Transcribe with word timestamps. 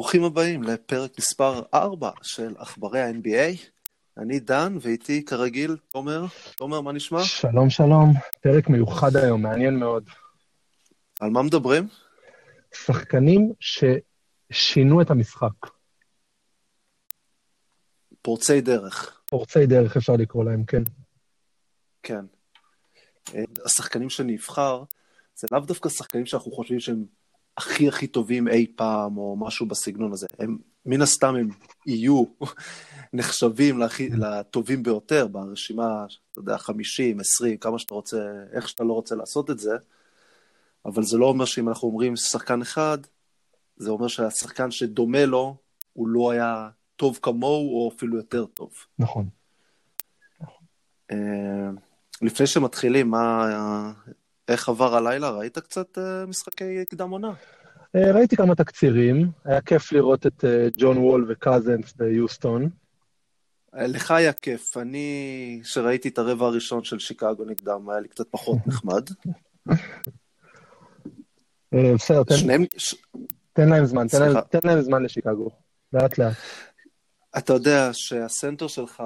ברוכים 0.00 0.24
הבאים 0.24 0.62
לפרק 0.62 1.18
מספר 1.18 1.62
4 1.74 2.10
של 2.22 2.54
עכברי 2.58 3.00
ה-NBA. 3.00 3.56
אני 4.18 4.40
דן, 4.40 4.76
ואיתי 4.80 5.24
כרגיל 5.24 5.76
תומר. 5.88 6.24
תומר, 6.56 6.80
מה 6.80 6.92
נשמע? 6.92 7.24
שלום, 7.24 7.70
שלום. 7.70 8.12
פרק 8.40 8.68
מיוחד 8.68 9.16
היום, 9.16 9.42
מעניין 9.42 9.78
מאוד. 9.78 10.04
על 11.20 11.30
מה 11.30 11.42
מדברים? 11.42 11.88
שחקנים 12.74 13.52
ששינו 13.60 15.02
את 15.02 15.10
המשחק. 15.10 15.66
פורצי 18.22 18.60
דרך. 18.60 19.20
פורצי 19.26 19.66
דרך 19.66 19.96
אפשר 19.96 20.12
לקרוא 20.12 20.44
להם, 20.44 20.64
כן. 20.64 20.82
כן. 22.02 22.24
אה, 23.34 23.44
השחקנים 23.64 24.10
שנבחר, 24.10 24.82
זה 25.34 25.48
לאו 25.52 25.60
דווקא 25.60 25.88
שחקנים 25.88 26.26
שאנחנו 26.26 26.52
חושבים 26.52 26.80
שהם 26.80 27.04
הכי 27.56 27.88
הכי 27.88 28.06
טובים 28.06 28.48
אי 28.48 28.66
פעם, 28.76 29.16
או 29.16 29.36
משהו 29.36 29.66
בסגנון 29.66 30.12
הזה. 30.12 30.26
הם, 30.38 30.58
מן 30.86 31.02
הסתם 31.02 31.34
הם 31.36 31.48
יהיו 31.86 32.24
נחשבים 33.12 33.78
להכי, 33.78 34.10
לטובים 34.10 34.82
ביותר 34.82 35.26
ברשימה, 35.26 36.06
אתה 36.32 36.40
יודע, 36.40 36.58
50, 36.58 37.20
20, 37.20 37.56
כמה 37.56 37.78
שאתה 37.78 37.94
רוצה, 37.94 38.18
איך 38.52 38.68
שאתה 38.68 38.84
לא 38.84 38.92
רוצה 38.92 39.14
לעשות 39.14 39.50
את 39.50 39.58
זה, 39.58 39.76
אבל 40.86 41.02
זה 41.02 41.18
לא 41.18 41.26
אומר 41.26 41.44
שאם 41.44 41.68
אנחנו 41.68 41.88
אומרים 41.88 42.16
שחקן 42.16 42.60
אחד, 42.62 42.98
זה 43.76 43.90
אומר 43.90 44.08
שהשחקן 44.08 44.70
שדומה 44.70 45.24
לו, 45.24 45.56
הוא 45.92 46.08
לא 46.08 46.30
היה 46.30 46.68
טוב 46.96 47.18
כמוהו, 47.22 47.74
או 47.74 47.92
אפילו 47.96 48.16
יותר 48.16 48.46
טוב. 48.46 48.70
נכון. 48.98 49.28
Uh, 51.12 51.14
לפני 52.22 52.46
שמתחילים, 52.46 53.10
מה, 53.10 53.92
איך 54.50 54.68
עבר 54.68 54.96
הלילה? 54.96 55.30
ראית 55.30 55.58
קצת 55.58 55.98
uh, 55.98 56.26
משחקי 56.28 56.84
קדם 56.90 57.10
עונה? 57.10 57.32
Uh, 57.96 57.98
ראיתי 58.14 58.36
כמה 58.36 58.54
תקצירים, 58.54 59.30
היה 59.44 59.60
כיף 59.60 59.92
לראות 59.92 60.26
את 60.26 60.44
uh, 60.44 60.78
ג'ון 60.78 60.98
וול 60.98 61.26
וקזנס 61.28 61.92
ביוסטון. 61.92 62.68
לך 63.74 64.10
היה 64.10 64.32
כיף, 64.32 64.76
אני, 64.76 65.60
שראיתי 65.64 66.08
את 66.08 66.18
הרבע 66.18 66.46
הראשון 66.46 66.84
של 66.84 66.98
שיקגו 66.98 67.44
נגדם, 67.44 67.90
היה 67.90 68.00
לי 68.00 68.08
קצת 68.08 68.26
פחות 68.30 68.58
נחמד. 68.66 69.08
בסדר, 71.72 72.22
תן 73.52 73.68
להם 73.68 73.84
זמן, 73.86 74.06
תן 74.50 74.60
להם 74.64 74.80
זמן 74.80 75.02
לשיקגו, 75.02 75.50
לאט 75.92 76.18
לאט. 76.18 76.36
אתה 77.38 77.52
יודע 77.52 77.90
שהסנטר 77.92 78.68
שלך 78.68 79.02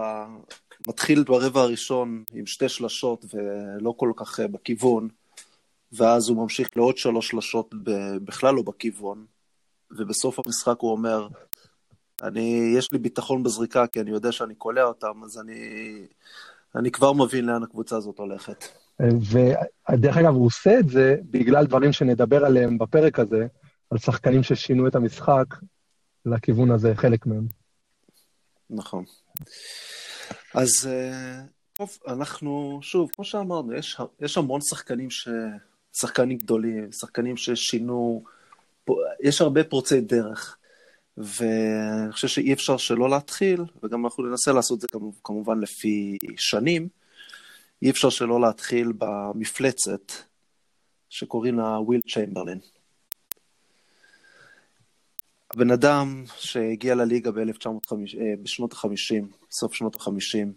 מתחיל 0.89 1.25
ברבע 1.25 1.61
הראשון 1.61 2.25
עם 2.33 2.47
שתי 2.47 2.69
שלשות 2.69 3.25
ולא 3.35 3.95
כל 3.97 4.13
כך 4.17 4.41
בכיוון, 4.41 5.09
ואז 5.93 6.29
הוא 6.29 6.37
ממשיך 6.37 6.69
לעוד 6.77 6.97
שלוש 6.97 7.29
שלשות 7.29 7.75
בכלל 8.25 8.55
לא 8.55 8.63
בכיוון, 8.63 9.25
ובסוף 9.91 10.39
המשחק 10.39 10.77
הוא 10.79 10.93
אומר, 10.93 11.29
אני, 12.23 12.73
יש 12.79 12.93
לי 12.93 12.99
ביטחון 12.99 13.43
בזריקה 13.43 13.87
כי 13.87 14.01
אני 14.01 14.11
יודע 14.11 14.33
שאני 14.33 14.55
קולע 14.55 14.83
אותם, 14.83 15.25
אז 15.25 15.39
אני, 15.39 15.61
אני 16.75 16.91
כבר 16.91 17.13
מבין 17.13 17.45
לאן 17.45 17.63
הקבוצה 17.63 17.97
הזאת 17.97 18.19
הולכת. 18.19 18.65
ודרך 19.01 20.17
אגב, 20.17 20.35
הוא 20.35 20.47
עושה 20.47 20.79
את 20.79 20.89
זה 20.89 21.17
בגלל 21.31 21.67
דברים 21.67 21.93
שנדבר 21.93 22.45
עליהם 22.45 22.79
בפרק 22.79 23.19
הזה, 23.19 23.47
על 23.91 23.99
שחקנים 23.99 24.43
ששינו 24.43 24.89
את 24.89 24.95
המשחק 24.95 25.47
לכיוון 26.27 26.71
הזה, 26.71 26.93
חלק 26.97 27.27
מהם. 27.27 27.47
נכון. 28.71 29.05
אז 30.55 30.71
אה, 30.87 31.43
טוב, 31.73 31.99
אנחנו, 32.09 32.79
שוב, 32.83 33.11
כמו 33.15 33.25
שאמרנו, 33.25 33.73
יש, 33.73 34.01
יש 34.21 34.39
המון 34.39 34.61
שחקנים, 34.61 35.11
ש... 35.11 35.29
שחקנים 35.97 36.39
גדולים, 36.39 36.93
שחקנים 36.93 37.37
ששינו, 37.37 38.25
יש 39.23 39.41
הרבה 39.41 39.65
פורצי 39.65 40.01
דרך. 40.01 40.57
ואני 41.17 42.13
חושב 42.13 42.29
שאי 42.29 42.53
אפשר 42.53 42.77
שלא 42.77 43.11
להתחיל, 43.11 43.65
וגם 43.83 44.05
אנחנו 44.05 44.27
ננסה 44.27 44.53
לעשות 44.53 44.77
את 44.77 44.81
זה 44.81 44.99
כמובן 45.25 45.61
לפי 45.61 46.19
שנים, 46.37 46.89
אי 47.83 47.91
אפשר 47.91 48.11
שלא 48.11 48.41
להתחיל 48.41 48.93
במפלצת 48.99 50.13
שקוראים 51.11 51.59
לה 51.59 51.81
וויל 51.81 52.01
צ'יימברלין. 52.01 52.59
הבן 55.51 55.71
אדם 55.71 56.25
שהגיע 56.37 56.95
לליגה 56.95 57.31
ב- 57.31 57.39
אה, 57.39 58.35
בשנות 58.43 58.73
ה-50, 58.73 59.25
סוף 59.51 59.75
שנות 59.75 59.97
ה-50, 59.97 60.49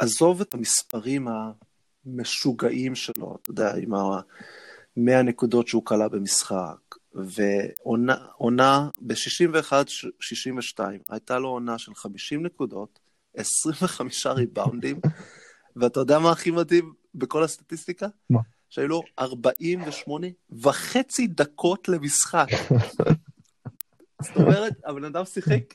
ועזוב 0.00 0.40
את 0.40 0.54
המספרים 0.54 1.28
המשוגעים 2.06 2.94
שלו, 2.94 3.36
אתה 3.42 3.50
יודע, 3.50 3.74
עם 3.74 3.94
ה-100 3.94 5.22
נקודות 5.24 5.68
שהוא 5.68 5.84
כלה 5.84 6.08
במשחק, 6.08 6.94
ועונה 7.14 8.88
ב-61-62, 9.00 10.80
הייתה 11.08 11.38
לו 11.38 11.48
עונה 11.48 11.78
של 11.78 11.94
50 11.94 12.46
נקודות, 12.46 12.98
25 13.34 14.26
ריבאונדים, 14.26 15.00
ואתה 15.76 16.00
יודע 16.00 16.18
מה 16.18 16.32
הכי 16.32 16.50
מדהים 16.50 16.94
בכל 17.14 17.44
הסטטיסטיקה? 17.44 18.06
מה? 18.30 18.40
שהיו 18.70 18.88
לו 18.88 19.02
48 19.18 20.26
וחצי 20.50 21.26
דקות 21.26 21.88
למשחק. 21.88 22.46
זאת 24.22 24.36
אומרת, 24.36 24.72
הבן 24.84 25.04
אדם 25.04 25.24
שיחק 25.24 25.74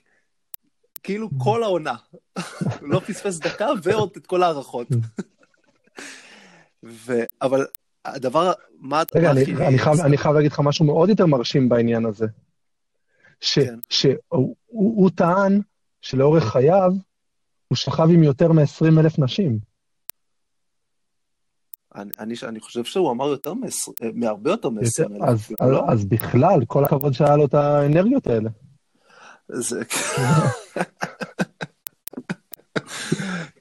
כאילו 1.04 1.30
כל 1.38 1.64
העונה. 1.64 1.96
לא 2.82 3.00
פספס 3.00 3.40
דקה 3.40 3.68
ועוד 3.84 4.10
את 4.18 4.28
כל 4.28 4.44
ההערכות. 4.44 4.88
ו... 6.84 7.14
אבל 7.42 7.66
הדבר, 8.06 8.52
מה... 8.80 9.04
רגע, 9.16 9.32
אני, 9.32 9.44
אני, 9.44 9.80
חייב, 9.80 10.00
אני 10.00 10.18
חייב 10.18 10.36
להגיד 10.36 10.52
לך 10.52 10.60
משהו 10.60 10.86
מאוד 10.86 11.10
יותר 11.10 11.26
מרשים 11.26 11.70
בעניין 11.70 12.06
הזה. 12.06 12.26
ש, 13.42 13.60
כן. 13.60 13.80
שהוא 13.90 14.16
הוא, 14.30 14.56
הוא 14.68 15.10
טען 15.16 15.62
שלאורך 16.02 16.44
חייו 16.44 16.92
הוא 17.68 17.76
שכב 17.76 18.08
עם 18.14 18.24
יותר 18.24 18.52
מ-20 18.52 19.00
אלף 19.00 19.20
נשים. 19.20 19.60
אני, 21.96 22.12
אני, 22.20 22.34
אני 22.44 22.60
חושב 22.60 22.84
שהוא 22.84 23.12
אמר 23.12 23.26
יותר 23.26 23.54
מ- 23.54 23.66
מהרבה 24.14 24.52
יותר 24.52 24.70
מ-20 24.70 24.82
אלף. 24.82 25.22
אז, 25.22 25.52
אז, 25.60 25.72
לא? 25.72 25.84
אז 25.92 26.06
בכלל, 26.06 26.66
כל 26.68 26.86
הכבוד 26.86 27.14
שהיה 27.14 27.36
לו 27.36 27.46
את 27.46 27.54
האנרגיות 27.54 28.28
האלה. 28.28 28.50
זה... 29.54 29.82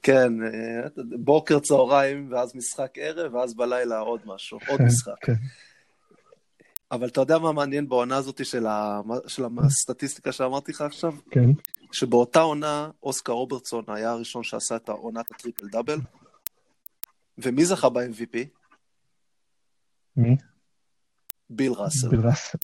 כן, 0.03 0.43
אה, 0.43 0.87
בוקר, 1.19 1.59
צהריים, 1.59 2.31
ואז 2.31 2.55
משחק 2.55 2.97
ערב, 2.97 3.33
ואז 3.33 3.53
בלילה 3.53 3.99
עוד 3.99 4.21
משהו, 4.25 4.59
עוד 4.67 4.77
כן, 4.77 4.85
משחק. 4.85 5.25
כן. 5.25 5.33
אבל 6.91 7.07
אתה 7.07 7.21
יודע 7.21 7.37
מה 7.37 7.51
מעניין 7.51 7.89
בעונה 7.89 8.17
הזאת 8.17 8.45
של, 8.45 8.67
ה... 8.67 9.01
של 9.27 9.43
הסטטיסטיקה 9.65 10.31
שאמרתי 10.31 10.71
לך 10.71 10.81
עכשיו? 10.81 11.13
כן. 11.31 11.49
שבאותה 11.91 12.39
עונה, 12.39 12.89
אוסקר 13.03 13.31
רוברטסון 13.31 13.83
היה 13.87 14.11
הראשון 14.11 14.43
שעשה 14.43 14.75
את 14.75 14.89
עונת 14.89 15.31
הטריפל 15.31 15.67
דאבל, 15.67 15.99
ומי 17.37 17.65
זכה 17.65 17.89
ב-MVP? 17.89 18.37
מי? 20.15 20.35
ביל 21.49 21.71
ראסל. 21.71 22.09
ביל 22.09 22.19
ראסל. 22.19 22.57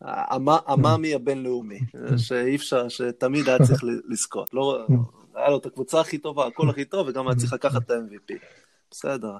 המאמי 0.00 1.14
הבינלאומי, 1.14 1.78
שאי 2.16 2.56
אפשר, 2.56 2.88
שתמיד 2.88 3.48
היה 3.48 3.58
צריך 3.66 3.84
לזכות. 4.08 4.54
לא, 4.54 4.86
היה 5.34 5.50
לו 5.50 5.58
את 5.58 5.66
הקבוצה 5.66 6.00
הכי 6.00 6.18
טובה, 6.18 6.46
הכל 6.46 6.70
הכי 6.70 6.84
טוב, 6.84 7.08
וגם 7.08 7.28
היה 7.28 7.36
צריך 7.36 7.52
לקחת 7.52 7.82
את 7.82 7.90
ה-MVP. 7.90 8.34
בסדר. 8.90 9.36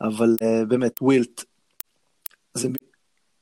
אבל 0.00 0.36
uh, 0.40 0.64
באמת, 0.68 1.02
ווילט, 1.02 1.44
זה 2.54 2.68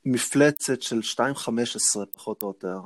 מפלצת 0.05 0.81
של 0.81 0.99
2.15 0.99 2.05
פחות 2.13 2.43
או 2.43 2.47
יותר, 2.47 2.79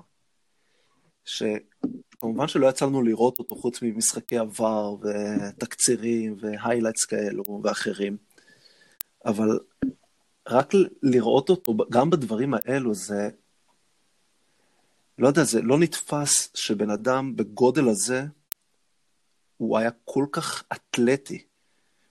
שכמובן 1.26 2.48
שלא 2.48 2.68
יצא 2.68 2.86
לנו 2.86 3.02
לראות 3.02 3.40
אותו 3.40 3.56
חוץ 3.56 3.82
ממשחקי 3.82 4.38
עבר 4.38 4.96
ותקצירים 5.02 6.36
והיילייטס 6.40 7.06
כאלו 7.06 7.44
ואחרים, 7.64 8.18
אבל 9.26 9.60
רק 10.48 10.74
לראות 11.04 11.50
אותו, 11.50 11.76
גם 11.90 12.10
בדברים 12.10 12.54
האלו, 12.54 12.94
זה, 12.94 13.30
לא 15.18 15.28
יודע, 15.28 15.44
זה 15.44 15.62
לא 15.62 15.78
נתפס 15.80 16.50
שבן 16.54 16.90
אדם 16.90 17.36
בגודל 17.36 17.88
הזה, 17.88 18.26
הוא 19.58 19.78
היה 19.78 19.90
כל 20.06 20.26
כך 20.32 20.64
אתלטי. 20.74 21.44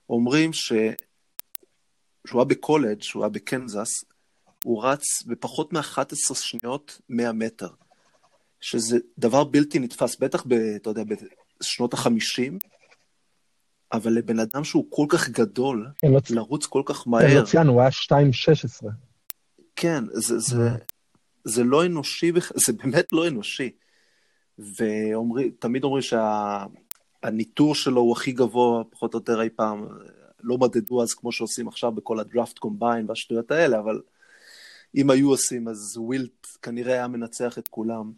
אומרים 0.09 0.53
ש... 0.53 0.73
שהוא 2.27 2.41
היה 2.41 2.45
בקולג', 2.45 3.01
שהוא 3.01 3.23
היה 3.23 3.29
בקנזס, 3.29 4.05
הוא 4.63 4.83
רץ 4.83 5.23
בפחות 5.25 5.73
מ-11 5.73 6.35
שניות 6.35 7.01
100 7.09 7.31
מטר, 7.31 7.69
שזה 8.61 8.97
דבר 9.17 9.43
בלתי 9.43 9.79
נתפס, 9.79 10.15
בטח, 10.15 10.43
ב, 10.47 10.53
אתה 10.53 10.89
יודע, 10.89 11.03
בשנות 11.59 11.93
ה-50, 11.93 12.67
אבל 13.93 14.11
לבן 14.11 14.39
אדם 14.39 14.63
שהוא 14.63 14.85
כל 14.89 15.05
כך 15.09 15.29
גדול, 15.29 15.87
כן, 15.97 16.11
לא 16.11 16.19
לרוץ 16.29 16.65
כל 16.65 16.81
כך 16.85 17.07
מהר. 17.07 17.27
כן, 17.27 17.35
לא 17.35 17.45
ציינו, 17.45 17.71
הוא 17.71 17.81
היה 17.81 17.89
2.16. 17.89 18.87
כן, 19.75 20.03
זה, 20.13 20.39
זה, 20.39 20.69
זה 21.45 21.63
לא 21.63 21.85
אנושי, 21.85 22.31
זה 22.55 22.73
באמת 22.73 23.13
לא 23.13 23.27
אנושי. 23.27 23.71
ותמיד 24.59 25.83
אומרים 25.83 26.01
שהניטור 26.01 27.75
שה, 27.75 27.83
שלו 27.83 28.01
הוא 28.01 28.11
הכי 28.11 28.31
גבוה, 28.31 28.83
פחות 28.83 29.13
או 29.13 29.19
יותר 29.19 29.41
אי 29.41 29.49
פעם. 29.49 29.87
לא 30.43 30.57
מדדו 30.57 31.03
אז 31.03 31.13
כמו 31.13 31.31
שעושים 31.31 31.67
עכשיו 31.67 31.91
בכל 31.91 32.19
הדראפט 32.19 32.59
קומביין 32.59 33.05
והשטויות 33.09 33.51
האלה, 33.51 33.79
אבל 33.79 34.01
אם 34.95 35.09
היו 35.09 35.29
עושים, 35.29 35.67
אז 35.67 35.97
ווילט 35.97 36.47
כנראה 36.61 36.93
היה 36.93 37.07
מנצח 37.07 37.57
את 37.57 37.67
כולם. 37.67 38.11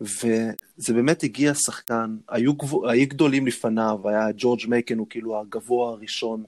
וזה 0.00 0.94
באמת 0.94 1.22
הגיע 1.22 1.54
שחקן, 1.54 2.16
היו, 2.28 2.54
גבוה, 2.54 2.92
היו 2.92 3.06
גדולים 3.08 3.46
לפניו, 3.46 4.08
היה 4.08 4.26
ג'ורג' 4.36 4.60
מייקן, 4.68 4.98
הוא 4.98 5.06
כאילו 5.10 5.40
הגבוה 5.40 5.90
הראשון, 5.90 6.44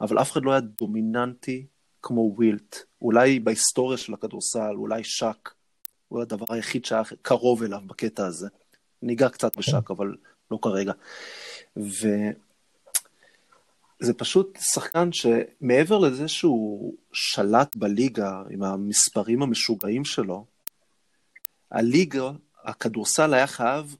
אבל 0.00 0.20
אף 0.20 0.32
אחד 0.32 0.44
לא 0.44 0.50
היה 0.50 0.60
דומיננטי 0.60 1.66
כמו 2.02 2.32
ווילט. 2.36 2.76
אולי 3.02 3.40
בהיסטוריה 3.40 3.98
של 3.98 4.14
הכדורסל, 4.14 4.74
אולי 4.74 5.04
שק, 5.04 5.50
הוא 6.10 6.22
הדבר 6.22 6.54
היחיד 6.54 6.84
שהיה 6.84 7.02
קרוב 7.22 7.62
אליו 7.62 7.80
בקטע 7.86 8.26
הזה. 8.26 8.48
ניגע 9.02 9.28
קצת 9.28 9.56
בשק, 9.56 9.90
אבל 9.90 10.16
לא 10.50 10.58
כרגע. 10.62 10.92
וזה 11.76 12.34
פשוט 14.16 14.58
שחקן 14.60 15.08
שמעבר 15.12 15.98
לזה 15.98 16.28
שהוא 16.28 16.94
שלט 17.12 17.76
בליגה 17.76 18.42
עם 18.50 18.62
המספרים 18.62 19.42
המשוגעים 19.42 20.04
שלו, 20.04 20.44
הליגה, 21.70 22.30
הכדורסל 22.64 23.34
היה 23.34 23.46
חייב, 23.46 23.96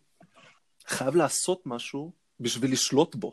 חייב 0.86 1.16
לעשות 1.16 1.62
משהו 1.66 2.12
בשביל 2.40 2.72
לשלוט 2.72 3.14
בו. 3.14 3.32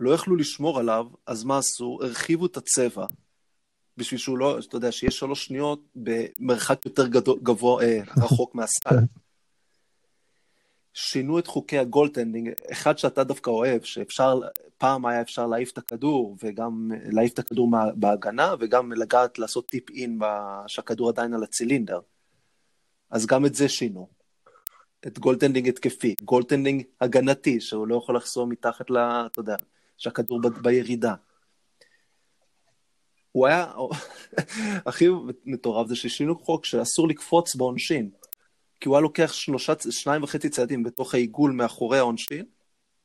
לא 0.00 0.10
יכלו 0.10 0.36
לשמור 0.36 0.78
עליו, 0.78 1.06
אז 1.26 1.44
מה 1.44 1.58
עשו? 1.58 1.98
הרחיבו 2.02 2.46
את 2.46 2.56
הצבע, 2.56 3.06
בשביל 3.96 4.20
שהוא 4.20 4.38
לא, 4.38 4.58
אתה 4.58 4.76
יודע, 4.76 4.92
שיש 4.92 5.18
שלוש 5.18 5.44
שניות 5.44 5.80
במרחק 5.94 6.86
יותר 6.86 7.06
גדול, 7.06 7.38
גבוה, 7.42 7.84
אה, 7.84 8.00
רחוק 8.16 8.54
מהסל. 8.54 8.96
שינו 10.94 11.38
את 11.38 11.46
חוקי 11.46 11.78
ה 11.78 11.84
goaltending, 11.84 12.50
אחד 12.72 12.98
שאתה 12.98 13.24
דווקא 13.24 13.50
אוהב, 13.50 13.82
שאפשר, 13.82 14.40
פעם 14.78 15.06
היה 15.06 15.20
אפשר 15.20 15.46
להעיף 15.46 15.72
את 15.72 15.78
הכדור, 15.78 16.36
וגם 16.42 16.90
להעיף 17.12 17.32
את 17.32 17.38
הכדור 17.38 17.70
בהגנה, 17.94 18.54
וגם 18.60 18.92
לגעת, 18.92 19.38
לעשות 19.38 19.66
tip 19.66 19.90
in, 19.90 20.18
שהכדור 20.66 21.08
עדיין 21.08 21.34
על 21.34 21.42
הצילינדר. 21.42 22.00
אז 23.10 23.26
גם 23.26 23.46
את 23.46 23.54
זה 23.54 23.68
שינו. 23.68 24.08
את 25.06 25.18
goaltending 25.18 25.68
התקפי, 25.68 26.14
goaltending 26.22 26.82
הגנתי, 27.00 27.60
שהוא 27.60 27.86
לא 27.86 27.96
יכול 27.96 28.16
לחסום 28.16 28.48
מתחת 28.48 28.90
ל... 28.90 28.96
אתה 28.96 29.40
יודע, 29.40 29.56
שהכדור 29.96 30.40
ב, 30.40 30.48
בירידה. 30.48 31.14
הוא 33.36 33.46
היה, 33.46 33.66
הכי 34.86 35.08
מטורף 35.46 35.88
זה 35.88 35.96
ששינו 35.96 36.38
חוק 36.38 36.64
שאסור 36.64 37.08
לקפוץ 37.08 37.54
בעונשין. 37.54 38.10
כי 38.80 38.88
הוא 38.88 38.96
היה 38.96 39.02
לוקח 39.02 39.32
שלושה, 39.32 39.72
שניים 39.90 40.22
וחצי 40.22 40.48
צעדים 40.48 40.82
בתוך 40.82 41.14
העיגול 41.14 41.52
מאחורי 41.52 41.98
העונשין, 41.98 42.44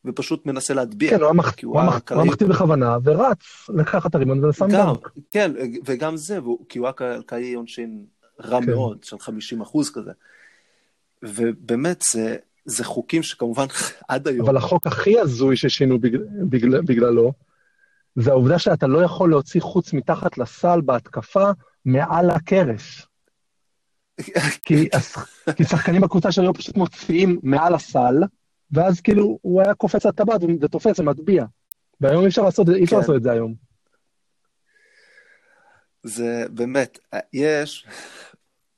ופשוט 0.05 0.45
מנסה 0.45 0.73
להטביע. 0.73 1.09
כן, 1.09 1.21
הוא 1.63 1.79
היה 1.79 2.23
מחטיא 2.23 2.47
בכוונה, 2.47 2.97
ורץ 3.03 3.69
לקח 3.69 4.05
את 4.05 4.15
הרימון 4.15 4.45
ושם 4.45 4.67
דנק. 4.67 5.09
כן, 5.31 5.51
וגם 5.85 6.17
זה, 6.17 6.39
כי 6.69 6.79
הוא 6.79 6.87
היה 6.87 7.21
קלעי 7.25 7.53
עונשין 7.53 8.05
רע 8.43 8.61
כן. 8.61 8.69
מאוד, 8.69 9.03
של 9.03 9.19
50 9.19 9.61
אחוז 9.61 9.91
כזה. 9.91 10.11
ובאמת, 11.23 12.03
זה, 12.11 12.37
זה 12.65 12.83
חוקים 12.83 13.23
שכמובן 13.23 13.65
עד 14.07 14.27
היום... 14.27 14.47
אבל 14.47 14.57
החוק 14.57 14.87
הכי 14.87 15.19
הזוי 15.19 15.55
ששינו 15.55 15.99
בגל, 15.99 16.23
בגל, 16.49 16.81
בגללו, 16.81 17.33
זה 18.15 18.31
העובדה 18.31 18.59
שאתה 18.59 18.87
לא 18.87 19.03
יכול 19.03 19.29
להוציא 19.29 19.61
חוץ 19.61 19.93
מתחת 19.93 20.37
לסל 20.37 20.81
בהתקפה 20.81 21.51
מעל 21.85 22.29
הקרש. 22.29 23.07
כי, 24.65 24.89
כי 25.55 25.63
שחקנים 25.63 26.01
בקבוצה 26.01 26.31
שלו 26.31 26.53
פשוט 26.53 26.77
מוציאים 26.77 27.39
מעל 27.43 27.75
הסל, 27.75 28.15
ואז 28.71 29.01
כאילו 29.01 29.39
הוא 29.41 29.61
היה 29.61 29.73
קופץ 29.73 30.05
לטבעת 30.05 30.41
ותופס 30.61 30.99
ומטביע. 30.99 31.45
והיום 32.01 32.23
אי 32.23 32.27
אפשר 32.27 32.41
לעשות, 32.41 32.69
אי 32.69 32.83
אפשר 32.83 32.95
כן. 32.95 32.99
לעשות 32.99 33.15
את 33.15 33.23
זה 33.23 33.31
היום. 33.31 33.53
זה 36.03 36.45
באמת, 36.49 36.99
יש, 37.33 37.87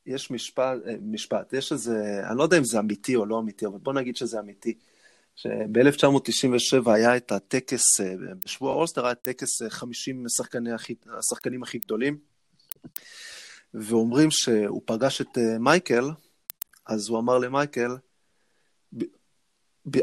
יש 0.06 0.32
משפט, 0.32 0.78
משפט, 1.02 1.54
יש 1.54 1.72
איזה, 1.72 2.22
אני 2.30 2.38
לא 2.38 2.44
יודע 2.44 2.58
אם 2.58 2.64
זה 2.64 2.80
אמיתי 2.80 3.16
או 3.16 3.26
לא 3.26 3.40
אמיתי, 3.40 3.66
אבל 3.66 3.78
בוא 3.78 3.94
נגיד 3.94 4.16
שזה 4.16 4.40
אמיתי. 4.40 4.74
שב-1997 5.36 6.90
היה 6.92 7.18
את 7.18 7.32
הטקס, 7.32 7.84
בשבוע 8.46 8.74
אולסטר 8.74 9.06
היה 9.06 9.16
טקס 9.16 9.62
50 9.70 10.26
השחקנים 10.26 10.74
הכי, 10.76 10.96
השחקנים 11.20 11.64
הכי 11.64 11.78
גדולים, 11.78 12.18
ואומרים 13.74 14.32
שהוא 14.32 14.82
פגש 14.86 15.22
את 15.22 15.38
אה, 15.38 15.60
מייקל, 15.60 16.10
אז 16.86 17.10
הוא 17.10 17.20
אמר 17.20 17.38
למייקל, 17.38 17.98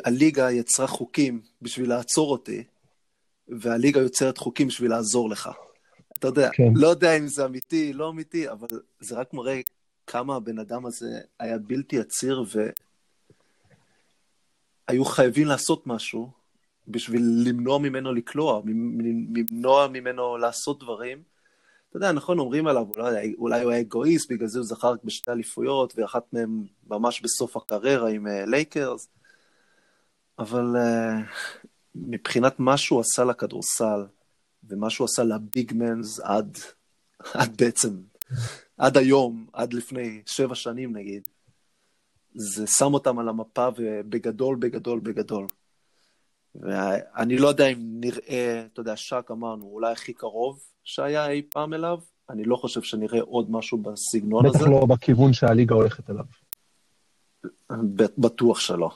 הליגה 0.04 0.50
יצרה 0.50 0.86
חוקים 0.86 1.40
בשביל 1.62 1.88
לעצור 1.88 2.32
אותי, 2.32 2.64
והליגה 3.48 4.00
יוצרת 4.00 4.38
חוקים 4.38 4.68
בשביל 4.68 4.90
לעזור 4.90 5.30
לך. 5.30 5.50
אתה 6.12 6.28
יודע, 6.28 6.50
כן. 6.52 6.72
לא 6.74 6.88
יודע 6.88 7.16
אם 7.16 7.26
זה 7.26 7.44
אמיתי, 7.44 7.92
לא 7.92 8.10
אמיתי, 8.10 8.50
אבל 8.50 8.68
זה 9.00 9.14
רק 9.14 9.34
מראה 9.34 9.60
כמה 10.06 10.36
הבן 10.36 10.58
אדם 10.58 10.86
הזה 10.86 11.20
היה 11.38 11.58
בלתי 11.58 12.00
עציר, 12.00 12.44
והיו 14.90 15.04
חייבים 15.04 15.46
לעשות 15.46 15.86
משהו 15.86 16.30
בשביל 16.88 17.22
למנוע 17.44 17.78
ממנו 17.78 18.12
לקלוע, 18.12 18.62
למנוע 18.64 19.88
ממנו 19.88 20.36
לעשות 20.36 20.80
דברים. 20.80 21.22
אתה 21.88 21.96
יודע, 21.96 22.12
נכון, 22.12 22.38
אומרים 22.38 22.66
עליו, 22.66 22.86
אולי, 22.96 23.34
אולי 23.38 23.62
הוא 23.62 23.70
היה 23.70 23.80
אגואיסט, 23.80 24.32
בגלל 24.32 24.48
זה 24.48 24.58
הוא 24.58 24.66
זכר 24.66 24.92
רק 24.92 25.04
בשתי 25.04 25.30
אליפויות, 25.30 25.92
ואחת 25.96 26.32
מהן 26.32 26.64
ממש 26.86 27.20
בסוף 27.20 27.56
הקריירה 27.56 28.10
עם 28.10 28.26
לייקרס, 28.46 29.04
uh, 29.04 29.08
אבל 30.38 30.76
uh, 30.76 31.68
מבחינת 31.94 32.60
מה 32.60 32.76
שהוא 32.76 33.00
עשה 33.00 33.24
לכדורסל, 33.24 34.06
ומה 34.68 34.90
שהוא 34.90 35.04
עשה 35.04 35.22
לביג 35.24 35.72
מנס 35.74 36.20
עד, 36.20 36.58
עד 37.34 37.56
בעצם, 37.56 37.96
עד 38.78 38.96
היום, 38.96 39.46
עד 39.52 39.72
לפני 39.72 40.22
שבע 40.26 40.54
שנים 40.54 40.96
נגיד, 40.96 41.28
זה 42.34 42.66
שם 42.66 42.94
אותם 42.94 43.18
על 43.18 43.28
המפה 43.28 43.68
ובגדול, 43.76 44.56
בגדול, 44.56 45.00
בגדול. 45.00 45.46
ואני 46.54 47.38
לא 47.38 47.48
יודע 47.48 47.66
אם 47.66 47.78
נראה, 47.80 48.66
אתה 48.72 48.80
יודע, 48.80 48.96
שק 48.96 49.28
אמרנו, 49.30 49.64
אולי 49.64 49.92
הכי 49.92 50.12
קרוב 50.12 50.60
שהיה 50.84 51.28
אי 51.28 51.42
פעם 51.42 51.74
אליו, 51.74 51.98
אני 52.30 52.44
לא 52.44 52.56
חושב 52.56 52.82
שנראה 52.82 53.20
עוד 53.20 53.50
משהו 53.50 53.78
בסגנון 53.78 54.44
בטח 54.44 54.54
הזה. 54.54 54.64
בטח 54.64 54.70
לא 54.70 54.86
בכיוון 54.86 55.32
שהליגה 55.32 55.74
הולכת 55.74 56.10
אליו. 56.10 56.24
בטוח 58.18 58.60
שלא. 58.60 58.90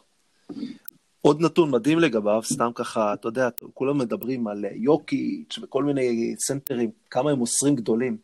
עוד 1.21 1.41
נתון 1.41 1.71
מדהים 1.71 1.99
לגביו, 1.99 2.43
סתם 2.45 2.71
ככה, 2.75 3.15
אתה 3.15 3.29
יודע, 3.29 3.49
כולם 3.75 3.99
מדברים 3.99 4.47
על 4.47 4.65
יוקיץ' 4.75 5.59
וכל 5.63 5.85
מיני 5.85 6.35
סנטרים, 6.39 6.91
כמה 7.11 7.31
הם 7.31 7.39
מוסרים 7.39 7.77
גדולים. 7.77 8.17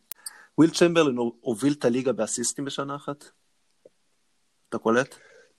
וויל 0.58 0.70
צ'מברלין 0.70 1.16
הוביל 1.40 1.72
את 1.72 1.84
הליגה 1.84 2.12
באסיסטים 2.12 2.64
בשנה 2.64 2.96
אחת? 2.96 3.24
אתה 4.70 4.78
קולט? 4.78 5.14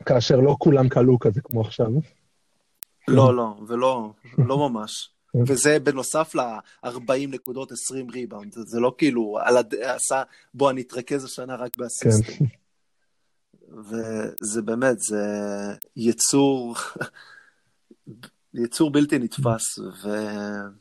כאשר 0.06 0.36
לא 0.36 0.56
כולם 0.60 0.90
קלעו 0.90 1.20
כזה 1.20 1.42
כמו 1.42 1.62
עכשיו. 1.62 1.88
לא, 3.08 3.36
לא, 3.36 3.56
ולא, 3.68 4.14
לא 4.38 4.70
ממש. 4.70 5.10
וזה 5.48 5.80
בנוסף 5.80 6.36
ל-40 6.36 7.28
נקודות, 7.28 7.72
20 7.72 8.10
ריבאונד. 8.10 8.54
זה 8.54 8.80
לא 8.80 8.96
כאילו, 8.98 9.38
על 9.42 9.58
הד... 9.58 9.76
עשה, 9.76 10.24
בוא, 10.54 10.70
אני 10.70 10.82
אתרכז 10.82 11.24
השנה 11.24 11.56
רק 11.56 11.78
באסיסטים. 11.78 12.36
כן. 12.38 12.46
וזה 13.78 14.62
באמת, 14.62 15.00
זה 15.00 15.26
יצור, 15.96 16.76
יצור 18.54 18.92
בלתי 18.92 19.20
נתפס, 19.20 19.80
ואתה 19.80 20.72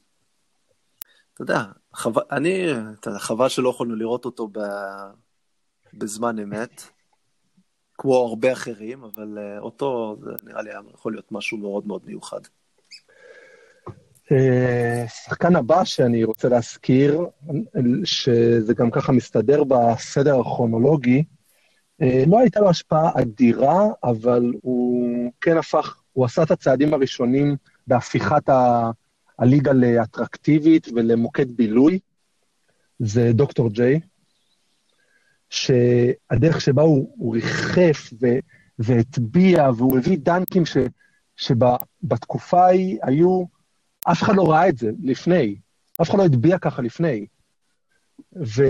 יודע, 1.41 1.65
חו... 1.95 2.11
אני, 2.31 2.73
אתה 3.01 3.09
יודע, 3.09 3.19
חבל 3.19 3.49
שלא 3.49 3.69
יכולנו 3.69 3.97
לראות 3.97 4.25
אותו 4.25 4.49
ב... 4.53 4.59
בזמן 5.95 6.39
אמת, 6.39 6.83
כמו 8.01 8.15
הרבה 8.15 8.53
אחרים, 8.53 9.05
אבל 9.05 9.39
אה, 9.39 9.59
אותו, 9.59 10.17
זה 10.21 10.31
נראה 10.45 10.63
לי 10.63 10.71
יכול 10.95 11.13
להיות 11.13 11.33
משהו 11.33 11.59
מאוד 11.59 11.87
מאוד 11.87 12.03
מיוחד. 12.07 12.41
אה, 14.33 15.05
שחקן 15.09 15.57
הבא 15.57 15.85
שאני 15.85 16.25
רוצה 16.25 16.49
להזכיר, 16.49 17.27
שזה 18.05 18.75
גם 18.75 18.91
ככה 18.91 19.13
מסתדר 19.13 19.65
בסדר 19.65 20.41
הכרונולוגי, 20.41 21.25
אה, 22.03 22.25
לא 22.27 22.39
הייתה 22.39 22.61
לו 22.61 22.69
השפעה 22.69 23.11
אדירה, 23.21 23.87
אבל 24.05 24.53
הוא 24.63 25.33
כן 25.41 25.57
הפך, 25.57 26.01
הוא 26.13 26.25
עשה 26.25 26.43
את 26.43 26.51
הצעדים 26.51 26.95
הראשונים 26.95 27.57
בהפיכת 27.87 28.49
ה, 28.49 28.91
הליגה 29.39 29.73
לאטרקטיבית 29.73 30.89
ולמוקד 30.95 31.57
בילוי, 31.57 31.99
זה 32.99 33.33
דוקטור 33.33 33.71
ג'יי, 33.71 34.01
שהדרך 35.51 36.61
שבה 36.61 36.83
הוא, 36.83 37.15
הוא 37.17 37.35
ריחף 37.35 38.11
ו, 38.23 38.27
והטביע, 38.79 39.71
והוא 39.77 39.99
הביא 39.99 40.19
דנקים 40.19 40.67
ש, 40.67 40.77
שבתקופה 41.37 42.65
ההיא 42.65 42.99
היו, 43.03 43.45
אף 44.05 44.23
אחד 44.23 44.37
לא 44.37 44.51
ראה 44.51 44.69
את 44.69 44.79
זה 44.79 44.91
לפני, 45.03 45.57
אף 46.03 46.11
אחד 46.11 46.19
לא 46.19 46.25
הטביע 46.25 46.59
ככה 46.59 46.83
לפני. 46.83 47.27
ו, 48.37 48.63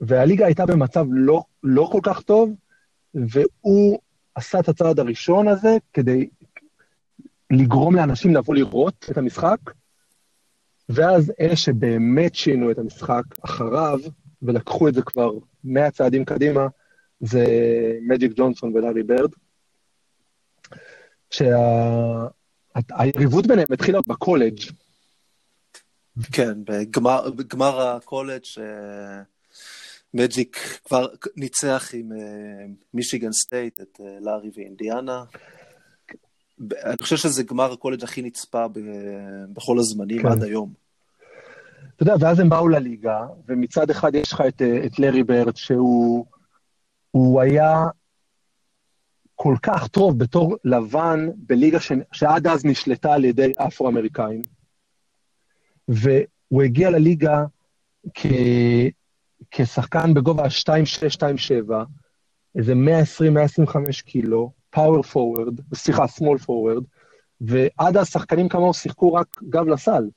והליגה 0.00 0.46
הייתה 0.46 0.66
במצב 0.66 1.06
לא, 1.10 1.42
לא 1.62 1.88
כל 1.92 2.00
כך 2.02 2.22
טוב, 2.22 2.54
והוא 3.14 3.98
עשה 4.34 4.60
את 4.60 4.68
הצעד 4.68 4.98
הראשון 4.98 5.48
הזה 5.48 5.76
כדי 5.92 6.28
לגרום 7.50 7.96
לאנשים 7.96 8.34
לבוא 8.34 8.54
לראות 8.54 9.06
את 9.10 9.18
המשחק, 9.18 9.58
ואז 10.88 11.32
אלה 11.40 11.56
שבאמת 11.56 12.34
שינו 12.34 12.70
את 12.70 12.78
המשחק 12.78 13.22
אחריו, 13.44 13.98
ולקחו 14.42 14.88
את 14.88 14.94
זה 14.94 15.02
כבר 15.02 15.30
100 15.64 15.90
צעדים 15.90 16.24
קדימה, 16.24 16.66
זה 17.20 17.44
מג'יק 18.02 18.32
ג'ונסון 18.36 18.76
ולארי 18.76 19.02
ברד. 19.02 19.30
שהיריבות 21.30 22.36
ביניהם 23.46 23.66
התחילה 23.72 23.98
בקולג'. 24.08 24.60
כן, 26.32 26.64
בגמר, 26.64 27.30
בגמר 27.30 27.80
הקולג' 27.80 28.44
מג'יק 30.14 30.56
כבר 30.84 31.06
ניצח 31.36 31.90
עם 31.94 32.12
מישיגן 32.94 33.32
סטייט 33.32 33.80
את 33.80 34.00
לארי 34.20 34.50
ואינדיאנה. 34.54 35.24
אני 36.60 36.96
חושב 37.02 37.16
שזה 37.16 37.42
גמר 37.42 37.72
הקולג' 37.72 38.04
הכי 38.04 38.22
נצפה 38.22 38.66
בכל 39.52 39.78
הזמנים 39.78 40.22
כן. 40.22 40.28
עד 40.28 40.42
היום. 40.42 40.87
אתה 41.96 42.02
יודע, 42.02 42.14
ואז 42.20 42.40
הם 42.40 42.48
באו 42.48 42.68
לליגה, 42.68 43.26
ומצד 43.48 43.90
אחד 43.90 44.14
יש 44.14 44.32
לך 44.32 44.40
את, 44.48 44.62
את 44.86 44.98
לארי 44.98 45.22
ברד, 45.22 45.56
שהוא 45.56 47.40
היה 47.40 47.84
כל 49.34 49.56
כך 49.62 49.88
טוב 49.88 50.18
בתור 50.18 50.56
לבן 50.64 51.28
בליגה 51.36 51.80
ש, 51.80 51.92
שעד 52.12 52.46
אז 52.46 52.64
נשלטה 52.64 53.14
על 53.14 53.24
ידי 53.24 53.52
אפרו-אמריקאים, 53.56 54.42
והוא 55.88 56.62
הגיע 56.62 56.90
לליגה 56.90 57.44
כ, 58.14 58.26
כשחקן 59.50 60.14
בגובה 60.14 60.44
2.6-2.7, 60.44 61.72
איזה 62.58 62.72
120-125 63.66 64.02
קילו, 64.04 64.52
פאוור 64.70 65.02
פורוורד, 65.02 65.60
סליחה, 65.74 66.06
סמול 66.06 66.38
פורוורד, 66.38 66.84
ועד 67.40 67.96
אז 67.96 68.08
שחקנים 68.08 68.48
כמוהו 68.48 68.74
שיחקו 68.74 69.14
רק 69.14 69.42
גב 69.48 69.66
לסל. 69.66 70.08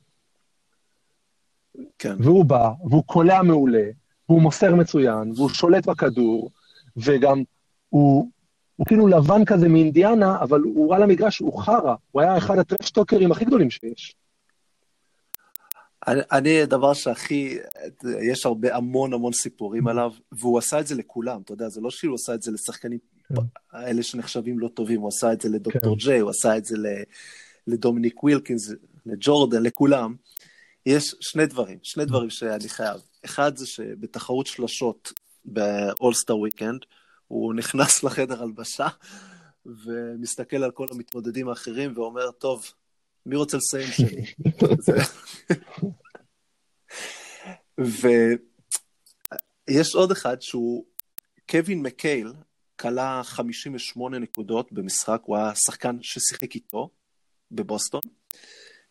כן. 1.98 2.16
והוא 2.18 2.44
בא, 2.44 2.70
והוא 2.84 3.04
קולע 3.06 3.42
מעולה, 3.42 3.84
והוא 4.28 4.42
מוסר 4.42 4.74
מצוין, 4.74 5.32
והוא 5.36 5.48
שולט 5.48 5.86
בכדור, 5.86 6.50
וגם 6.96 7.42
הוא, 7.88 8.30
הוא 8.76 8.86
כאילו 8.86 9.06
לבן 9.06 9.44
כזה 9.44 9.68
מאינדיאנה, 9.68 10.40
אבל 10.40 10.60
הוא 10.60 10.92
רע 10.92 10.98
למגרש, 10.98 11.38
הוא 11.38 11.62
חרא, 11.62 11.94
הוא 12.10 12.22
היה 12.22 12.38
אחד 12.38 12.58
הטרשטוקרים 12.58 13.32
הכי 13.32 13.44
גדולים 13.44 13.70
שיש. 13.70 14.16
אני, 16.06 16.20
אני, 16.32 16.62
הדבר 16.62 16.94
שהכי, 16.94 17.58
יש 18.22 18.46
הרבה, 18.46 18.76
המון 18.76 19.12
המון 19.12 19.32
סיפורים 19.32 19.88
עליו, 19.88 20.12
והוא 20.32 20.58
עשה 20.58 20.80
את 20.80 20.86
זה 20.86 20.94
לכולם, 20.94 21.40
אתה 21.40 21.52
יודע, 21.52 21.68
זה 21.68 21.80
לא 21.80 21.90
שהוא 21.90 22.14
עשה 22.14 22.34
את 22.34 22.42
זה 22.42 22.52
לשחקנים 22.52 22.98
כן. 23.28 23.34
האלה 23.72 24.02
שנחשבים 24.02 24.58
לא 24.58 24.68
טובים, 24.68 25.00
הוא 25.00 25.08
עשה 25.08 25.32
את 25.32 25.40
זה 25.40 25.48
לדוקטור 25.48 25.98
כן. 25.98 26.04
ג'יי, 26.04 26.18
הוא 26.18 26.30
עשה 26.30 26.56
את 26.56 26.64
זה 26.64 26.76
לדומיניק 27.66 28.24
ווילקינס, 28.24 28.72
לג'ורדן, 29.06 29.62
לכולם. 29.62 30.14
יש 30.86 31.14
שני 31.20 31.46
דברים, 31.46 31.78
שני 31.82 32.04
דברים 32.04 32.30
שאני 32.30 32.68
חייב. 32.68 33.00
אחד 33.24 33.56
זה 33.56 33.66
שבתחרות 33.66 34.46
שלשות 34.46 35.12
באולסטר 35.44 36.38
וויקנד, 36.38 36.80
הוא 37.28 37.54
נכנס 37.54 38.02
לחדר 38.04 38.42
הלבשה 38.42 38.88
ומסתכל 39.66 40.56
על 40.56 40.70
כל 40.70 40.86
המתמודדים 40.90 41.48
האחרים 41.48 41.92
ואומר, 41.96 42.30
טוב, 42.30 42.72
מי 43.26 43.36
רוצה 43.36 43.56
לסיים 43.56 43.88
שני? 43.92 44.24
ויש 49.68 49.94
עוד 49.94 50.10
אחד 50.10 50.42
שהוא, 50.42 50.84
קווין 51.50 51.82
מקייל, 51.82 52.32
כלה 52.76 53.20
58 53.24 54.18
נקודות 54.18 54.72
במשחק, 54.72 55.22
הוא 55.24 55.36
היה 55.36 55.54
שחקן 55.54 55.98
ששיחק 56.02 56.54
איתו 56.54 56.90
בבוסטון, 57.50 58.00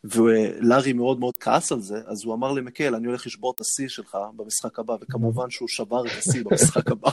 ולארי 0.03 0.93
מאוד 0.93 1.19
מאוד 1.19 1.37
כעס 1.37 1.71
על 1.71 1.81
זה, 1.81 2.01
אז 2.05 2.23
הוא 2.23 2.33
אמר 2.33 2.51
למקהייל, 2.51 2.95
אני 2.95 3.07
הולך 3.07 3.27
לשבור 3.27 3.51
את 3.55 3.61
השיא 3.61 3.87
שלך 3.87 4.17
במשחק 4.35 4.79
הבא, 4.79 4.95
וכמובן 5.01 5.49
שהוא 5.49 5.67
שבר 5.67 6.05
את 6.05 6.11
השיא 6.17 6.43
במשחק 6.43 6.91
הבא. 6.91 7.09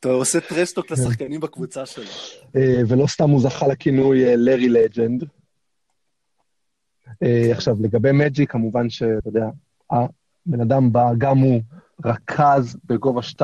אתה 0.00 0.08
עושה 0.08 0.40
trash 0.40 0.68
talk 0.68 0.90
לשחקנים 0.90 1.40
בקבוצה 1.40 1.86
שלו. 1.86 2.04
אה, 2.56 2.82
ולא 2.88 3.06
סתם 3.06 3.30
הוא 3.30 3.40
זכה 3.40 3.66
לכינוי 3.66 4.36
לארי 4.36 4.64
אה, 4.64 4.68
Legend. 4.68 5.24
אה, 7.22 7.52
עכשיו, 7.52 7.76
לגבי 7.80 8.12
מג'יק, 8.12 8.46
כמובן 8.46 8.90
שאתה 8.90 9.28
יודע, 9.28 9.46
הבן 9.90 10.60
אדם 10.62 10.92
בא, 10.92 11.04
גם 11.18 11.38
הוא 11.38 11.62
רכז 12.04 12.76
בגובה 12.84 13.20
2-6. 13.20 13.42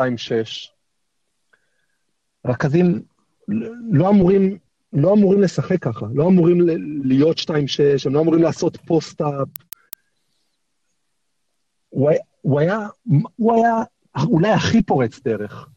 רכזים 2.47 3.03
לא 3.91 4.09
אמורים 4.09 4.59
לא 4.93 5.13
אמורים 5.13 5.41
לשחק 5.41 5.83
ככה, 5.83 6.07
לא 6.15 6.29
אמורים 6.29 6.59
להיות 7.05 7.39
2-6, 7.39 7.51
הם 8.07 8.15
לא 8.15 8.21
אמורים 8.21 8.43
לעשות 8.43 8.77
post-up. 8.77 9.49
הוא, 11.89 12.11
הוא 12.41 12.61
הוא 13.37 13.55
היה 13.55 13.83
אולי 14.27 14.51
הכי 14.51 14.83
פורץ 14.83 15.21
דרך. 15.21 15.69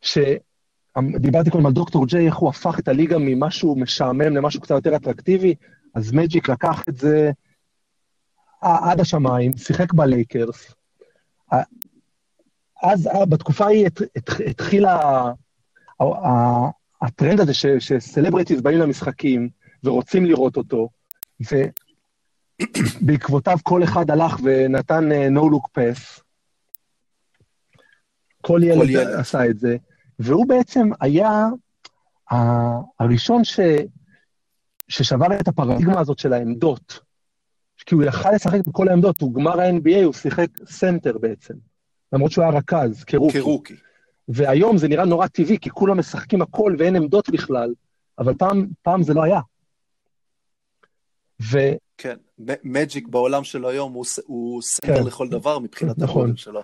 שדיברתי 0.00 1.50
קודם 1.50 1.66
על 1.66 1.72
דוקטור 1.72 2.06
ג'יי, 2.06 2.26
איך 2.26 2.36
הוא 2.36 2.48
הפך 2.48 2.78
את 2.78 2.88
הליגה 2.88 3.16
ממשהו 3.20 3.76
משעמם 3.76 4.20
למשהו 4.36 4.60
קצת 4.60 4.74
יותר 4.74 4.96
אטרקטיבי, 4.96 5.54
אז 5.94 6.12
מג'יק 6.12 6.48
לקח 6.48 6.82
את 6.88 6.96
זה 6.96 7.30
עד 8.60 9.00
השמיים, 9.00 9.52
שיחק 9.56 9.92
בלייקרס. 9.92 10.74
אז 12.82 13.08
בתקופה 13.28 13.64
ההיא 13.64 13.88
התחילה 14.46 15.30
הטרנד 17.02 17.40
הזה 17.40 17.54
שסלבריטיז 17.78 18.60
באים 18.60 18.78
למשחקים 18.78 19.48
ורוצים 19.84 20.24
לראות 20.24 20.56
אותו, 20.56 20.88
ובעקבותיו 23.00 23.56
כל 23.62 23.84
אחד 23.84 24.10
הלך 24.10 24.36
ונתן 24.42 25.08
uh, 25.12 25.38
no 25.38 25.42
look 25.42 25.68
pass. 25.78 26.22
כל 28.40 28.60
ילד, 28.64 28.78
כל 28.78 28.90
ילד 28.90 29.14
עשה 29.14 29.46
את 29.46 29.58
זה, 29.58 29.76
והוא 30.18 30.46
בעצם 30.48 30.88
היה 31.00 31.46
הראשון 33.00 33.44
ש, 33.44 33.60
ששבר 34.88 35.26
את 35.40 35.48
הפרדיגמה 35.48 36.00
הזאת 36.00 36.18
של 36.18 36.32
העמדות. 36.32 37.00
כי 37.86 37.94
הוא 37.94 38.04
יכל 38.04 38.30
לשחק 38.34 38.66
בכל 38.66 38.88
העמדות, 38.88 39.20
בגמר 39.20 39.60
ה-NBA, 39.60 40.04
הוא 40.04 40.12
שיחק 40.12 40.46
סנטר 40.66 41.18
בעצם. 41.18 41.54
למרות 42.12 42.32
שהוא 42.32 42.44
היה 42.44 42.52
רכז, 42.52 43.04
כ 43.04 43.12
rookie. 43.12 43.40
כ 43.40 43.48
rookie. 43.48 43.76
והיום 44.28 44.78
זה 44.78 44.88
נראה 44.88 45.04
נורא 45.04 45.26
טבעי, 45.26 45.58
כי 45.58 45.70
כולם 45.70 45.98
משחקים 45.98 46.42
הכל 46.42 46.76
ואין 46.78 46.96
עמדות 46.96 47.30
בכלל, 47.30 47.74
אבל 48.18 48.34
פעם, 48.34 48.66
פעם 48.82 49.02
זה 49.02 49.14
לא 49.14 49.22
היה. 49.22 49.40
ו... 51.42 51.58
כן, 51.98 52.16
מג'יק 52.64 53.08
בעולם 53.08 53.44
של 53.44 53.64
היום 53.64 53.92
הוא, 53.92 54.04
הוא 54.26 54.62
סנטר 54.62 54.96
כן. 54.96 55.06
לכל 55.06 55.28
דבר 55.28 55.58
מבחינת 55.58 55.98
נכון. 55.98 56.22
הגודל 56.22 56.36
שלו. 56.36 56.62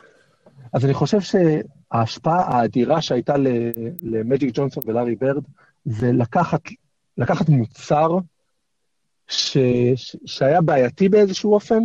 אז 0.72 0.84
אני 0.84 0.94
חושב 0.94 1.18
שההשפעה 1.20 2.40
האדירה 2.40 3.02
שהייתה 3.02 3.34
למג'יק 4.02 4.50
ג'ונסון 4.54 4.82
ולארי 4.86 5.14
ברד, 5.16 5.44
זה 5.84 6.12
לקחת, 6.12 6.60
לקחת 7.18 7.48
מוצר 7.48 8.18
ש, 9.28 9.58
ש, 9.96 10.16
שהיה 10.26 10.60
בעייתי 10.60 11.08
באיזשהו 11.08 11.54
אופן, 11.54 11.78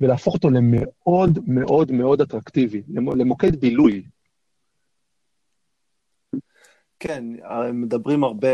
ולהפוך 0.00 0.34
אותו 0.34 0.50
למאוד 0.50 1.38
מאוד 1.46 1.92
מאוד 1.92 2.20
אטרקטיבי, 2.20 2.82
למוקד 2.94 3.56
בילוי. 3.56 4.02
כן, 7.00 7.24
מדברים 7.72 8.24
הרבה, 8.24 8.48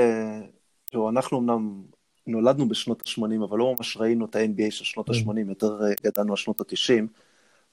תראו, 0.84 1.08
אנחנו 1.08 1.38
אמנם 1.38 1.82
נולדנו 2.26 2.68
בשנות 2.68 3.02
ה-80, 3.06 3.44
אבל 3.44 3.58
לא 3.58 3.74
ממש 3.78 3.96
ראינו 3.96 4.24
את 4.24 4.36
ה-NBA 4.36 4.70
של 4.70 4.84
שנות 4.84 5.10
כן. 5.10 5.12
ה-80, 5.12 5.48
יותר 5.48 5.78
גדלנו 6.04 6.32
על 6.32 6.36
שנות 6.36 6.60
ה-90, 6.60 7.02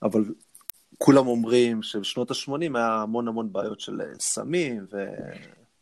אבל 0.03 0.23
כולם 0.97 1.27
אומרים 1.27 1.83
שבשנות 1.83 2.31
ה-80 2.31 2.77
היה 2.77 3.01
המון 3.01 3.27
המון 3.27 3.53
בעיות 3.53 3.79
של 3.79 4.01
סמים, 4.19 4.85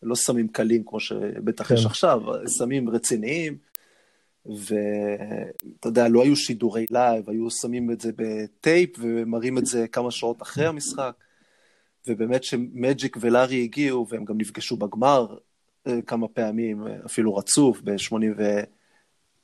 ולא 0.03 0.15
סמים 0.15 0.47
קלים 0.47 0.83
כמו 0.85 0.99
שבטח 0.99 1.67
כן. 1.67 1.75
יש 1.75 1.85
עכשיו, 1.85 2.21
סמים 2.45 2.89
רציניים, 2.89 3.57
ואתה 4.45 5.87
יודע, 5.87 6.07
לא 6.07 6.23
היו 6.23 6.35
שידורי 6.35 6.85
live, 6.91 7.29
היו 7.29 7.51
שמים 7.51 7.91
את 7.91 8.01
זה 8.01 8.11
בטייפ 8.15 8.89
ומראים 8.99 9.57
את 9.57 9.65
זה 9.65 9.87
כמה 9.87 10.11
שעות 10.11 10.41
אחרי 10.41 10.65
המשחק. 10.65 11.13
ובאמת 12.07 12.43
כשמג'יק 12.43 13.17
ולארי 13.21 13.63
הגיעו, 13.63 14.07
והם 14.09 14.25
גם 14.25 14.37
נפגשו 14.37 14.77
בגמר 14.77 15.37
אה, 15.87 16.01
כמה 16.01 16.27
פעמים, 16.27 16.87
אה, 16.87 16.95
אפילו 17.05 17.35
רצוף, 17.35 17.81
ב-84, 17.81 18.41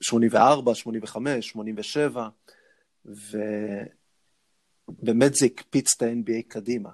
85, 0.02 1.50
87, 1.50 2.30
ובאמת 3.06 3.86
זה 5.36 5.46
הקפיץ 5.46 5.94
את 5.98 6.02
ה-NBA 6.02 6.42
קדימה. 6.48 6.90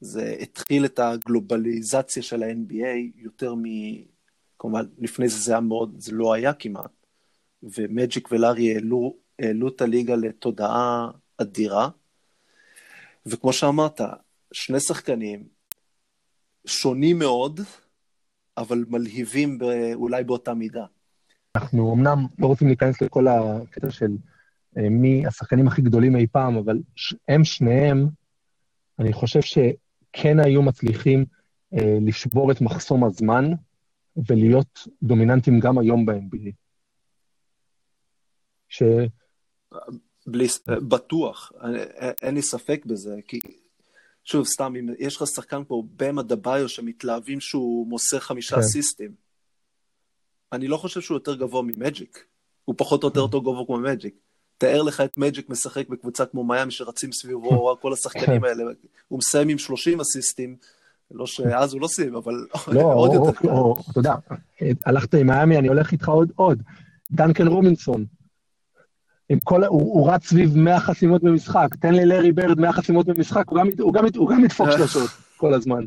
זה 0.00 0.36
התחיל 0.40 0.84
את 0.84 0.98
הגלובליזציה 0.98 2.22
של 2.22 2.42
ה-NBA 2.42 2.96
יותר 3.16 3.54
מ... 3.54 3.62
כלומר, 4.56 4.80
לפני 4.98 5.28
זה 5.28 5.38
זה 5.38 5.52
היה 5.52 5.60
מאוד, 5.60 5.94
זה 5.98 6.12
לא 6.12 6.32
היה 6.32 6.52
כמעט. 6.52 6.90
ומג'יק 7.62 8.32
ולארי 8.32 8.74
העלו, 8.74 9.16
העלו 9.38 9.68
את 9.68 9.80
הליגה 9.80 10.16
לתודעה 10.16 11.10
אדירה. 11.36 11.88
וכמו 13.26 13.52
שאמרת, 13.52 14.00
שני 14.52 14.80
שחקנים 14.80 15.48
שונים 16.66 17.18
מאוד, 17.18 17.60
אבל 18.56 18.84
מלהיבים 18.88 19.58
אולי 19.94 20.24
באותה 20.24 20.54
מידה. 20.54 20.84
אנחנו 21.56 21.94
אמנם 21.94 22.26
לא 22.38 22.46
רוצים 22.46 22.68
להיכנס 22.68 23.02
לכל 23.02 23.28
הקטע 23.28 23.90
של 23.90 24.10
אה, 24.78 24.88
מי 24.88 25.26
השחקנים 25.26 25.66
הכי 25.66 25.82
גדולים 25.82 26.16
אי 26.16 26.26
פעם, 26.26 26.56
אבל 26.56 26.78
הם 27.28 27.44
שניהם, 27.44 28.06
אני 28.98 29.12
חושב 29.12 29.40
שכן 29.40 30.40
היו 30.44 30.62
מצליחים 30.62 31.24
אה, 31.74 31.98
לשבור 32.00 32.52
את 32.52 32.60
מחסום 32.60 33.04
הזמן 33.04 33.44
ולהיות 34.28 34.88
דומיננטים 35.02 35.60
גם 35.60 35.78
היום 35.78 36.06
ב-NBA. 36.06 36.50
ש... 38.68 38.82
בלי, 40.26 40.46
בטוח, 40.88 41.52
אין 42.22 42.34
לי 42.34 42.42
ספק 42.42 42.86
בזה, 42.86 43.16
כי 43.28 43.38
שוב, 44.24 44.46
סתם, 44.46 44.72
אם 44.78 44.88
יש 44.98 45.16
לך 45.16 45.26
שחקן 45.26 45.62
פה, 45.68 45.82
במה 45.96 46.22
דביו, 46.22 46.68
שמתלהבים 46.68 47.40
שהוא 47.40 47.86
מוסר 47.86 48.18
חמישה 48.18 48.56
כן. 48.56 48.60
אסיסטים, 48.60 49.10
אני 50.52 50.68
לא 50.68 50.76
חושב 50.76 51.00
שהוא 51.00 51.16
יותר 51.16 51.34
גבוה 51.34 51.62
ממג'יק. 51.62 52.24
הוא 52.64 52.74
פחות 52.78 53.02
או 53.02 53.08
יותר 53.08 53.20
אותו 53.20 53.40
גבוה 53.40 53.66
כמו 53.66 53.78
מג'יק. 53.78 54.14
תאר 54.58 54.82
לך 54.82 55.00
את 55.00 55.18
מג'יק 55.18 55.50
משחק 55.50 55.88
בקבוצה 55.88 56.26
כמו 56.26 56.44
מיאמי 56.44 56.70
שרצים 56.70 57.12
סביבו 57.12 57.76
כל 57.80 57.92
השחקנים 57.92 58.44
האלה. 58.44 58.64
הוא 59.08 59.18
מסיים 59.18 59.48
עם 59.48 59.58
30 59.58 60.00
אסיסטים, 60.00 60.56
לא 61.10 61.26
שאז 61.26 61.72
הוא 61.72 61.80
לא 61.80 61.88
סיים, 61.88 62.16
אבל 62.16 62.46
לא, 62.68 62.92
עוד 62.92 63.14
יותר 63.14 63.32
קל. 63.32 63.48
אתה 63.90 63.98
יודע, 63.98 64.14
הלכת 64.86 65.14
עם 65.14 65.26
מיאמי, 65.26 65.58
אני 65.58 65.68
הולך 65.68 65.92
איתך 65.92 66.08
עוד 66.08 66.32
עוד. 66.36 66.62
דנקן 67.12 67.46
רובינסון, 67.46 68.04
עם 69.32 69.38
כל, 69.44 69.64
הוא, 69.64 69.80
הוא 69.80 70.10
רץ 70.10 70.26
סביב 70.26 70.56
100 70.56 70.80
חסימות 70.80 71.22
במשחק, 71.22 71.68
תן 71.80 71.94
לי 71.94 72.06
לארי 72.06 72.32
ברד 72.32 72.60
100 72.60 72.72
חסימות 72.72 73.06
במשחק, 73.06 73.48
הוא 73.48 73.58
גם, 73.58 73.68
הוא 73.80 73.94
גם, 73.94 74.04
הוא 74.16 74.30
גם 74.30 74.44
ידפוק 74.44 74.68
שלושות 74.70 75.10
כל 75.36 75.54
הזמן. 75.54 75.84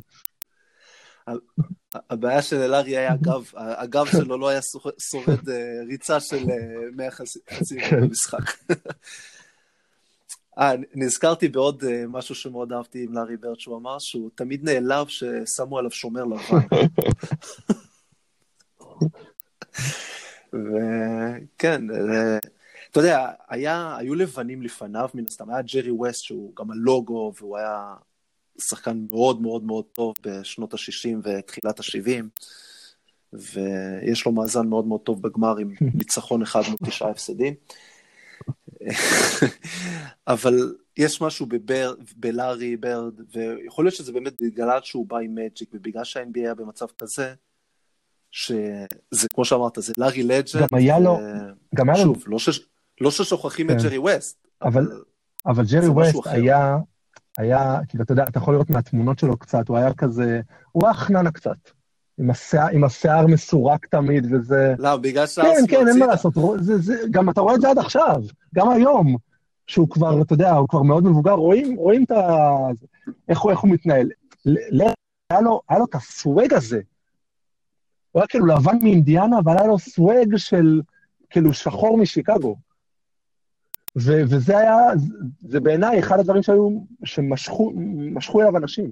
הבעיה 2.10 2.42
של 2.42 2.56
אלארי 2.56 2.98
היה 2.98 3.14
הגב, 3.14 3.52
הגב 3.56 4.06
שלו 4.06 4.38
לא 4.38 4.50
היה 4.50 4.60
שורד 5.00 5.50
אה, 5.50 5.84
ריצה 5.88 6.20
של 6.20 6.46
100 6.96 7.06
אה, 7.06 7.12
חסימות 7.12 7.90
כן. 7.90 8.02
במשחק. 8.02 8.52
אה, 10.60 10.74
נזכרתי 10.96 11.48
בעוד 11.48 11.84
אה, 11.84 12.04
משהו 12.08 12.36
שמאוד 12.36 12.74
אהבתי 12.74 13.04
עם 13.04 13.14
לארי 13.14 13.38
ברד, 13.38 13.60
שהוא 13.60 13.78
אמר 13.78 14.00
שהוא 14.00 14.30
תמיד 14.36 14.70
נעלב 14.70 15.08
ששמו 15.08 15.78
עליו 15.80 15.92
שומר 15.92 16.24
לבן. 16.24 16.58
וכן, 20.54 21.82
אתה 22.96 23.04
יודע, 23.04 23.30
היה, 23.50 23.96
היו 23.98 24.16
לבנים 24.16 24.62
לפניו 24.62 25.10
מן 25.14 25.24
הסתם, 25.28 25.50
היה 25.50 25.62
ג'רי 25.62 25.92
ווסט 25.92 26.24
שהוא 26.24 26.56
גם 26.56 26.72
הלוגו 26.72 27.34
והוא 27.38 27.58
היה 27.58 27.96
שחקן 28.62 29.06
מאוד 29.12 29.42
מאוד 29.42 29.64
מאוד 29.64 29.86
טוב 29.86 30.14
בשנות 30.22 30.74
ה-60 30.74 31.18
ותחילת 31.24 31.80
ה-70, 31.80 32.24
ויש 33.34 34.26
לו 34.26 34.32
מאזן 34.32 34.68
מאוד 34.68 34.88
מאוד 34.88 35.02
טוב 35.02 35.22
בגמר 35.22 35.58
עם 35.58 35.74
ניצחון 35.98 36.42
אחד 36.42 36.62
מול 36.68 36.78
תשעה 36.86 37.10
הפסדים. 37.10 37.54
אבל 40.28 40.76
יש 40.98 41.22
משהו 41.22 41.46
בבר, 41.46 41.94
בלארי 42.16 42.78
ברד, 42.78 43.14
ויכול 43.34 43.86
להיות 43.86 43.96
שזה 43.96 44.12
באמת 44.12 44.42
בגלל 44.42 44.80
שהוא 44.84 45.06
בא 45.08 45.18
עם 45.18 45.36
מג'יק, 45.36 45.70
ובגלל 45.74 46.04
שה-NBA 46.04 46.40
היה 46.40 46.56
במצב 46.56 46.88
כזה, 46.98 47.34
שזה 48.32 49.28
כמו 49.34 49.46
שאמרת, 49.46 49.78
זה 49.78 49.94
לארי 49.98 50.24
לג'נד. 50.24 50.62
גם 50.72 50.78
היה 50.78 51.00
לו, 51.00 51.18
גם 51.76 51.90
היה 51.90 52.06
לו... 52.06 52.14
שוב, 52.14 52.24
לא, 52.28 52.40
ש... 52.40 52.60
לא 53.02 53.12
ששוכחים 53.12 53.68
כן. 53.68 53.78
את 53.78 53.82
ג'רי 53.82 53.98
ווסט. 53.98 54.48
אבל, 54.62 54.84
אבל, 54.84 55.02
אבל 55.46 55.66
ג'רי 55.66 55.88
ווסט 55.88 56.28
היה, 56.28 56.78
היה, 57.38 57.80
כאילו, 57.88 58.04
אתה 58.04 58.12
יודע, 58.12 58.24
אתה 58.24 58.38
יכול 58.38 58.54
לראות 58.54 58.70
מהתמונות 58.70 59.20
שלו 59.20 59.38
קצת, 59.38 59.68
הוא 59.68 59.78
היה 59.78 59.94
כזה, 59.94 60.42
הוא 60.72 60.86
היה 60.86 60.94
חננה 60.94 61.32
קצת. 61.32 61.58
עם 62.18 62.30
השיער, 62.30 62.68
עם 62.68 62.84
השיער 62.84 63.28
מסורק 63.28 63.86
תמיד, 63.86 64.28
וזה... 64.32 64.76
לא, 64.80 64.98
בגלל 64.98 65.28
שהשיער 65.28 65.54
כן, 65.56 65.68
כן, 65.68 65.88
אין 65.88 66.00
מה 66.00 66.06
לעשות. 66.06 66.34
זה, 66.60 66.78
זה, 66.78 66.96
גם 67.12 67.30
אתה 67.30 67.42
רואה 67.42 67.56
את 67.56 67.62
זה 67.62 67.70
עד 67.70 67.78
עכשיו, 67.78 68.22
גם 68.56 68.70
היום, 68.70 69.16
שהוא 69.68 69.90
כבר, 69.90 70.22
אתה 70.22 70.34
יודע, 70.34 70.52
הוא 70.52 70.68
כבר 70.68 70.82
מאוד 70.82 71.04
מבוגר, 71.04 71.32
רואים, 71.32 71.76
רואים 71.76 72.04
את 72.04 72.12
ה... 72.12 72.48
איך 73.30 73.40
הוא, 73.40 73.52
איך 73.52 73.60
הוא 73.60 73.72
מתנהל. 73.72 74.10
היה 75.30 75.42
לו, 75.42 75.62
היה 75.70 75.80
לו 75.80 75.86
את 75.86 75.96
הסוואג 75.96 76.54
הזה. 76.54 76.82
הוא 78.12 78.22
היה 78.22 78.28
כאילו 78.28 78.46
לבן 78.46 78.78
מאינדיאנה, 78.82 79.40
אבל 79.40 79.58
היה 79.58 79.68
לו 79.68 79.80
סוואג 79.80 80.38
של, 80.38 80.82
כאילו, 81.30 81.54
שחור 81.54 81.98
משיקגו. 81.98 82.56
ו- 83.98 84.24
וזה 84.30 84.58
היה, 84.58 84.78
זה 85.40 85.60
בעיניי 85.60 86.00
אחד 86.00 86.20
הדברים 86.20 86.44
שהיו, 86.44 86.70
שמשכו 87.06 88.42
אליו 88.42 88.58
אנשים. 88.58 88.92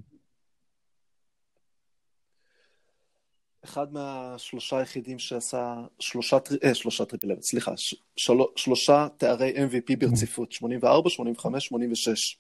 אחד 3.66 3.94
מהשלושה 3.94 4.78
היחידים 4.78 5.20
שעשה 5.20 5.76
שלושה, 6.00 6.38
אה, 6.64 6.76
שלושה 6.76 7.06
triple 7.06 7.42
סליחה, 7.42 7.72
של, 8.16 8.34
שלושה 8.56 9.08
תארי 9.18 9.54
MVP 9.56 9.96
ברציפות, 10.00 10.52
84, 10.52 11.10
85, 11.10 11.68
86. 11.68 12.38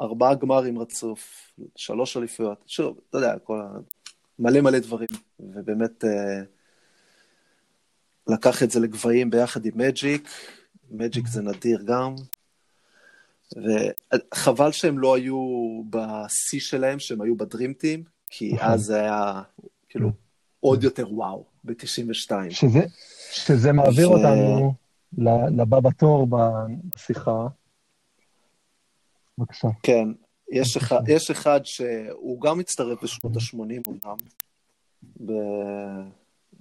ארבעה 0.00 0.34
גמרים 0.34 0.78
רצוף, 0.78 1.52
שלוש 1.76 2.16
אליפויות, 2.16 2.64
שוב, 2.66 3.00
אתה 3.08 3.18
יודע, 3.18 3.38
כל 3.38 3.60
ה... 3.60 3.78
מלא 4.38 4.60
מלא 4.60 4.78
דברים, 4.78 5.08
ובאמת 5.40 6.04
אה, 6.04 6.42
לקח 8.26 8.62
את 8.62 8.70
זה 8.70 8.80
לגבהים 8.80 9.30
ביחד 9.30 9.64
עם 9.64 9.72
מג'יק, 9.74 10.28
מג'יק 10.90 11.26
זה 11.26 11.42
נדיר 11.42 11.82
גם, 11.84 12.14
וחבל 13.56 14.72
שהם 14.72 14.98
לא 14.98 15.16
היו 15.16 15.36
בשיא 15.90 16.60
שלהם, 16.60 16.98
שהם 16.98 17.20
היו 17.20 17.36
בדרימטים, 17.36 18.04
כי 18.26 18.52
נכון. 18.54 18.68
אז 18.68 18.80
זה 18.84 19.00
היה 19.00 19.42
כאילו 19.88 20.10
עוד 20.60 20.84
יותר 20.84 21.14
וואו, 21.14 21.44
ב-92. 21.64 22.32
שזה, 22.50 22.80
שזה 23.30 23.72
מעביר 23.72 24.10
ו... 24.10 24.14
אותנו 24.14 24.74
לבא 25.56 25.80
בתור 25.80 26.26
בשיחה. 26.94 27.46
בבקשה. 29.38 29.68
כן, 29.82 30.08
יש 30.52 30.76
אחד, 30.76 31.08
יש 31.08 31.30
אחד 31.30 31.60
שהוא 31.64 32.40
גם 32.40 32.58
מצטרף 32.58 33.02
בשנות 33.02 33.36
ה-80 33.36 33.80
אומנם, 33.86 34.16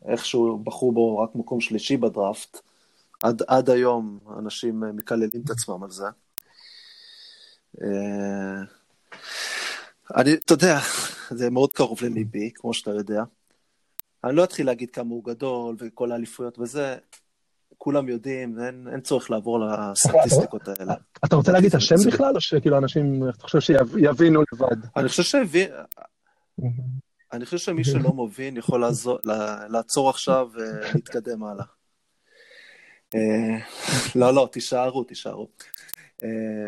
איכשהו 0.06 0.58
בחרו 0.58 0.92
בו 0.92 1.18
רק 1.18 1.30
מקום 1.36 1.62
שלישי 1.62 1.98
בדראפט, 1.98 2.62
עד, 3.24 3.42
עד 3.48 3.70
היום 3.70 4.20
אנשים 4.40 4.80
מקללים 4.96 5.30
את 5.46 5.50
עצמם 5.50 5.84
על 5.84 5.92
זה. 5.92 6.06
אה, 7.82 8.62
אני, 10.16 10.34
אתה 10.34 10.54
יודע, 10.54 10.80
זה 11.30 11.50
מאוד 11.50 11.74
קרוב 11.74 12.04
לליבי, 12.04 12.52
כמו 12.56 12.74
שאתה 12.74 12.92
יודע. 12.92 13.24
אני 14.24 14.36
לא 14.36 14.44
אתחיל 14.44 14.66
להגיד 14.66 14.92
כמה 14.92 15.10
הוא 15.10 15.24
גדול 15.24 15.76
וכל 15.80 16.12
האליפויות 16.12 16.60
וזה, 16.60 16.98
כולם 17.78 18.10
יודעים, 18.10 18.60
אין, 18.60 18.88
אין 18.92 19.02
צורך 19.02 19.32
לעבור 19.32 19.60
לסטטיסטיקות 19.60 20.68
האלה. 20.68 20.94
אתה 21.26 21.36
רוצה 21.36 21.52
להגיד 21.52 21.70
את 21.70 21.76
השם 21.76 21.96
בכלל, 22.08 22.36
או 22.36 22.42
שכאילו 22.42 22.78
אנשים, 22.78 23.30
אתה 23.30 23.42
חושב 23.42 23.60
שיבינו 23.60 24.42
לבד? 24.54 24.78
אני 24.96 25.08
חושב 25.08 25.24
שהבין... 25.24 25.70
אני 27.34 27.46
חושב 27.46 27.58
שמי 27.58 27.84
שלא 27.84 28.14
מבין 28.14 28.58
יכול 28.58 28.82
לעזור, 28.82 29.20
לעצור 29.70 30.10
עכשיו 30.10 30.50
ולהתקדם 30.54 31.44
הלאה. 31.44 31.66
אה, 33.16 33.58
לא, 34.20 34.34
לא, 34.34 34.50
תישארו, 34.52 35.04
תישארו. 35.04 35.48
אה, 36.24 36.68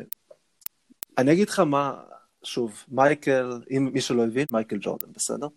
אני 1.18 1.34
אגיד 1.34 1.50
לך 1.50 1.60
מה, 1.60 2.04
שוב, 2.44 2.84
מייקל, 2.88 3.62
אם 3.78 3.90
מי 3.94 4.02
שלא 4.02 4.26
הבין, 4.26 4.46
מייקל 4.52 4.78
ג'ורדן, 4.82 5.14
בסדר? 5.14 5.48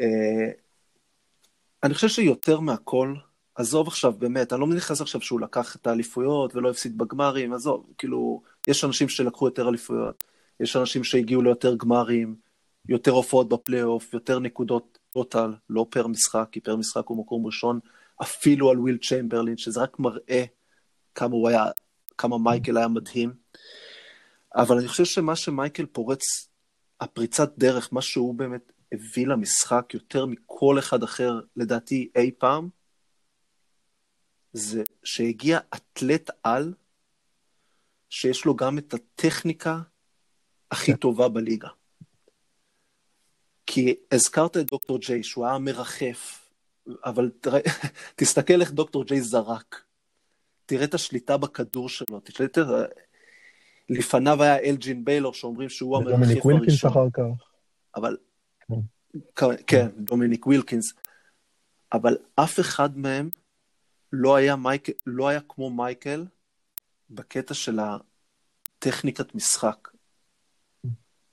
אה, 0.00 0.50
אני 1.82 1.94
חושב 1.94 2.08
שיותר 2.08 2.60
מהכל, 2.60 3.14
עזוב 3.54 3.88
עכשיו, 3.88 4.12
באמת, 4.12 4.52
אני 4.52 4.60
לא 4.60 4.66
נכנס 4.66 5.00
עכשיו 5.00 5.20
שהוא 5.20 5.40
לקח 5.40 5.76
את 5.76 5.86
האליפויות 5.86 6.56
ולא 6.56 6.70
הפסיד 6.70 6.98
בגמרים, 6.98 7.52
עזוב, 7.52 7.86
כאילו, 7.98 8.42
יש 8.68 8.84
אנשים 8.84 9.08
שלקחו 9.08 9.46
יותר 9.46 9.68
אליפויות, 9.68 10.24
יש 10.60 10.76
אנשים 10.76 11.04
שהגיעו 11.04 11.42
ליותר 11.42 11.76
גמרים, 11.76 12.36
יותר 12.88 13.10
הופעות 13.10 13.48
בפלייאוף, 13.48 14.14
יותר 14.14 14.38
נקודות 14.38 14.98
total, 15.12 15.54
לא 15.70 15.86
פר 15.90 16.06
משחק, 16.06 16.48
כי 16.52 16.60
פר 16.60 16.76
משחק 16.76 17.06
הוא 17.06 17.18
מקום 17.18 17.46
ראשון, 17.46 17.80
אפילו 18.22 18.70
על 18.70 18.78
וויל 18.78 18.98
צ'יימברלין, 18.98 19.56
שזה 19.56 19.82
רק 19.82 19.98
מראה 19.98 20.44
כמה 21.14 21.34
הוא 21.34 21.48
היה, 21.48 21.64
כמה 22.18 22.38
מייקל 22.38 22.76
היה 22.76 22.88
מדהים. 22.88 23.32
אבל 24.54 24.78
אני 24.78 24.88
חושב 24.88 25.04
שמה 25.04 25.36
שמייקל 25.36 25.86
פורץ, 25.86 26.48
הפריצת 27.00 27.58
דרך, 27.58 27.92
מה 27.92 28.02
שהוא 28.02 28.34
באמת 28.34 28.72
הביא 28.92 29.26
למשחק 29.26 29.94
יותר 29.94 30.26
מכל 30.26 30.78
אחד 30.78 31.02
אחר, 31.02 31.40
לדעתי, 31.56 32.10
אי 32.16 32.30
פעם, 32.38 32.68
זה 34.52 34.82
שהגיע 35.04 35.58
אתלט 35.74 36.30
על, 36.42 36.74
שיש 38.10 38.44
לו 38.44 38.56
גם 38.56 38.78
את 38.78 38.94
הטכניקה 38.94 39.80
הכי 40.70 40.92
כן. 40.92 40.96
טובה 40.96 41.28
בליגה. 41.28 41.68
כי 43.66 43.94
הזכרת 44.12 44.56
את 44.56 44.66
דוקטור 44.66 44.98
ג'יי, 44.98 45.22
שהוא 45.22 45.46
היה 45.46 45.58
מרחף, 45.58 46.47
אבל 47.04 47.30
תראה, 47.40 47.60
תסתכל 48.16 48.60
איך 48.60 48.72
דוקטור 48.72 49.04
ג'יי 49.04 49.20
זרק. 49.20 49.82
תראה 50.66 50.84
את 50.84 50.94
השליטה 50.94 51.36
בכדור 51.36 51.88
שלו, 51.88 52.20
תראה 52.20 52.46
את... 52.46 52.58
לפניו 53.88 54.42
היה 54.42 54.58
אלג'ין 54.58 55.04
ביילור, 55.04 55.34
שאומרים 55.34 55.68
שהוא 55.68 55.96
המרחף 55.96 56.14
הראשון. 56.14 56.28
דומיניק 56.28 56.44
ווילקינס 56.44 56.86
אחר 56.86 57.06
כך. 57.12 57.44
אבל... 57.96 58.16
כן, 59.36 59.46
כן 59.66 59.88
דומיניק 59.98 60.46
ווילקינס. 60.46 60.92
אבל 61.92 62.16
אף 62.34 62.60
אחד 62.60 62.98
מהם 62.98 63.30
לא 64.12 64.36
היה, 64.36 64.56
מייק, 64.56 64.88
לא 65.06 65.28
היה 65.28 65.40
כמו 65.48 65.70
מייקל 65.70 66.26
בקטע 67.10 67.54
של 67.54 67.78
הטכניקת 68.78 69.34
משחק. 69.34 69.88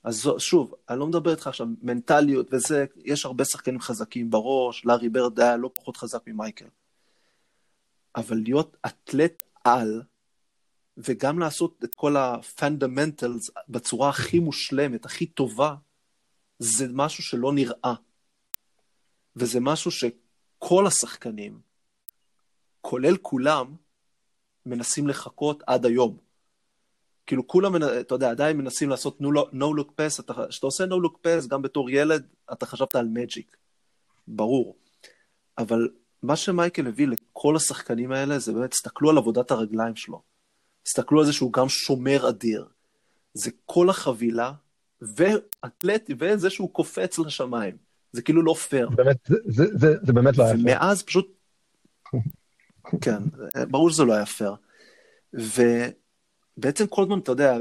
אז 0.06 0.30
שוב, 0.38 0.74
אני 0.88 0.98
לא 0.98 1.06
מדבר 1.06 1.30
איתך 1.30 1.46
עכשיו 1.46 1.66
מנטליות 1.82 2.46
וזה, 2.52 2.84
יש 2.96 3.24
הרבה 3.24 3.44
שחקנים 3.44 3.80
חזקים 3.80 4.30
בראש, 4.30 4.84
לארי 4.84 5.08
ברד 5.08 5.40
היה 5.40 5.56
לא 5.56 5.70
פחות 5.74 5.96
חזק 5.96 6.22
ממייקל. 6.26 6.66
אבל 8.16 8.36
להיות 8.36 8.76
אתלט 8.86 9.42
על, 9.64 10.02
וגם 10.96 11.38
לעשות 11.38 11.84
את 11.84 11.94
כל 11.94 12.16
ה-fundamentals 12.16 13.50
בצורה 13.68 14.08
הכי 14.08 14.38
מושלמת, 14.38 15.04
הכי 15.04 15.26
טובה, 15.26 15.74
זה 16.58 16.86
משהו 16.92 17.24
שלא 17.24 17.52
נראה. 17.52 17.94
וזה 19.36 19.60
משהו 19.60 19.90
שכל 19.90 20.86
השחקנים, 20.86 21.60
כולל 22.80 23.16
כולם, 23.16 23.76
מנסים 24.66 25.08
לחכות 25.08 25.62
עד 25.66 25.86
היום. 25.86 26.25
כאילו 27.26 27.46
כולם, 27.46 27.76
אתה 27.76 28.14
יודע, 28.14 28.30
עדיין 28.30 28.56
מנסים 28.56 28.88
לעשות 28.88 29.20
no 29.52 29.80
look 29.80 29.88
pass, 29.88 30.22
כשאתה 30.48 30.66
עושה 30.66 30.84
no 30.84 31.06
look 31.06 31.26
pass 31.26 31.48
גם 31.48 31.62
בתור 31.62 31.90
ילד, 31.90 32.26
אתה 32.52 32.66
חשבת 32.66 32.94
על 32.94 33.08
מג'יק, 33.12 33.56
ברור. 34.28 34.76
אבל 35.58 35.88
מה 36.22 36.36
שמייקל 36.36 36.86
הביא 36.86 37.06
לכל 37.06 37.56
השחקנים 37.56 38.12
האלה, 38.12 38.38
זה 38.38 38.52
באמת, 38.52 38.70
תסתכלו 38.70 39.10
על 39.10 39.18
עבודת 39.18 39.50
הרגליים 39.50 39.96
שלו. 39.96 40.22
תסתכלו 40.82 41.20
על 41.20 41.26
זה 41.26 41.32
שהוא 41.32 41.52
גם 41.52 41.68
שומר 41.68 42.28
אדיר. 42.28 42.66
זה 43.34 43.50
כל 43.66 43.90
החבילה, 43.90 44.52
ואתלטי, 45.02 46.14
וזה 46.18 46.50
שהוא 46.50 46.70
קופץ 46.72 47.18
לשמיים. 47.18 47.76
זה 48.12 48.22
כאילו 48.22 48.42
לא 48.42 48.54
פייר. 48.54 48.88
באמת, 48.88 49.16
זה, 49.26 49.36
זה, 49.44 49.64
זה, 49.78 49.94
זה 50.02 50.12
באמת 50.12 50.38
לא 50.38 50.44
היה 50.44 50.52
פייר. 50.52 50.64
ומאז 50.66 51.02
פשוט... 51.02 51.32
כן, 53.00 53.22
ברור 53.70 53.90
שזה 53.90 54.04
לא 54.04 54.12
היה 54.12 54.26
פייר. 54.26 54.54
ובעצם 56.56 56.86
כל 56.86 57.02
הזמן, 57.02 57.18
אתה 57.18 57.32
יודע, 57.32 57.56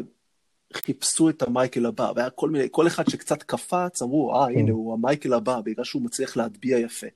חיפשו 0.74 1.30
את 1.30 1.42
המייקל 1.42 1.86
הבא, 1.86 2.12
והיה 2.16 2.30
כל 2.30 2.50
מיני, 2.50 2.68
כל 2.72 2.88
אחד 2.88 3.10
שקצת 3.10 3.44
קפץ, 3.44 4.02
אמרו, 4.02 4.36
אה, 4.36 4.46
הנה, 4.46 4.72
הוא 4.72 4.94
המייקל 4.94 5.34
הבא, 5.34 5.62
בגלל 5.62 5.84
שהוא 5.84 6.02
מצליח 6.02 6.38
להטביע 6.38 6.80
יפה. 6.80 7.08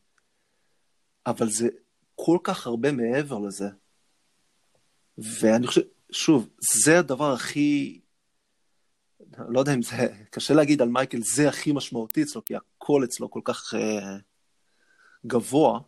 אבל 1.26 1.50
זה 1.50 1.68
כל 2.16 2.38
כך 2.44 2.68
הרבה 2.68 2.92
מעבר 2.92 3.40
לזה. 3.40 3.70
ואני 5.18 5.68
חושב, 5.68 5.82
שוב, 6.12 6.50
זה 6.84 7.00
הדבר 7.00 7.34
הכי, 7.34 8.00
לא 9.50 9.60
יודע 9.60 9.74
אם 9.74 9.82
זה, 9.82 9.96
קשה 10.30 10.54
להגיד 10.54 10.82
על 10.82 10.90
מייקל, 10.90 11.22
זה 11.22 11.50
הכי 11.50 11.72
משמעותי 11.72 12.24
אצלו, 12.24 12.46
כי 12.46 12.56
הכל 12.56 13.04
אצלו 13.04 13.32
כל 13.32 13.42
כך 13.44 13.74
uh, 13.74 13.78
גבוה, 15.26 15.80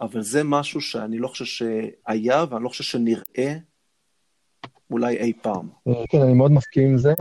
אבל 0.00 0.22
זה 0.22 0.44
משהו 0.44 0.80
שאני 0.80 1.18
לא 1.18 1.28
חושב 1.28 1.44
שהיה, 1.44 2.44
ואני 2.50 2.64
לא 2.64 2.68
חושב 2.68 2.84
שנראה 2.84 3.56
אולי 4.90 5.16
אי 5.16 5.32
פעם. 5.42 5.68
אה, 5.88 5.92
כן, 6.08 6.20
אני 6.20 6.34
מאוד 6.34 6.52
מסכים 6.52 6.88
עם 6.88 6.98
זה, 6.98 7.14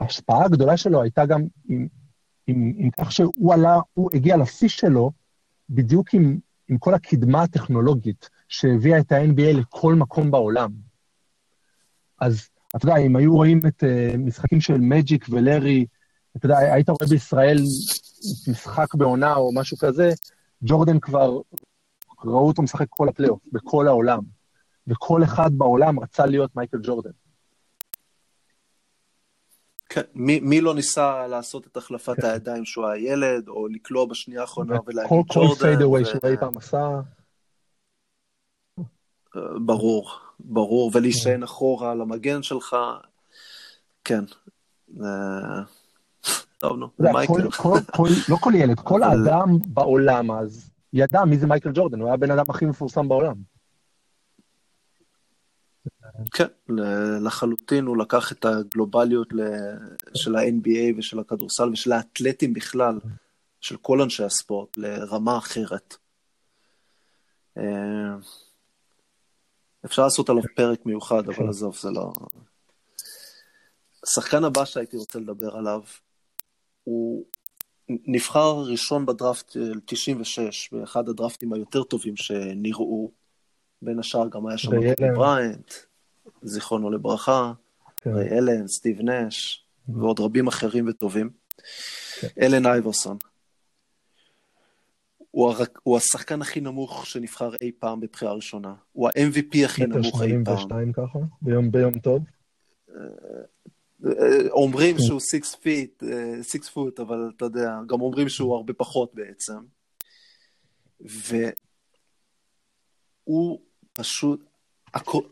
וההשפעה 0.00 0.44
הגדולה 0.44 0.76
שלו 0.76 1.02
הייתה 1.02 1.26
גם 1.26 1.42
עם, 1.68 1.86
עם, 2.46 2.72
עם 2.76 2.90
כך 2.90 3.12
שהוא 3.12 3.54
עלה, 3.54 3.80
הוא 3.94 4.10
הגיע 4.14 4.36
לשיא 4.36 4.68
שלו 4.68 5.10
בדיוק 5.70 6.14
עם, 6.14 6.38
עם 6.68 6.78
כל 6.78 6.94
הקדמה 6.94 7.42
הטכנולוגית 7.42 8.28
שהביאה 8.48 8.98
את 8.98 9.12
ה-NBA 9.12 9.52
לכל 9.52 9.94
מקום 9.94 10.30
בעולם. 10.30 10.70
אז 12.20 12.48
אתה 12.76 12.84
יודע, 12.84 12.96
אם 12.96 13.16
היו 13.16 13.34
רואים 13.34 13.60
את 13.66 13.82
uh, 13.82 14.16
משחקים 14.18 14.60
של 14.60 14.80
מג'יק 14.80 15.26
ולארי, 15.30 15.86
אתה 16.36 16.46
יודע, 16.46 16.58
היית 16.58 16.88
רואה 16.88 17.08
בישראל 17.08 17.58
משחק 18.48 18.94
בעונה 18.94 19.34
או 19.34 19.54
משהו 19.54 19.76
כזה, 19.76 20.10
ג'ורדן 20.62 21.00
כבר, 21.00 21.40
ראו 22.24 22.48
אותו 22.48 22.62
משחק 22.62 22.86
כל 22.90 23.08
הפלייאוף, 23.08 23.40
בכל 23.52 23.88
העולם. 23.88 24.33
וכל 24.86 25.24
אחד 25.24 25.50
בעולם 25.52 26.00
רצה 26.00 26.26
להיות 26.26 26.56
מייקל 26.56 26.78
ג'ורדן. 26.82 27.10
כן, 29.88 30.02
מי, 30.14 30.40
מי 30.40 30.60
לא 30.60 30.74
ניסה 30.74 31.26
לעשות 31.26 31.66
את 31.66 31.76
החלפת 31.76 32.16
כן. 32.20 32.26
הידיים 32.26 32.64
שהוא 32.64 32.86
היה 32.86 33.12
ילד, 33.12 33.48
או 33.48 33.68
לקלוע 33.68 34.06
בשנייה 34.06 34.40
האחרונה 34.40 34.76
ולהגיד 34.86 35.10
ג'ורדן. 35.10 35.54
כל 35.54 35.64
פייד 35.64 35.82
אווי 35.82 36.04
שהוא 36.04 36.20
אי 36.24 36.36
פעם 36.36 36.56
עשה. 36.56 37.00
ברור, 39.66 40.10
ברור, 40.40 40.90
ולהישען. 40.94 41.42
אחורה 41.42 41.92
על 41.92 42.00
המגן 42.00 42.42
שלך, 42.42 42.76
כן. 44.04 44.24
אה, 45.00 45.62
טוב, 46.58 46.76
נו, 46.76 46.88
מייקל. 46.98 47.32
לא 48.28 48.36
כל 48.40 48.52
ילד, 48.54 48.80
כל 48.80 49.02
האדם 49.02 49.58
בעולם 49.66 50.30
אז 50.30 50.70
ידע 50.92 51.24
מי 51.24 51.38
זה 51.38 51.46
מייקל 51.46 51.70
ג'ורדן, 51.74 52.00
הוא 52.00 52.06
היה 52.06 52.14
הבן 52.14 52.30
אדם 52.30 52.44
הכי 52.48 52.66
מפורסם 52.66 53.08
בעולם. 53.08 53.53
כן, 56.32 56.46
לחלוטין 57.20 57.84
הוא 57.84 57.96
לקח 57.96 58.32
את 58.32 58.44
הגלובליות 58.44 59.28
של 60.14 60.36
ה-NBA 60.36 60.98
ושל 60.98 61.18
הכדורסל 61.18 61.68
ושל 61.72 61.92
האתלטים 61.92 62.54
בכלל, 62.54 62.98
של 63.60 63.76
כל 63.76 64.00
אנשי 64.02 64.24
הספורט, 64.24 64.76
לרמה 64.76 65.38
אחרת. 65.38 65.96
אה, 67.58 67.62
אפשר 69.84 70.02
לעשות 70.02 70.28
עליו 70.28 70.42
פרק 70.56 70.86
מיוחד, 70.86 71.28
אבל 71.28 71.48
עזוב, 71.48 71.78
זה 71.78 71.90
לא... 71.90 72.12
השחקן 74.02 74.44
הבא 74.44 74.64
שהייתי 74.64 74.96
רוצה 74.96 75.18
לדבר 75.18 75.56
עליו, 75.56 75.80
הוא 76.84 77.24
נבחר 77.88 78.62
ראשון 78.66 79.06
בדראפט 79.06 79.56
96, 79.84 80.70
באחד 80.72 81.08
הדראפטים 81.08 81.52
היותר 81.52 81.82
טובים 81.82 82.16
שנראו. 82.16 83.10
בין 83.82 83.98
השאר 83.98 84.28
גם 84.28 84.46
היה 84.46 84.58
שם 84.58 84.70
קובי 84.70 85.12
בריינט, 85.16 85.72
זיכרונו 86.42 86.90
לברכה, 86.90 87.52
כן. 87.96 88.10
ריי 88.14 88.38
אלן, 88.38 88.68
סטיב 88.68 89.00
נאש, 89.02 89.64
mm-hmm. 89.64 89.98
ועוד 89.98 90.20
רבים 90.20 90.46
אחרים 90.46 90.88
וטובים. 90.88 91.30
כן. 92.20 92.28
אלן 92.40 92.66
אייברסון. 92.66 93.16
הוא, 95.34 95.50
הר... 95.50 95.64
הוא 95.82 95.96
השחקן 95.96 96.42
הכי 96.42 96.60
נמוך 96.60 97.06
שנבחר 97.06 97.50
אי 97.62 97.72
פעם 97.78 98.00
בבחירה 98.00 98.32
ראשונה. 98.32 98.74
הוא 98.92 99.08
ה-MVP 99.08 99.64
הכי 99.64 99.86
נמוך 99.86 100.22
אי 100.22 100.28
פעם. 100.28 100.40
מטר 100.40 100.56
82 100.56 100.92
ככה, 100.92 101.18
ביום, 101.42 101.70
ביום 101.70 101.98
טוב. 101.98 102.22
אה, 102.90 102.94
אה, 104.06 104.50
אומרים 104.50 104.96
שהוא 104.98 105.20
6 105.20 105.54
feet, 105.54 106.02
6 106.42 106.68
foot, 106.68 107.00
אבל 107.00 107.30
אתה 107.36 107.44
יודע, 107.44 107.70
גם 107.86 108.00
אומרים 108.00 108.28
שהוא 108.28 108.56
הרבה 108.56 108.72
פחות 108.72 109.14
בעצם. 109.14 109.58
והוא 113.26 113.60
פשוט, 113.92 114.40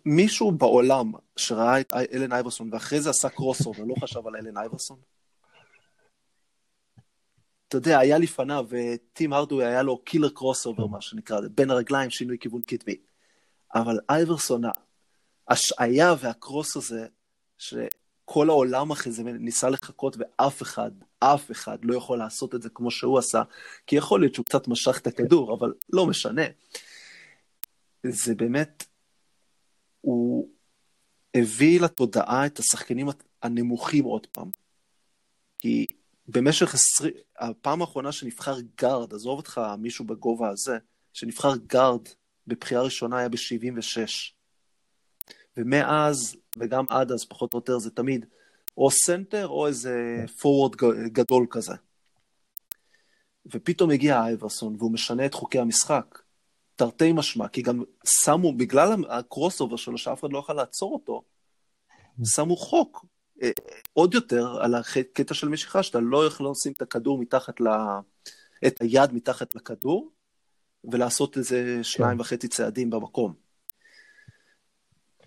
מישהו 0.07 0.53
בעולם 0.53 1.13
שראה 1.37 1.81
את 1.81 1.93
אלן 1.93 2.33
אייברסון 2.33 2.69
ואחרי 2.73 3.01
זה 3.01 3.11
עשה 3.11 3.29
crossover, 3.29 3.85
לא 3.85 3.95
חשב 4.01 4.27
על 4.27 4.37
אלן 4.37 4.57
אייברסון? 4.57 4.99
אתה 7.69 7.77
יודע, 7.77 7.99
היה 7.99 8.19
לפניו, 8.19 8.67
וטים 8.69 9.33
הארדווי 9.33 9.65
היה 9.65 9.83
לו 9.83 9.99
killer 9.99 10.29
crossover, 10.29 10.87
מה 10.87 11.01
שנקרא, 11.01 11.41
בין 11.55 11.71
הרגליים, 11.71 12.11
שינוי 12.11 12.39
כיוון 12.41 12.63
קדמי. 12.63 12.97
אבל 13.75 13.99
אייברסון, 14.11 14.63
ההשהיה 15.49 16.15
וה 16.19 16.35
cross 16.35 16.77
הזה, 16.77 17.07
שכל 17.59 18.49
העולם 18.49 18.91
אחרי 18.91 19.13
זה 19.13 19.23
ניסה 19.23 19.71
לחקות, 19.71 20.17
ואף 20.19 20.63
אחד, 20.63 20.91
אף 21.19 21.51
אחד 21.51 21.79
לא 21.83 21.97
יכול 21.97 22.19
לעשות 22.19 22.55
את 22.55 22.63
זה 22.63 22.69
כמו 22.69 22.91
שהוא 22.91 23.19
עשה, 23.19 23.43
כי 23.87 23.97
יכול 23.97 24.21
להיות 24.21 24.35
שהוא 24.35 24.47
קצת 24.47 24.69
משך 24.69 24.99
את 24.99 25.07
הכדור, 25.07 25.55
אבל 25.55 25.73
לא 25.93 26.07
משנה. 26.07 26.43
זה 28.07 28.35
באמת, 28.35 28.85
הוא 30.03 30.49
הביא 31.35 31.81
לתודעה 31.81 32.47
את 32.47 32.59
השחקנים 32.59 33.09
הנמוכים 33.43 34.05
עוד 34.05 34.27
פעם. 34.27 34.51
כי 35.59 35.87
במשך 36.29 36.75
עשרים, 36.75 37.13
הפעם 37.39 37.81
האחרונה 37.81 38.13
שנבחר 38.13 38.57
גארד, 38.81 39.15
עזוב 39.15 39.37
אותך 39.37 39.61
מישהו 39.79 40.05
בגובה 40.05 40.49
הזה, 40.49 40.79
שנבחר 41.13 41.53
גארד 41.67 42.09
בבחירה 42.47 42.83
ראשונה 42.83 43.19
היה 43.19 43.29
ב-76. 43.29 44.33
ומאז, 45.57 46.37
וגם 46.57 46.85
עד 46.89 47.13
אז, 47.13 47.25
פחות 47.25 47.55
או 47.55 47.59
יותר, 47.59 47.79
זה 47.79 47.91
תמיד 47.91 48.27
או 48.77 48.91
סנטר 48.91 49.49
או 49.49 49.67
איזה 49.67 50.25
forward 50.41 50.77
גדול 51.13 51.47
כזה. 51.51 51.75
ופתאום 53.47 53.91
הגיע 53.91 54.21
אייברסון 54.21 54.77
והוא 54.79 54.93
משנה 54.93 55.27
את 55.27 55.35
חוקי 55.35 55.59
המשחק. 55.59 56.22
תרתי 56.83 57.13
משמע, 57.13 57.49
כי 57.49 57.63
גם 57.63 57.83
שמו, 58.05 58.53
בגלל 58.53 59.05
הקרוס 59.09 59.61
אובר 59.61 59.77
שלו, 59.77 59.99
שאף 59.99 60.21
אחד 60.21 60.33
לא 60.33 60.39
יכול 60.39 60.55
לעצור 60.55 60.93
אותו, 60.93 61.23
שמו 62.25 62.57
חוק 62.57 63.05
אה, 63.43 63.51
עוד 63.93 64.15
יותר 64.15 64.63
על 64.63 64.75
הקטע 64.75 65.35
של 65.35 65.49
משיכה, 65.49 65.83
שאתה 65.83 66.01
לא 66.01 66.27
יכול 66.27 66.51
לשים 66.51 66.73
את 66.73 66.83
הכדור 66.83 67.19
מתחת 67.19 67.61
ל... 67.61 67.67
את 68.67 68.81
היד 68.81 69.13
מתחת 69.13 69.55
לכדור, 69.55 70.11
ולעשות 70.85 71.37
איזה 71.37 71.79
שניים 71.83 72.17
כן. 72.17 72.21
וחצי 72.21 72.49
צעדים 72.49 72.91
במקום. 72.91 73.33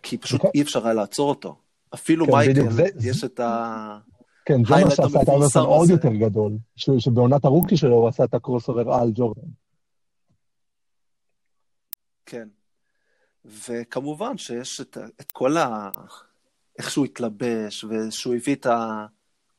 כי 0.04 0.18
פשוט 0.18 0.41
אי 0.56 0.62
אפשר 0.62 0.86
היה 0.86 0.94
לעצור 0.94 1.30
אותו. 1.30 1.56
אפילו 1.94 2.26
כן, 2.26 2.32
מייקל, 2.32 2.72
זה, 2.72 2.86
יש 3.02 3.24
את 3.24 3.39
ה... 3.39 4.00
כן, 4.46 4.65
זה 4.65 4.76
מה 4.86 4.91
שעשה 4.91 5.22
את 5.22 5.30
אייברסון 5.30 5.65
עוד 5.65 5.89
יותר 5.89 6.13
גדול, 6.13 6.58
שבעונת 6.76 7.46
ה 7.45 7.50
rookie 7.50 7.78
שלו 7.78 7.96
הוא 7.96 8.08
עשה 8.08 8.24
את 8.24 8.34
ה 8.34 8.69
crossover 8.69 8.93
על 8.94 9.12
ג'ורדן. 9.15 9.64
כן. 12.26 12.48
וכמובן 13.46 14.38
שיש 14.38 14.82
את, 14.82 14.98
את 15.22 15.32
כל 15.32 15.58
ה... 15.58 15.90
איך 16.80 16.92
שהוא 16.92 17.06
התלבש, 17.06 17.84
ושהוא 17.84 18.36
הביא 18.36 18.56
את 18.56 18.68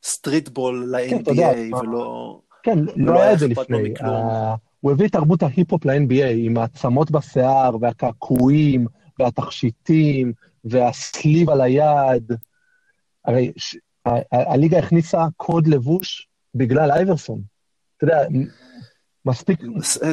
ה 0.02 0.11
streetball 0.11 0.96
ל-NBA, 0.96 1.34
כן, 1.34 1.74
ולא... 1.74 2.40
כן, 2.62 2.78
לא, 2.96 3.22
היה 3.22 3.32
את 3.32 3.38
זה 3.38 3.48
לפני. 3.48 3.94
Uh, 3.98 4.04
הוא 4.80 4.92
הביא 4.92 5.06
את 5.06 5.12
תרבות 5.12 5.42
ההיפ-הופ 5.42 5.84
ל-NBA, 5.84 6.26
עם 6.34 6.56
הצמות 6.56 7.10
בשיער, 7.10 7.76
והקעקועים, 7.80 8.86
והתכשיטים, 9.18 10.32
והסליב 10.64 11.50
על 11.50 11.60
היד. 11.60 12.32
הרי 13.24 13.52
ש... 13.56 13.76
הליגה 14.32 14.78
הכניסה 14.78 15.26
קוד 15.36 15.66
לבוש 15.66 16.28
בגלל 16.54 16.90
אייברסון. 16.90 17.40
אתה 17.96 18.04
יודע, 18.04 18.18
מספיק, 19.26 19.60
כן, 19.60 19.68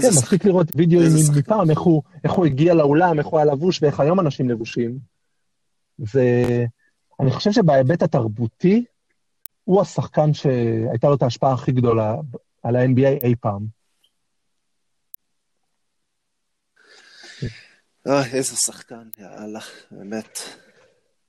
מספיק 0.09 0.45
לראות 0.45 0.67
וידאוים 0.75 1.11
מפעם, 1.37 1.69
איך 1.69 1.79
הוא, 1.79 2.03
איך 2.23 2.31
הוא 2.31 2.45
הגיע 2.45 2.73
לאולם, 2.73 3.19
איך 3.19 3.27
הוא 3.27 3.39
היה 3.39 3.53
לבוש 3.53 3.83
ואיך 3.83 3.99
היום 3.99 4.19
אנשים 4.19 4.49
לבושים. 4.49 4.99
ואני 5.99 7.31
חושב 7.31 7.51
שבהיבט 7.51 8.01
התרבותי, 8.03 8.85
הוא 9.63 9.81
השחקן 9.81 10.33
שהייתה 10.33 11.07
לו 11.07 11.15
את 11.15 11.21
ההשפעה 11.21 11.53
הכי 11.53 11.71
גדולה 11.71 12.15
על 12.63 12.75
ה-NBA 12.75 13.23
אי 13.23 13.35
פעם. 13.35 13.65
אוי, 18.05 18.31
איזה 18.33 18.55
שחקן, 18.55 19.09
יאללה, 19.19 19.59
באמת. 19.91 20.39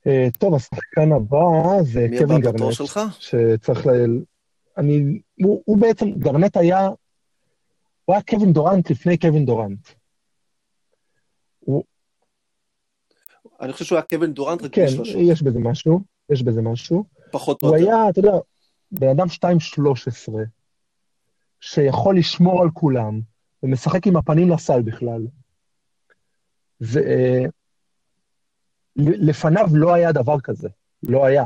אה, 0.07 0.27
טוב, 0.39 0.55
השחקן 0.55 1.11
הבא 1.15 1.83
זה 1.83 2.07
קווין 2.19 2.27
גרנט. 2.27 2.29
מי 2.29 2.47
הבא 2.47 2.51
בתור 2.51 2.71
שלך? 2.71 2.99
שצריך 3.19 3.87
ל... 3.87 3.89
אני... 4.77 5.19
הוא, 5.43 5.61
הוא 5.65 5.77
בעצם, 5.77 6.11
גרנט 6.11 6.57
היה... 6.57 6.89
הוא 8.05 8.13
היה 8.15 8.23
קווין 8.23 8.53
דורנט 8.53 8.91
לפני 8.91 9.17
קווין 9.17 9.45
דורנט. 9.45 9.89
הוא... 11.59 11.83
אני 13.61 13.73
חושב 13.73 13.85
שהוא 13.85 13.95
היה 13.95 14.05
קווין 14.05 14.33
דורנט 14.33 14.61
רק 14.61 14.71
כן, 14.75 14.85
יש 15.17 15.41
בזה 15.41 15.59
משהו, 15.59 15.99
יש 16.29 16.43
בזה 16.43 16.61
משהו. 16.61 17.03
פחות 17.31 17.63
או 17.63 17.67
יותר. 17.67 17.79
הוא 17.79 17.87
היה, 17.87 18.09
אתה 18.09 18.19
יודע, 18.19 18.31
בן 18.91 19.09
אדם 19.09 19.27
2-13, 19.27 20.33
שיכול 21.59 22.17
לשמור 22.17 22.61
על 22.61 22.69
כולם, 22.73 23.21
ומשחק 23.63 24.07
עם 24.07 24.17
הפנים 24.17 24.49
לסל 24.49 24.81
בכלל. 24.81 25.27
ולפניו 28.95 29.67
לא 29.73 29.93
היה 29.93 30.11
דבר 30.11 30.39
כזה, 30.39 30.69
לא 31.03 31.25
היה. 31.25 31.45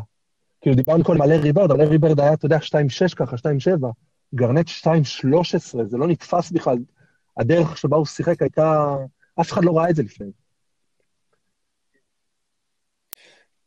כאילו 0.62 0.76
דיברנו 0.76 1.04
קודם 1.04 1.22
על 1.22 1.32
ארי 1.32 1.54
ברד, 1.54 1.72
אבל 1.72 1.82
ארי 1.82 1.98
ברד 1.98 2.20
היה, 2.20 2.34
אתה 2.34 2.46
יודע, 2.46 2.58
2-6 2.58 2.62
ככה, 3.16 3.36
2-7. 3.36 3.40
גרנט 4.36 4.68
2-13, 4.68 4.90
זה 5.86 5.98
לא 5.98 6.08
נתפס 6.08 6.52
בכלל. 6.52 6.78
הדרך 7.38 7.78
שבה 7.78 7.98
הוא 7.98 8.06
שיחק 8.06 8.42
הייתה... 8.42 8.96
אף 9.42 9.52
אחד 9.52 9.64
לא 9.64 9.78
ראה 9.78 9.90
את 9.90 9.96
זה 9.96 10.04
לפני. 10.04 10.32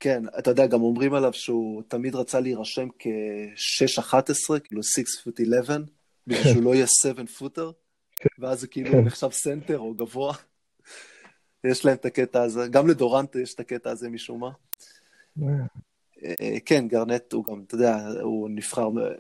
כן, 0.01 0.23
אתה 0.39 0.51
יודע, 0.51 0.67
גם 0.67 0.83
אומרים 0.83 1.15
עליו 1.15 1.33
שהוא 1.33 1.83
תמיד 1.89 2.15
רצה 2.15 2.41
להירשם 2.41 2.89
כ-6-11, 2.99 4.61
כאילו 4.65 4.83
6 4.83 5.01
foot 5.01 5.43
11, 5.43 5.77
בגלל 6.27 6.43
שהוא 6.43 6.63
לא 6.63 6.75
יהיה 6.75 6.87
7 6.87 7.23
footer, 7.39 7.71
כן. 8.17 8.29
ואז 8.39 8.61
זה 8.61 8.67
כאילו. 8.67 9.01
נחשב 9.03 9.31
סנטר 9.31 9.79
או 9.79 9.95
גבוה. 9.95 10.35
יש 11.65 11.85
להם 11.85 11.95
את 11.95 12.05
הקטע 12.05 12.43
הזה, 12.43 12.69
גם 12.69 12.89
לדורנט 12.89 13.37
יש 13.37 13.55
את 13.55 13.61
הקטע 13.61 13.91
הזה 13.91 14.09
משום 14.09 14.41
מה. 14.41 14.51
אה, 16.25 16.61
כן, 16.65 16.89
גארנט 16.89 17.33
הוא 17.33 17.45
גם, 17.45 17.63
אתה 17.67 17.75
יודע, 17.75 17.97
הוא 18.23 18.51
נבחר, 18.51 18.83
אה, 18.83 19.15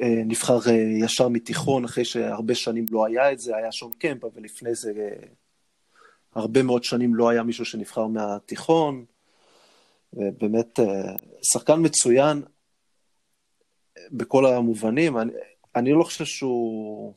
נבחר 0.00 0.58
אה, 0.66 0.72
ישר 1.04 1.28
מתיכון, 1.28 1.84
אחרי 1.84 2.04
שהרבה 2.04 2.54
שנים 2.54 2.86
לא 2.90 3.06
היה 3.06 3.32
את 3.32 3.38
זה, 3.38 3.56
היה 3.56 3.72
שון 3.72 3.90
קמפ, 3.98 4.24
אבל 4.24 4.42
לפני 4.42 4.74
זה 4.74 4.92
הרבה 6.34 6.62
מאוד 6.62 6.84
שנים 6.84 7.14
לא 7.14 7.28
היה 7.28 7.42
מישהו 7.42 7.64
שנבחר 7.64 8.06
מהתיכון. 8.06 9.04
ובאמת, 10.12 10.78
שחקן 11.52 11.80
מצוין 11.82 12.42
בכל 14.12 14.46
המובנים. 14.46 15.18
אני, 15.18 15.32
אני 15.76 15.92
לא 15.92 16.04
חושב 16.04 16.24
שהוא... 16.24 17.14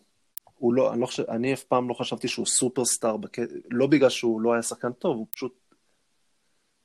הוא 0.55 0.73
לא, 0.73 0.93
אני, 0.93 1.01
לא 1.01 1.05
חושב, 1.05 1.23
אני 1.29 1.53
אף 1.53 1.63
פעם 1.63 1.89
לא 1.89 1.93
חשבתי 1.93 2.27
שהוא 2.27 2.45
סופרסטאר, 2.45 3.17
בק... 3.17 3.37
לא 3.71 3.87
בגלל 3.87 4.09
שהוא 4.09 4.41
לא 4.41 4.53
היה 4.53 4.61
שחקן 4.61 4.91
טוב, 4.91 5.17
הוא 5.17 5.27
פשוט 5.29 5.55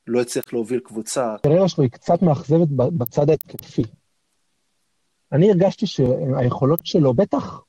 לא 0.07 0.21
הצליח 0.21 0.53
להוביל 0.53 0.79
קבוצה. 0.79 1.33
הקריירה 1.33 1.69
שלו 1.69 1.83
היא 1.83 1.91
קצת 1.91 2.21
מאכזבת 2.21 2.67
בצד 2.69 3.29
ההתקפי. 3.29 3.81
אני 5.31 5.49
הרגשתי 5.49 5.87
שהיכולות 5.87 6.85
שלו, 6.85 7.13
בטח, 7.13 7.61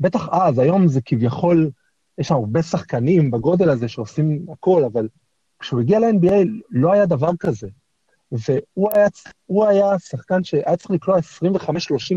בטח 0.00 0.28
אז, 0.32 0.58
היום 0.58 0.88
זה 0.88 1.00
כביכול, 1.04 1.70
יש 2.18 2.28
שם 2.28 2.34
הרבה 2.34 2.62
שחקנים 2.62 3.30
בגודל 3.30 3.70
הזה 3.70 3.88
שעושים 3.88 4.46
הכל, 4.52 4.84
אבל 4.84 5.08
כשהוא 5.58 5.80
הגיע 5.80 6.00
ל-NBA 6.00 6.48
לא 6.70 6.92
היה 6.92 7.06
דבר 7.06 7.30
כזה. 7.40 7.68
והוא 8.32 8.90
היה, 8.92 9.08
היה 9.68 9.98
שחקן 9.98 10.44
שהיה 10.44 10.76
צריך 10.76 10.90
לקלוע 10.90 11.18
25-30 11.18 11.22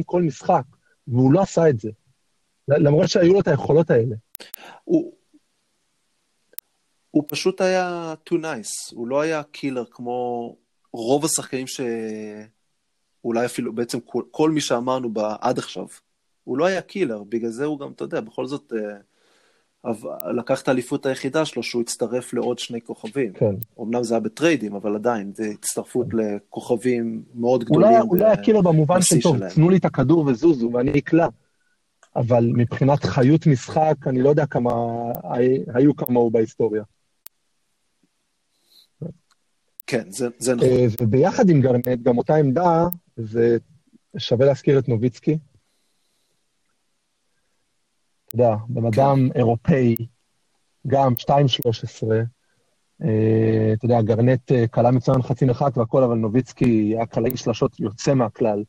כל 0.06 0.22
משחק, 0.22 0.64
והוא 1.08 1.34
לא 1.34 1.42
עשה 1.42 1.70
את 1.70 1.80
זה. 1.80 1.90
למרות 2.68 3.10
שהיו 3.10 3.34
לו 3.34 3.40
את 3.40 3.48
היכולות 3.48 3.90
האלה. 3.90 4.16
הוא, 4.84 5.14
הוא 7.12 7.24
פשוט 7.28 7.62
היה 7.62 8.14
too 8.30 8.36
nice, 8.36 8.96
הוא 8.96 9.08
לא 9.08 9.22
היה 9.22 9.44
קילר 9.44 9.84
כמו 9.92 10.56
רוב 10.94 11.26
השחקנים 11.26 11.68
שאולי 13.26 13.46
אפילו 13.46 13.74
בעצם 13.74 14.00
כל, 14.00 14.22
כל 14.32 14.52
מי 14.52 14.62
שאמרנו 14.62 15.10
עד 15.42 15.58
עכשיו. 15.58 15.86
הוא 16.44 16.58
לא 16.58 16.66
היה 16.66 16.82
קילר, 16.82 17.24
בגלל 17.30 17.50
זה 17.50 17.66
הוא 17.66 17.80
גם, 17.80 17.92
אתה 17.92 18.04
יודע, 18.04 18.22
בכל 18.22 18.48
זאת 18.48 18.74
אה, 19.86 19.92
לקח 20.34 20.62
את 20.62 20.68
האליפות 20.68 21.06
היחידה 21.06 21.46
שלו 21.46 21.64
שהוא 21.64 21.82
הצטרף 21.82 22.34
לעוד 22.34 22.60
שני 22.60 22.82
כוכבים. 22.82 23.34
כן. 23.34 23.56
אמנם 23.82 24.04
זה 24.04 24.14
היה 24.14 24.20
בטריידים, 24.20 24.76
אבל 24.76 24.96
עדיין, 24.96 25.32
זה 25.36 25.50
הצטרפות 25.54 26.08
כן. 26.12 26.18
לכוכבים 26.18 27.24
מאוד 27.36 27.64
גדולים. 27.64 27.88
אולי, 27.88 28.02
אולי 28.02 28.26
היה 28.26 28.38
קילר 28.38 28.62
במובן 28.62 29.02
של 29.02 29.22
טוב, 29.22 29.50
תנו 29.50 29.70
לי 29.70 29.78
את 29.78 29.86
הכדור 29.86 30.26
וזוזו 30.28 30.70
ואני 30.74 31.00
אקלע. 31.00 31.28
אבל 32.16 32.52
מבחינת 32.54 33.04
חיות 33.04 33.48
משחק, 33.48 33.96
אני 34.08 34.22
לא 34.22 34.30
יודע 34.30 34.46
כמה 34.46 34.72
היו 35.74 35.96
כמוהו 35.96 36.32
בהיסטוריה. 36.32 36.84
כן, 39.88 40.04
זה, 40.10 40.28
זה 40.40 40.56
נכון. 40.56 40.70
אה, 40.70 40.86
וביחד 41.02 41.50
עם 41.50 41.62
גרנט, 41.62 42.02
גם 42.04 42.18
אותה 42.18 42.36
עמדה, 42.36 42.88
זה 43.16 43.58
שווה 44.18 44.46
להזכיר 44.46 44.80
את 44.80 44.90
נוביצקי. 44.90 45.38
אתה 48.26 48.36
יודע, 48.36 48.56
בן 48.70 48.82
כן. 48.82 48.88
אדם 48.88 49.30
אירופאי, 49.36 49.96
גם 50.88 51.14
2-13, 51.14 51.34
אה, 53.04 53.74
אתה 53.74 53.86
יודע, 53.86 54.02
גרנט 54.02 54.52
כלה 54.72 54.86
אה, 54.86 54.92
מצוין 54.92 55.22
חצי 55.22 55.46
נחת 55.46 55.78
והכל, 55.78 56.04
אבל 56.04 56.16
נוביצקי 56.16 56.94
היה 56.96 57.06
קלעי 57.06 57.38
שלשות 57.38 57.80
יוצא 57.80 58.14
מהכלל. 58.14 58.64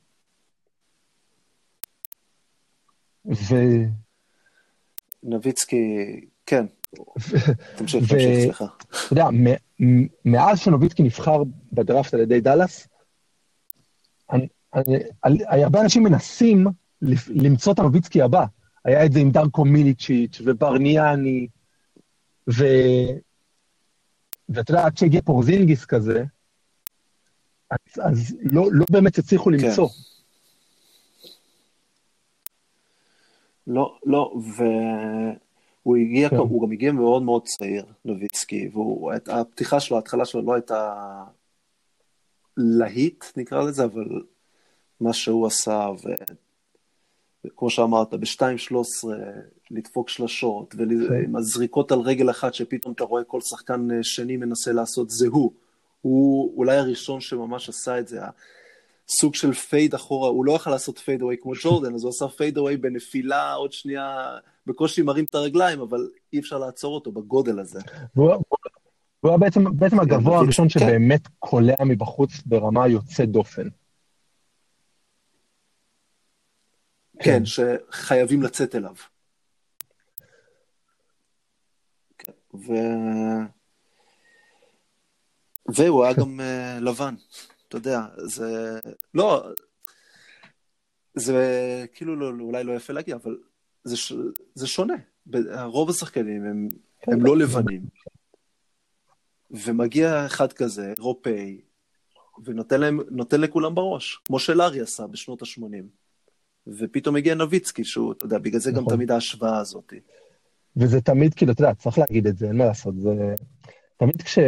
ו... 3.26 3.54
נוביצקי, 5.22 5.76
כן. 6.46 6.66
תמשיך, 7.76 8.00
תמשיך, 8.00 8.42
סליחה. 8.42 8.64
אתה 8.90 9.12
יודע, 9.12 9.26
מאז 10.24 10.58
שנוביצקי 10.58 11.02
נבחר 11.02 11.42
בדראפט 11.72 12.14
על 12.14 12.20
ידי 12.20 12.40
דאלאס, 12.40 12.88
הרבה 15.48 15.80
אנשים 15.80 16.02
מנסים 16.02 16.66
למצוא 17.28 17.72
את 17.72 17.78
הנוביצקי 17.78 18.22
הבא. 18.22 18.44
היה 18.84 19.04
את 19.06 19.12
זה 19.12 19.18
עם 19.18 19.30
דרקו 19.30 19.64
מיליצ'יץ' 19.64 20.40
וברניאני, 20.44 21.46
ו... 22.50 22.64
ואתה 24.48 24.70
יודע, 24.70 24.86
עד 24.86 24.96
שהגיע 24.96 25.20
פורזינגיס 25.22 25.84
כזה, 25.84 26.24
אז, 27.70 27.78
אז 28.02 28.36
לא, 28.42 28.68
לא 28.72 28.86
באמת 28.90 29.18
הצליחו 29.18 29.50
כן. 29.50 29.50
למצוא. 29.52 29.88
לא, 33.66 33.98
לא, 34.04 34.34
והוא 34.56 35.96
הגיע, 35.96 36.28
כן. 36.28 36.36
הוא 36.36 36.66
גם 36.66 36.72
הגיע 36.72 36.92
מאוד 36.92 37.22
מאוד 37.22 37.42
צעיר, 37.44 37.86
נוביצקי, 38.04 38.70
והפתיחה 39.26 39.80
שלו, 39.80 39.96
ההתחלה 39.96 40.24
שלו 40.24 40.42
לא 40.42 40.54
הייתה 40.54 40.92
להיט, 42.56 43.24
נקרא 43.36 43.62
לזה, 43.62 43.84
אבל 43.84 44.22
מה 45.00 45.12
שהוא 45.12 45.46
עשה, 45.46 45.88
וכמו 47.44 47.70
שאמרת, 47.70 48.14
ב-2,13 48.14 49.08
לדפוק 49.70 50.08
שלשות, 50.08 50.74
ועם 50.78 51.08
כן. 51.08 51.36
הזריקות 51.36 51.92
על 51.92 52.00
רגל 52.00 52.30
אחת, 52.30 52.54
שפתאום 52.54 52.94
אתה 52.94 53.04
רואה 53.04 53.24
כל 53.24 53.40
שחקן 53.40 53.88
שני 54.02 54.36
מנסה 54.36 54.72
לעשות, 54.72 55.10
זה 55.10 55.26
הוא. 55.28 55.52
הוא 56.02 56.54
אולי 56.56 56.76
הראשון 56.76 57.20
שממש 57.20 57.68
עשה 57.68 57.98
את 57.98 58.08
זה. 58.08 58.20
סוג 59.08 59.34
של 59.34 59.52
fade 59.52 59.94
אחורה, 59.94 60.28
הוא 60.28 60.44
לא 60.44 60.52
יכול 60.52 60.72
לעשות 60.72 60.98
fadeaway 60.98 61.36
כמו 61.42 61.52
ג'ורדן, 61.62 61.94
אז 61.94 62.02
הוא 62.04 62.10
עשה 62.10 62.28
fadeaway 62.28 62.76
בנפילה, 62.76 63.52
עוד 63.52 63.72
שנייה, 63.72 64.38
בקושי 64.66 65.02
מרים 65.02 65.24
את 65.24 65.34
הרגליים, 65.34 65.80
אבל 65.80 66.10
אי 66.32 66.38
אפשר 66.38 66.58
לעצור 66.58 66.94
אותו 66.94 67.12
בגודל 67.12 67.60
הזה. 67.60 67.80
והוא 69.26 69.34
היה 69.34 69.38
בעצם, 69.38 69.76
בעצם 69.76 70.00
הגבוה 70.00 70.38
הראשון 70.38 70.68
כן. 70.68 70.80
שבאמת 70.80 71.28
קולע 71.38 71.84
מבחוץ 71.86 72.30
ברמה 72.46 72.88
יוצאת 72.88 73.28
דופן. 73.28 73.68
כן, 77.18 77.42
שחייבים 77.44 78.42
לצאת 78.42 78.74
אליו. 78.74 78.94
ו... 82.54 82.72
והוא 85.68 86.04
היה 86.04 86.14
גם 86.14 86.40
uh, 86.40 86.80
לבן, 86.80 87.14
אתה 87.68 87.76
יודע, 87.76 88.00
זה... 88.16 88.80
לא, 89.14 89.48
זה 91.14 91.84
כאילו 91.94 92.16
לא, 92.16 92.44
אולי 92.44 92.64
לא 92.64 92.72
יפה 92.72 92.92
להגיד, 92.92 93.14
אבל 93.14 93.36
זה, 93.84 93.96
ש... 93.96 94.12
זה 94.54 94.66
שונה. 94.66 94.94
רוב 95.64 95.90
השחקנים 95.90 96.44
הם, 96.44 96.68
הם 97.06 97.26
לא 97.26 97.36
לבנים. 97.36 97.82
ומגיע 99.50 100.26
אחד 100.26 100.52
כזה, 100.52 100.92
אירופאי, 100.98 101.60
ונותן 102.44 102.80
להם, 102.80 103.00
לכולם 103.32 103.74
בראש, 103.74 104.20
כמו 104.24 104.38
שלארי 104.38 104.80
עשה 104.80 105.06
בשנות 105.06 105.42
ה-80. 105.42 105.84
ופתאום 106.66 107.16
הגיע 107.16 107.34
נביצקי, 107.34 107.84
שהוא, 107.84 108.12
אתה 108.12 108.24
יודע, 108.24 108.38
בגלל 108.38 108.60
זה 108.60 108.72
נכון. 108.72 108.84
גם 108.84 108.90
תמיד 108.90 109.10
ההשוואה 109.10 109.58
הזאת. 109.58 109.92
וזה 110.76 111.00
תמיד, 111.00 111.34
כאילו, 111.34 111.52
אתה 111.52 111.62
יודע, 111.62 111.74
צריך 111.74 111.98
להגיד 111.98 112.26
את 112.26 112.38
זה, 112.38 112.46
אין 112.46 112.56
מה 112.56 112.64
לעשות, 112.64 112.94
זה... 113.00 113.34
תמיד 113.96 114.22
כש... 114.22 114.38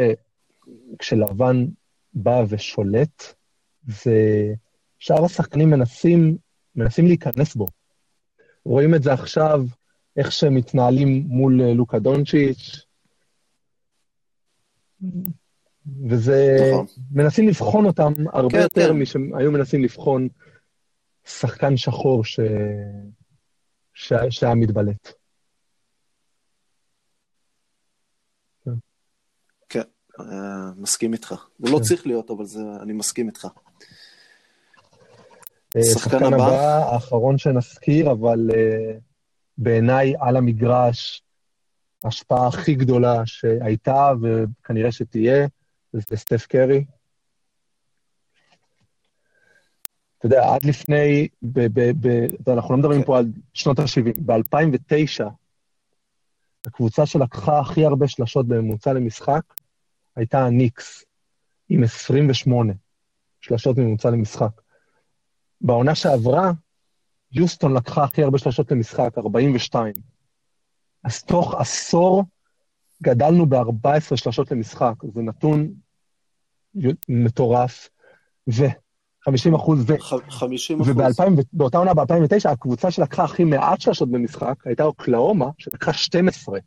כשלבן 0.99 1.67
בא 2.15 2.45
ושולט, 2.49 3.35
זה... 3.89 4.53
שאר 4.99 5.25
השחקנים 5.25 5.71
מנסים, 5.71 6.37
מנסים 6.77 7.07
להיכנס 7.07 7.55
בו. 7.55 7.67
רואים 8.65 8.95
את 8.95 9.03
זה 9.03 9.13
עכשיו, 9.13 9.65
איך 10.17 10.33
שהם 10.33 10.55
מתנהלים 10.55 11.25
מול 11.29 11.63
אה, 11.63 11.75
לוקה 11.75 11.99
דונצ'יץ', 11.99 12.88
וזה... 16.09 16.57
נכון. 16.73 16.87
מנסים 17.11 17.49
לבחון 17.49 17.87
אותם 17.87 18.13
הרבה 18.33 18.51
כן, 18.51 18.61
יותר 18.61 18.89
כן. 18.93 18.99
משהיו 18.99 19.53
מנסים 19.53 19.85
לבחון 19.85 20.29
שחקן 21.25 21.77
שחור 21.77 22.25
ש... 22.25 22.41
ש... 23.95 24.13
שהיה 24.31 24.55
מתבלט. 24.55 25.13
כן, 29.69 29.83
אה, 30.21 30.71
מסכים 30.77 31.13
איתך. 31.13 31.35
זה 31.59 31.71
לא 31.73 31.77
כן. 31.77 31.83
צריך 31.83 32.07
להיות, 32.07 32.31
אבל 32.31 32.45
זה, 32.45 32.61
אני 32.83 32.93
מסכים 32.93 33.27
איתך. 33.29 33.47
אה, 35.77 35.83
שחקן 35.83 36.25
הבא, 36.25 36.85
האחרון 36.93 37.39
שנזכיר, 37.39 38.11
אבל 38.11 38.51
uh, 38.51 38.55
בעיניי 39.59 40.15
על 40.21 40.37
המגרש, 40.37 41.23
ההשפעה 42.05 42.49
הכי 42.49 42.75
גדולה 42.75 43.27
שהייתה 43.27 44.13
וכנראה 44.23 44.93
שתהיה, 44.93 45.47
זה 45.93 46.17
סטף 46.17 46.47
קרי. 46.47 46.85
אתה 50.19 50.27
יודע, 50.27 50.55
עד 50.55 50.65
לפני, 50.65 51.29
ב, 51.43 51.61
ב, 51.73 51.93
ב, 52.01 52.51
אנחנו 52.51 52.75
לא 52.75 52.79
מדברים 52.81 53.03
פה 53.05 53.19
על 53.19 53.27
שנות 53.55 53.79
ה-70, 53.79 54.21
ב-2009, 54.27 55.25
הקבוצה 56.67 57.07
שלקחה 57.07 57.61
הכי 57.61 57.85
הרבה 57.85 58.09
שלשות 58.09 58.49
בממוצע 58.49 58.93
למשחק 58.93 59.43
הייתה 60.17 60.47
הניקס, 60.47 61.05
עם 61.69 61.83
28 61.83 62.73
שלשות 63.41 63.79
ממוצע 63.79 64.11
למשחק. 64.11 64.61
בעונה 65.61 65.95
שעברה, 65.95 66.53
יוסטון 67.33 67.75
לקחה 67.75 68.05
הכי 68.05 68.23
הרבה 68.23 68.39
שלשות 68.39 68.73
למשחק, 68.73 69.19
42. 69.19 69.93
אז 71.09 71.23
תוך 71.23 71.55
עשור 71.55 72.25
גדלנו 73.03 73.47
ב-14 73.47 74.17
שלשות 74.17 74.51
למשחק, 74.51 74.95
זה 75.15 75.23
נתון 75.23 75.69
מטורף, 77.09 77.89
ו... 78.51 78.65
50 79.25 79.55
אחוז, 79.55 79.85
ו... 79.91 79.99
50 80.29 80.81
אחוז. 80.81 80.95
ובאותה 81.53 81.79
עונה, 81.79 81.95
ב-2009, 81.95 82.49
הקבוצה 82.49 82.91
שלקחה 82.91 83.25
הכי 83.25 83.45
מעט 83.45 83.81
שלשות 83.81 84.11
במשחק 84.11 84.55
הייתה 84.65 84.85
אוקלאומה, 84.85 85.47
שלקחה 85.59 85.93
12. 85.93 86.59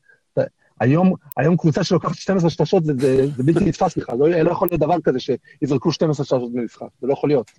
היום, 0.80 1.13
היום 1.38 1.58
קבוצה 1.58 1.84
שלוקחת 1.84 2.15
12 2.15 2.49
שלשות 2.49 2.86
זה, 2.86 2.93
זה, 2.97 3.27
זה 3.27 3.43
בלתי 3.43 3.65
נתפס 3.65 3.97
בכלל, 3.97 4.17
לא, 4.17 4.30
לא 4.30 4.51
יכול 4.51 4.67
להיות 4.71 4.82
דבר 4.82 5.01
כזה 5.04 5.19
שיזרקו 5.19 5.91
12 5.91 6.25
שלשות 6.25 6.54
במשחק, 6.54 6.88
זה 7.01 7.08
לא 7.08 7.13
יכול 7.13 7.30
להיות. 7.30 7.51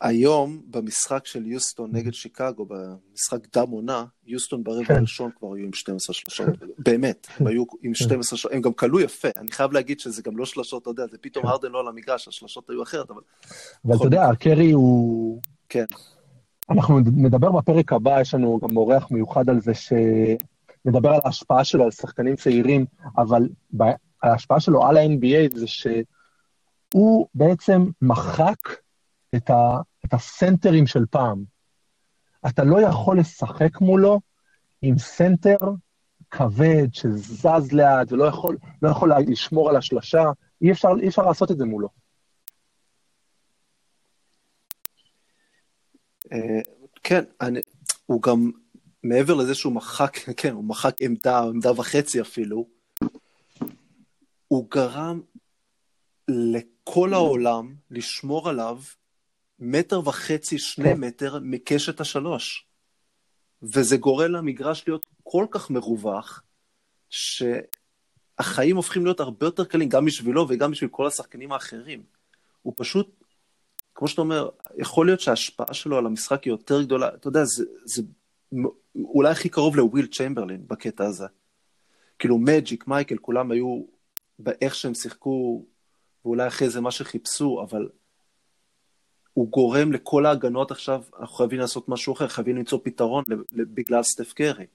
היום 0.00 0.62
במשחק 0.70 1.26
של 1.26 1.46
יוסטון 1.46 1.90
נגד 1.92 2.14
שיקגו, 2.14 2.66
במשחק 2.66 3.56
דם 3.56 3.70
עונה, 3.70 4.04
יוסטון 4.26 4.64
ברבע 4.64 4.84
כן. 4.84 4.96
הראשון 4.96 5.30
כבר 5.38 5.54
היו 5.54 5.64
עם 5.64 5.72
12 5.72 6.14
שלשות, 6.14 6.46
באמת, 6.78 7.26
הם 7.36 7.46
היו 7.46 7.64
עם 7.82 7.94
12 7.94 8.38
שלשות, 8.38 8.52
הם 8.52 8.60
גם 8.60 8.72
כלו 8.72 9.00
יפה, 9.00 9.28
אני 9.36 9.52
חייב 9.52 9.72
להגיד 9.72 10.00
שזה 10.00 10.22
גם 10.22 10.36
לא 10.36 10.46
שלשות, 10.46 10.82
אתה 10.82 10.90
יודע, 10.90 11.06
זה 11.10 11.18
פתאום 11.20 11.44
כן. 11.44 11.50
הרדן 11.50 11.70
לא 11.70 11.80
על 11.80 11.88
המגרש, 11.88 12.28
השלשות 12.28 12.70
היו 12.70 12.82
אחרת, 12.82 13.10
אבל... 13.10 13.20
אבל 13.84 13.96
אתה 13.96 14.04
יודע, 14.04 14.28
קרי 14.40 14.70
הוא... 14.70 15.40
כן. 15.68 15.84
אנחנו 16.70 17.00
נדבר 17.00 17.52
בפרק 17.52 17.92
הבא, 17.92 18.20
יש 18.20 18.34
לנו 18.34 18.60
גם 18.62 18.76
אורח 18.76 19.10
מיוחד 19.10 19.50
על 19.50 19.60
זה, 19.60 19.72
שנדבר 19.74 21.10
על 21.10 21.20
ההשפעה 21.24 21.64
שלו 21.64 21.84
על 21.84 21.90
שחקנים 21.90 22.36
צעירים, 22.36 22.86
אבל 23.18 23.48
ההשפעה 24.22 24.60
שלו 24.60 24.86
על 24.86 24.96
ה-NBA 24.96 25.58
זה 25.58 25.66
שהוא 25.66 27.26
בעצם 27.34 27.84
מחק 28.02 28.85
את, 29.34 29.50
ה, 29.50 29.80
את 30.04 30.14
הסנטרים 30.14 30.86
של 30.86 31.06
פעם. 31.10 31.44
אתה 32.48 32.64
לא 32.64 32.80
יכול 32.80 33.18
לשחק 33.18 33.80
מולו 33.80 34.20
עם 34.82 34.98
סנטר 34.98 35.56
כבד 36.30 36.88
שזז 36.92 37.72
לאט 37.72 38.12
ולא 38.12 38.24
יכול, 38.24 38.56
לא 38.82 38.88
יכול 38.88 39.12
לשמור 39.26 39.70
על 39.70 39.76
השלשה, 39.76 40.24
אי 40.62 40.72
אפשר, 40.72 40.88
אי 41.02 41.08
אפשר 41.08 41.22
לעשות 41.22 41.50
את 41.50 41.58
זה 41.58 41.64
מולו. 41.64 41.88
אה, 46.32 46.60
כן, 47.02 47.24
אני, 47.40 47.60
הוא 48.06 48.22
גם, 48.22 48.50
מעבר 49.02 49.34
לזה 49.34 49.54
שהוא 49.54 49.72
מחק, 49.72 50.16
כן, 50.40 50.52
הוא 50.52 50.64
מחק 50.64 51.02
עמדה, 51.02 51.38
עמדה 51.38 51.72
וחצי 51.72 52.20
אפילו, 52.20 52.66
הוא 54.48 54.70
גרם 54.70 55.20
לכל 56.28 57.14
העולם 57.14 57.74
לשמור 57.90 58.48
עליו 58.48 58.78
מטר 59.58 60.08
וחצי, 60.08 60.58
שני 60.58 60.84
כן. 60.84 61.00
מטר 61.00 61.38
מקשת 61.42 62.00
השלוש. 62.00 62.66
וזה 63.62 63.96
גורם 63.96 64.32
למגרש 64.32 64.84
להיות 64.86 65.06
כל 65.22 65.46
כך 65.50 65.70
מרווח, 65.70 66.42
שהחיים 67.10 68.76
הופכים 68.76 69.04
להיות 69.04 69.20
הרבה 69.20 69.46
יותר 69.46 69.64
קלים, 69.64 69.88
גם 69.88 70.04
בשבילו 70.04 70.46
וגם 70.48 70.70
בשביל 70.70 70.90
כל 70.90 71.06
השחקנים 71.06 71.52
האחרים. 71.52 72.02
הוא 72.62 72.72
פשוט, 72.76 73.24
כמו 73.94 74.08
שאתה 74.08 74.20
אומר, 74.20 74.48
יכול 74.76 75.06
להיות 75.06 75.20
שההשפעה 75.20 75.74
שלו 75.74 75.98
על 75.98 76.06
המשחק 76.06 76.44
היא 76.44 76.50
יותר 76.50 76.82
גדולה, 76.82 77.08
אתה 77.08 77.28
יודע, 77.28 77.44
זה, 77.44 77.64
זה 77.84 78.02
אולי 78.96 79.30
הכי 79.30 79.48
קרוב 79.48 79.76
לוויל 79.76 80.06
צ'מברלין 80.06 80.66
בקטע 80.66 81.04
הזה. 81.04 81.26
כאילו 82.18 82.38
מג'יק, 82.38 82.86
מייקל, 82.86 83.18
כולם 83.18 83.50
היו 83.50 83.82
באיך 84.38 84.74
שהם 84.74 84.94
שיחקו, 84.94 85.64
ואולי 86.24 86.46
אחרי 86.46 86.70
זה 86.70 86.80
מה 86.80 86.90
שחיפשו, 86.90 87.66
אבל 87.68 87.88
הוא 89.36 89.48
גורם 89.50 89.92
לכל 89.92 90.26
ההגנות 90.26 90.70
עכשיו, 90.70 91.02
אנחנו 91.20 91.36
חייבים 91.36 91.58
לעשות 91.58 91.88
משהו 91.88 92.12
אחר, 92.12 92.28
חייבים 92.28 92.56
למצוא 92.56 92.78
פתרון 92.82 93.24
בגלל 93.52 94.02
סטף 94.02 94.32
קרי. 94.32 94.66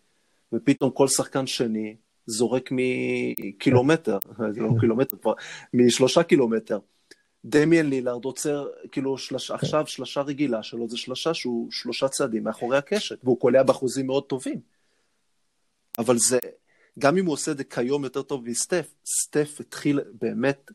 ופתאום 0.54 0.92
כל 0.92 1.08
שחקן 1.08 1.48
שני 1.48 1.96
זורק 2.26 2.70
מקילומטר, 2.72 4.18
לא 4.40 4.70
קילומטר 4.80 5.18
כבר, 5.18 5.34
משלושה 5.74 6.24
קילומטר. 6.24 6.80
דמיאן 7.46 7.90
לילארד 7.90 8.26
עוצר, 8.26 8.68
כאילו 8.92 9.18
שלש, 9.18 9.52
עכשיו 9.52 9.88
שלשה 9.88 10.22
רגילה 10.22 10.64
שלו 10.64 10.90
זה 10.90 10.98
שלשה 10.98 11.34
שהוא 11.34 11.72
שלושה 11.72 12.08
צעדים 12.08 12.44
מאחורי 12.44 12.78
הקשת, 12.78 13.20
והוא 13.24 13.40
קולע 13.40 13.64
באחוזים 13.64 14.08
מאוד 14.08 14.24
טובים. 14.24 14.60
אבל 15.98 16.18
זה, 16.18 16.40
גם 17.00 17.18
אם 17.18 17.26
הוא 17.26 17.34
עושה 17.34 17.52
את 17.52 17.58
זה 17.58 17.64
כיום 17.64 18.04
יותר 18.04 18.22
טוב 18.22 18.50
מסטף, 18.50 18.94
סטף 19.06 19.58
התחיל 19.60 20.00
באמת 20.20 20.72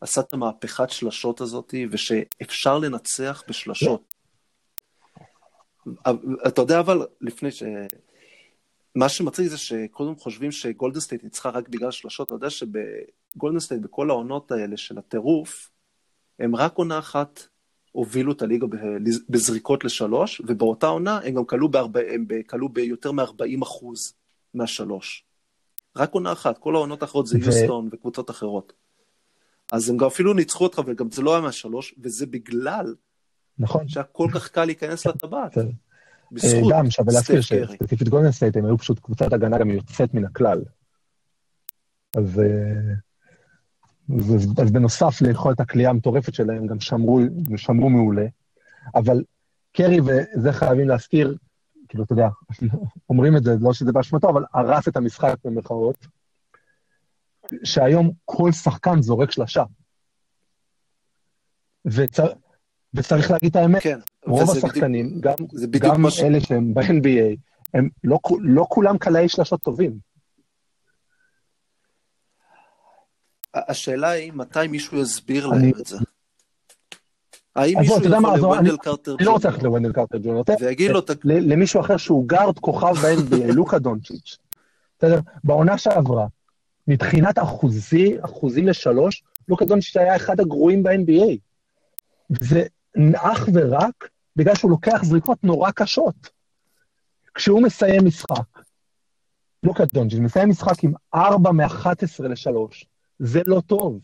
עשה 0.00 0.20
את 0.20 0.32
המהפכת 0.32 0.90
שלשות 0.90 1.40
הזאת, 1.40 1.74
ושאפשר 1.90 2.78
לנצח 2.78 3.42
בשלשות. 3.48 4.14
אתה 6.46 6.60
יודע 6.62 6.80
אבל, 6.80 7.06
לפני 7.20 7.50
ש... 7.50 7.62
מה 8.94 9.08
שמצחיק 9.08 9.48
זה 9.48 9.58
שקודם 9.58 10.16
חושבים 10.16 10.52
שגולדנסטייט 10.52 11.24
ניצחה 11.24 11.50
רק 11.50 11.68
בגלל 11.68 11.90
שלשות, 11.90 12.26
אתה 12.26 12.34
יודע 12.34 12.50
שבגולדנסטייט, 12.50 13.80
בכל 13.82 14.10
העונות 14.10 14.52
האלה 14.52 14.76
של 14.76 14.98
הטירוף, 14.98 15.70
הם 16.38 16.56
רק 16.56 16.76
עונה 16.76 16.98
אחת 16.98 17.48
הובילו 17.92 18.32
את 18.32 18.42
הליגה 18.42 18.66
בזריקות 19.28 19.84
לשלוש, 19.84 20.42
ובאותה 20.46 20.86
עונה 20.86 21.18
הם 21.18 21.34
גם 21.34 21.44
קלעו, 21.44 21.68
בארבע, 21.68 22.00
הם 22.10 22.26
קלעו 22.46 22.68
ביותר 22.68 23.12
מ-40 23.12 23.62
אחוז 23.62 24.14
מהשלוש. 24.54 25.24
רק 25.96 26.12
עונה 26.12 26.32
אחת, 26.32 26.58
כל 26.58 26.76
העונות 26.76 27.02
האחרות 27.02 27.26
זה 27.26 27.38
ו... 27.38 27.44
יוסטון 27.44 27.88
וקבוצות 27.92 28.30
אחרות. 28.30 28.72
אז 29.72 29.90
הם 29.90 29.96
גם 29.96 30.06
אפילו 30.06 30.34
ניצחו 30.34 30.64
אותך, 30.64 30.80
וגם 30.86 31.10
זה 31.10 31.22
לא 31.22 31.32
היה 31.34 31.40
מהשלוש, 31.40 31.94
וזה 32.02 32.26
בגלל 32.26 32.94
נכון. 33.58 33.88
שהיה 33.88 34.04
כל 34.04 34.28
כך 34.34 34.48
קל 34.48 34.64
להיכנס 34.64 35.06
לטבעת. 35.06 35.58
בזכות 36.32 36.72
גם 36.72 36.90
שווה 36.90 37.12
להזכיר 37.12 37.40
שספציפית 37.40 38.08
גולדנסטייט 38.08 38.56
הם 38.56 38.64
היו 38.64 38.78
פשוט 38.78 38.98
קבוצת 38.98 39.32
הגנה 39.32 39.58
גם 39.58 39.70
יוצאת 39.70 40.14
מן 40.14 40.24
הכלל. 40.24 40.62
אז, 42.16 42.40
אה, 42.40 42.94
אז, 44.18 44.52
אז 44.62 44.70
בנוסף 44.70 45.22
ליכולת 45.22 45.60
הכלייה 45.60 45.90
המטורפת 45.90 46.34
שלהם, 46.34 46.66
גם 46.66 46.80
שמרו, 46.80 47.20
שמרו 47.56 47.90
מעולה. 47.90 48.26
אבל 48.94 49.22
קרי, 49.72 50.00
וזה 50.00 50.52
חייבים 50.52 50.88
להזכיר, 50.88 51.36
כאילו, 51.88 52.04
אתה 52.04 52.12
יודע, 52.12 52.28
אומרים 53.10 53.36
את 53.36 53.44
זה, 53.44 53.56
לא 53.60 53.72
שזה 53.72 53.92
באשמתו, 53.92 54.28
אבל 54.28 54.44
הרס 54.54 54.88
את 54.88 54.96
המשחק 54.96 55.34
במרכאות. 55.44 56.06
שהיום 57.64 58.10
כל 58.24 58.52
שחקן 58.52 59.02
זורק 59.02 59.30
שלשה. 59.30 59.62
וצ... 61.84 62.20
וצריך 62.94 63.30
להגיד 63.30 63.50
את 63.50 63.56
האמת, 63.56 63.82
כן. 63.82 63.98
רוב 64.26 64.50
השחקנים, 64.50 65.06
בדיוק, 65.08 65.24
גם, 65.24 65.46
זה 65.52 65.66
בדיוק 65.66 65.84
גם 65.94 66.02
מה 66.02 66.10
ש... 66.10 66.20
אלה 66.20 66.40
שהם 66.40 66.74
ב-NBA, 66.74 67.36
הם 67.74 67.88
לא, 68.04 68.18
לא 68.40 68.66
כולם 68.68 68.98
קלעי 68.98 69.28
שלשות 69.28 69.62
טובים. 69.62 69.98
השאלה 73.54 74.08
היא 74.10 74.32
מתי 74.32 74.66
מישהו 74.68 74.98
יסביר 75.00 75.52
אני- 75.52 75.62
להם 75.72 75.80
את 75.80 75.86
זה. 75.86 75.96
האם 77.56 77.78
מישהו 77.78 77.96
יכול 77.96 78.36
לוונדל 78.36 78.76
קרטר 78.76 79.16
אני 79.18 79.24
לא 79.26 79.32
רוצה 79.32 79.48
ג'וניור 79.48 79.52
ללכת 79.52 79.62
לוונדל 79.62 79.92
קרטר 79.92 80.18
ג'וניור, 80.18 80.44
ויגיד 80.60 80.90
לו, 80.90 81.00
"ת- 81.00 81.10
ל- 81.24 81.52
למישהו 81.52 81.80
אחר 81.80 81.96
שהוא 81.96 82.28
גארד 82.28 82.58
כוכב 82.58 82.94
ב-NBA, 82.94 83.54
לוקה 83.54 83.78
דונצ'יץ'. 83.78 84.36
בסדר? 84.98 85.20
בעונה 85.44 85.78
שעברה, 85.78 86.26
מבחינת 86.88 87.38
אחוזי, 87.38 88.16
אחוזים 88.20 88.66
לשלוש, 88.66 89.22
לוקה 89.48 89.64
דונצ'יץ' 89.64 89.96
היה 89.96 90.16
אחד 90.16 90.40
הגרועים 90.40 90.82
ב-NBA. 90.82 91.36
זה 92.40 92.62
אך 93.14 93.48
ורק 93.54 94.08
בגלל 94.36 94.54
שהוא 94.54 94.70
לוקח 94.70 95.04
זריקות 95.04 95.44
נורא 95.44 95.70
קשות. 95.70 96.30
כשהוא 97.34 97.62
מסיים 97.62 98.06
משחק, 98.06 98.62
לוקה 99.62 99.84
דונצ'יץ' 99.94 100.20
מסיים 100.20 100.48
משחק 100.48 100.84
עם 100.84 100.92
4 101.14 101.52
מ-11 101.52 102.22
ל-3, 102.22 102.50
זה 103.18 103.42
לא 103.46 103.62
טוב. 103.66 104.00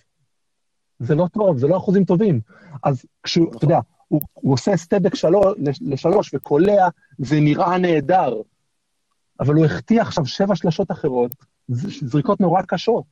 זה 0.99 1.15
לא 1.15 1.27
טוב, 1.33 1.59
זה 1.59 1.67
לא 1.67 1.77
אחוזים 1.77 2.05
טובים. 2.05 2.41
אז 2.83 3.05
כשהוא, 3.23 3.57
אתה 3.57 3.65
יודע, 3.65 3.79
הוא, 4.09 4.21
הוא 4.33 4.55
עושה 4.55 4.77
סטבק 4.77 5.15
שלוש, 5.15 5.55
לשלוש 5.81 6.35
וקולע, 6.35 6.89
זה 7.19 7.41
נראה 7.41 7.79
נהדר. 7.79 8.35
אבל 9.41 9.55
הוא 9.55 9.65
החטיא 9.65 10.01
עכשיו 10.01 10.27
שבע 10.27 10.57
שלשות 10.57 10.91
אחרות, 10.91 11.35
זריקות 11.69 12.41
נורא 12.41 12.63
קשות. 12.63 13.05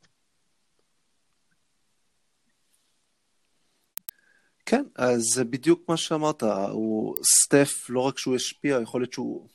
כן, 4.67 4.85
אז 4.97 5.21
זה 5.35 5.45
בדיוק 5.45 5.89
מה 5.89 5.97
שאמרת, 5.97 6.43
הוא 6.71 7.15
סטף, 7.45 7.91
לא 7.91 8.01
רק 8.01 8.19
שהוא 8.19 8.35
השפיע, 8.37 8.79
יכול 8.83 9.01
להיות 9.01 9.13
שהוא 9.13 9.49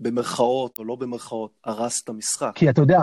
במרכאות 0.00 0.78
או 0.78 0.84
לא 0.84 0.96
במרכאות, 0.96 1.50
הרס 1.64 2.02
את 2.04 2.08
המשחק. 2.08 2.52
כי 2.54 2.70
אתה 2.70 2.80
יודע, 2.80 2.98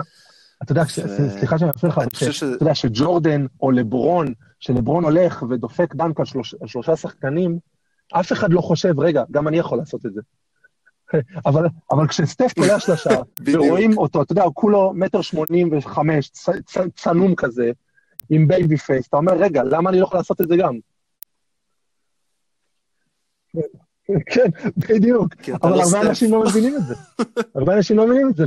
אתה 0.62 0.72
יודע, 0.72 0.82
ו- 0.82 1.38
סליחה 1.38 1.58
שאני 1.58 1.70
מפריע 1.70 1.92
לך, 1.92 2.00
ש- 2.32 2.42
אתה 2.42 2.62
יודע 2.64 2.74
שג'ורדן 2.74 3.46
או 3.60 3.70
לברון, 3.70 4.34
שלברון 4.60 5.04
הולך 5.04 5.42
ודופק 5.50 5.94
דנק 5.94 6.20
על 6.20 6.26
שלוש- 6.26 6.54
שלושה 6.66 6.96
שחקנים, 6.96 7.58
אף 8.12 8.32
אחד 8.32 8.52
לא 8.52 8.60
חושב, 8.60 9.00
רגע, 9.00 9.22
גם 9.30 9.48
אני 9.48 9.58
יכול 9.58 9.78
לעשות 9.78 10.06
את 10.06 10.12
זה. 10.14 10.20
אבל, 11.46 11.66
אבל 11.90 12.08
כשסטף 12.08 12.52
קולע 12.52 12.80
שלושה, 12.80 13.10
בדיוק. 13.40 13.64
ורואים 13.64 13.98
אותו, 13.98 14.22
אתה 14.22 14.32
יודע, 14.32 14.42
הוא 14.42 14.54
כולו 14.54 14.92
מטר 14.94 15.20
שמונים 15.20 15.68
וחמש, 15.72 16.30
צנום 16.94 17.34
כזה, 17.34 17.70
עם 18.30 18.48
baby 18.48 18.76
face, 18.76 19.08
אתה 19.08 19.16
אומר, 19.16 19.32
רגע, 19.32 19.62
למה 19.64 19.90
אני 19.90 20.00
לא 20.00 20.04
יכול 20.04 20.18
לעשות 20.18 20.40
את 20.40 20.48
זה 20.48 20.56
גם? 20.56 20.78
כן, 24.32 24.50
בדיוק. 24.76 25.34
אבל 25.62 25.70
לא 25.70 25.82
הרבה. 25.82 26.00
אנשים 26.08 26.32
לא 26.32 26.44
מבינים 26.44 26.76
את 26.76 26.82
זה. 26.82 26.94
הרבה 27.54 27.76
אנשים 27.76 27.96
לא 27.96 28.06
מבינים 28.06 28.28
את 28.30 28.36
זה, 28.36 28.44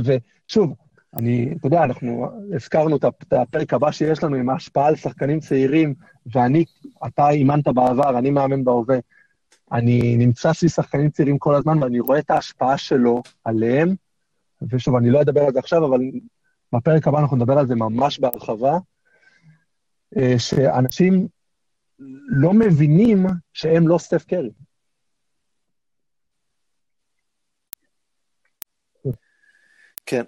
ושוב, 0.48 0.74
אני, 1.16 1.54
אתה 1.58 1.66
יודע, 1.66 1.84
אנחנו 1.84 2.26
הזכרנו 2.54 2.96
את 2.96 3.04
הפרק 3.32 3.74
הבא 3.74 3.90
שיש 3.90 4.24
לנו 4.24 4.36
עם 4.36 4.50
ההשפעה 4.50 4.86
על 4.86 4.96
שחקנים 4.96 5.40
צעירים, 5.40 5.94
ואני, 6.34 6.64
אתה 7.06 7.30
אימנת 7.30 7.68
בעבר, 7.68 8.18
אני 8.18 8.30
מאמן 8.30 8.64
בהווה. 8.64 8.98
אני 9.72 10.16
נמצא 10.16 10.52
סביב 10.52 10.70
שחקנים 10.70 11.10
צעירים 11.10 11.38
כל 11.38 11.54
הזמן, 11.54 11.82
ואני 11.82 12.00
רואה 12.00 12.18
את 12.18 12.30
ההשפעה 12.30 12.78
שלו 12.78 13.22
עליהם, 13.44 13.94
ושוב, 14.70 14.96
אני 14.96 15.10
לא 15.10 15.20
אדבר 15.20 15.40
על 15.40 15.52
זה 15.52 15.58
עכשיו, 15.58 15.86
אבל 15.86 16.00
בפרק 16.72 17.08
הבא 17.08 17.18
אנחנו 17.18 17.36
נדבר 17.36 17.58
על 17.58 17.66
זה 17.66 17.74
ממש 17.74 18.18
בהרחבה, 18.18 18.78
אה, 20.16 20.38
שאנשים 20.38 21.28
לא 22.28 22.52
מבינים 22.52 23.26
שהם 23.52 23.88
לא 23.88 23.98
סטף 23.98 24.24
קרי. 24.24 24.50
כן. 30.06 30.22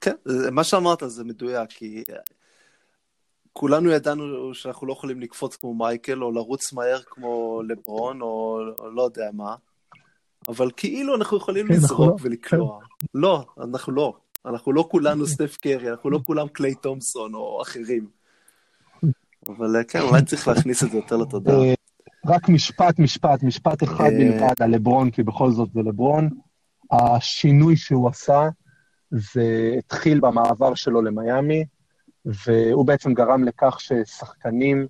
כן, 0.00 0.14
מה 0.52 0.64
שאמרת 0.64 1.02
זה 1.06 1.24
מדויק, 1.24 1.70
כי 1.70 2.04
כולנו 3.52 3.90
ידענו 3.90 4.54
שאנחנו 4.54 4.86
לא 4.86 4.92
יכולים 4.92 5.20
לקפוץ 5.20 5.56
כמו 5.56 5.74
מייקל, 5.74 6.24
או 6.24 6.32
לרוץ 6.32 6.72
מהר 6.72 7.00
כמו 7.06 7.62
לברון, 7.68 8.22
או, 8.22 8.60
או 8.80 8.90
לא 8.90 9.02
יודע 9.02 9.30
מה, 9.32 9.54
אבל 10.48 10.70
כאילו 10.76 11.16
אנחנו 11.16 11.36
יכולים 11.36 11.66
כן, 11.66 11.74
אנחנו 11.74 11.86
לזרוק 11.86 12.20
לא. 12.20 12.26
ולקלוע. 12.26 12.80
לא, 13.14 13.44
אנחנו 13.60 13.92
לא. 13.92 14.14
אנחנו 14.46 14.72
לא 14.72 14.88
כולנו 14.90 15.26
סטף 15.26 15.56
קרי, 15.56 15.90
אנחנו 15.90 16.10
לא 16.10 16.20
כולם 16.26 16.48
קליי 16.48 16.74
תומסון 16.74 17.34
או 17.34 17.62
אחרים. 17.62 18.06
אבל 19.48 19.76
אה, 19.76 19.84
כן, 19.84 20.00
אולי 20.00 20.24
צריך 20.24 20.48
להכניס 20.48 20.84
את 20.84 20.90
זה 20.90 20.96
יותר 20.96 21.16
לתודעה. 21.16 21.54
אה, 21.56 21.74
רק 22.26 22.48
משפט, 22.48 22.98
משפט, 22.98 23.42
משפט 23.42 23.82
אחד 23.82 24.04
אה. 24.04 24.10
בלבד 24.10 24.62
על 24.62 24.70
לברון, 24.70 25.10
כי 25.10 25.22
בכל 25.22 25.50
זאת 25.50 25.68
זה 25.74 25.80
לברון. 25.80 26.30
השינוי 26.90 27.76
שהוא 27.76 28.08
עשה, 28.08 28.48
זה 29.10 29.74
התחיל 29.78 30.20
במעבר 30.20 30.74
שלו 30.74 31.02
למיאמי, 31.02 31.64
והוא 32.24 32.86
בעצם 32.86 33.14
גרם 33.14 33.44
לכך 33.44 33.80
ששחקנים 33.80 34.86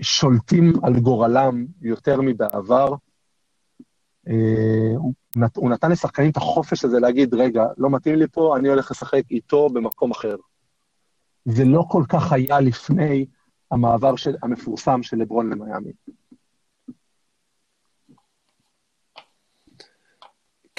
שולטים 0.00 0.72
על 0.82 1.00
גורלם 1.00 1.66
יותר 1.82 2.20
מבעבר. 2.20 2.94
אה, 4.28 4.92
הוא 4.96 5.12
נת- 5.36 5.56
הוא 5.56 5.70
נתן 5.70 5.90
לשחקנים 5.90 6.30
את 6.30 6.36
החופש 6.36 6.84
הזה 6.84 7.00
להגיד, 7.00 7.34
רגע, 7.34 7.64
לא 7.78 7.90
מתאים 7.90 8.14
לי 8.14 8.28
פה, 8.32 8.56
אני 8.56 8.68
הולך 8.68 8.90
לשחק 8.90 9.22
איתו 9.30 9.68
במקום 9.68 10.10
אחר. 10.10 10.36
זה 11.44 11.64
לא 11.64 11.84
כל 11.88 12.02
כך 12.08 12.32
היה 12.32 12.60
לפני 12.60 13.26
המעבר 13.70 14.16
של, 14.16 14.34
המפורסם 14.42 15.02
של 15.02 15.16
לברון 15.16 15.50
למיאמי. 15.52 15.92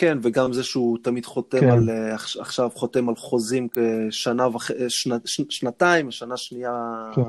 כן, 0.01 0.17
וגם 0.21 0.53
זה 0.53 0.63
שהוא 0.63 0.97
תמיד 1.03 1.25
חותם 1.25 1.59
כן. 1.59 1.69
על, 1.69 1.89
אה, 1.89 2.15
עכש- 2.15 2.37
עכשיו 2.39 2.69
חותם 2.69 3.09
על 3.09 3.15
חוזים 3.15 3.67
כשנה 4.09 4.47
וח... 4.47 4.71
אה, 4.71 4.85
שנה... 4.89 5.17
ש... 5.25 5.41
שנתיים, 5.49 6.11
שנה 6.11 6.37
שנייה 6.37 6.71
כן. 7.15 7.21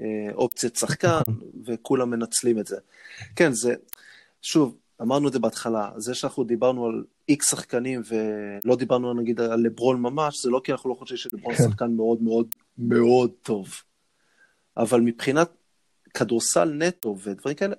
אה, 0.00 0.32
אופציית 0.34 0.76
שחקן, 0.76 1.20
וכולם 1.66 2.10
מנצלים 2.10 2.58
את 2.58 2.66
זה. 2.66 2.76
כן, 3.36 3.52
זה, 3.52 3.74
שוב, 4.42 4.76
אמרנו 5.02 5.28
את 5.28 5.32
זה 5.32 5.38
בהתחלה, 5.38 5.90
זה 5.96 6.14
שאנחנו 6.14 6.44
דיברנו 6.44 6.86
על 6.86 7.04
איקס 7.28 7.50
שחקנים 7.50 8.02
ולא 8.08 8.76
דיברנו 8.76 9.14
נגיד 9.14 9.40
על 9.40 9.60
לברון 9.60 10.00
ממש, 10.00 10.42
זה 10.42 10.50
לא 10.50 10.60
כי 10.64 10.72
אנחנו 10.72 10.90
לא 10.90 10.94
חושבים 10.94 11.18
שלברון 11.18 11.54
כן. 11.54 11.64
שחקן 11.64 11.92
מאוד 11.92 12.22
מאוד 12.22 12.46
מאוד 12.78 13.30
טוב. 13.42 13.68
אבל 14.76 15.00
מבחינת 15.00 15.50
כדורסל 16.14 16.72
נטו 16.72 17.16
ודברים 17.22 17.56
כאלה, 17.56 17.74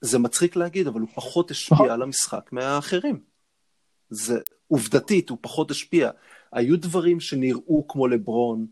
זה 0.00 0.18
מצחיק 0.18 0.56
להגיד, 0.56 0.86
אבל 0.86 1.00
הוא 1.00 1.08
פחות 1.14 1.50
נכון. 1.50 1.76
השפיע 1.76 1.94
על 1.94 2.02
המשחק 2.02 2.48
מהאחרים. 2.52 3.20
זה 4.10 4.38
עובדתית, 4.68 5.30
הוא 5.30 5.38
פחות 5.40 5.70
השפיע. 5.70 6.10
היו 6.52 6.78
דברים 6.78 7.20
שנראו 7.20 7.88
כמו 7.88 8.08
לברון, 8.08 8.66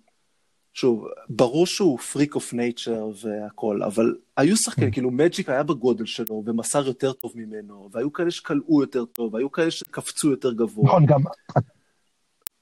שוב, 0.75 1.05
ברור 1.29 1.67
שהוא 1.67 1.99
freak 1.99 2.35
of 2.35 2.53
nature 2.53 3.11
והכל, 3.23 3.83
אבל 3.83 4.15
היו 4.37 4.57
שחקנים, 4.57 4.89
כן. 4.89 4.93
כאילו 4.93 5.11
מג'יק 5.11 5.49
היה 5.49 5.63
בגודל 5.63 6.07
שלו 6.07 6.43
ומסר 6.47 6.87
יותר 6.87 7.13
טוב 7.13 7.33
ממנו, 7.35 7.89
והיו 7.93 8.13
כאלה 8.13 8.31
שקלעו 8.31 8.81
יותר 8.81 9.05
טוב, 9.05 9.35
והיו 9.35 9.53
כאלה 9.53 9.71
שקפצו 9.71 10.31
יותר 10.31 10.53
גבוה. 10.53 10.87
נכון, 10.87 11.07
גם 11.07 11.21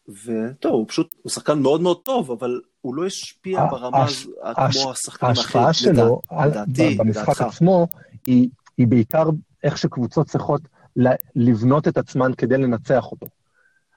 וטוב, 0.09 0.73
הוא 0.73 0.89
פשוט, 0.89 1.15
הוא 1.23 1.31
שחקן 1.31 1.59
מאוד 1.59 1.81
מאוד 1.81 2.03
טוב, 2.03 2.31
אבל 2.31 2.61
הוא 2.87 2.95
לא 2.95 3.07
השפיע 3.07 3.67
ברמה 3.71 4.05
הש- 4.05 4.23
הזו- 4.27 4.33
הש- 4.45 4.77
כמו 4.83 4.91
השחקנים 4.91 5.31
האחרים. 5.31 5.65
ההשפעה 5.67 5.93
שלו 5.95 6.21
לדעתי, 6.47 6.95
במשחק 6.99 7.23
לדעתך. 7.29 7.41
עצמו 7.41 7.87
היא, 8.27 8.49
היא 8.79 8.87
בעיקר 8.87 9.25
איך 9.65 9.79
שקבוצות 9.79 10.27
צריכות 10.27 10.61
לבנות 11.37 11.89
את 11.89 11.97
עצמן 11.97 12.31
כדי 12.39 12.57
לנצח 12.59 13.05
אותו. 13.13 13.27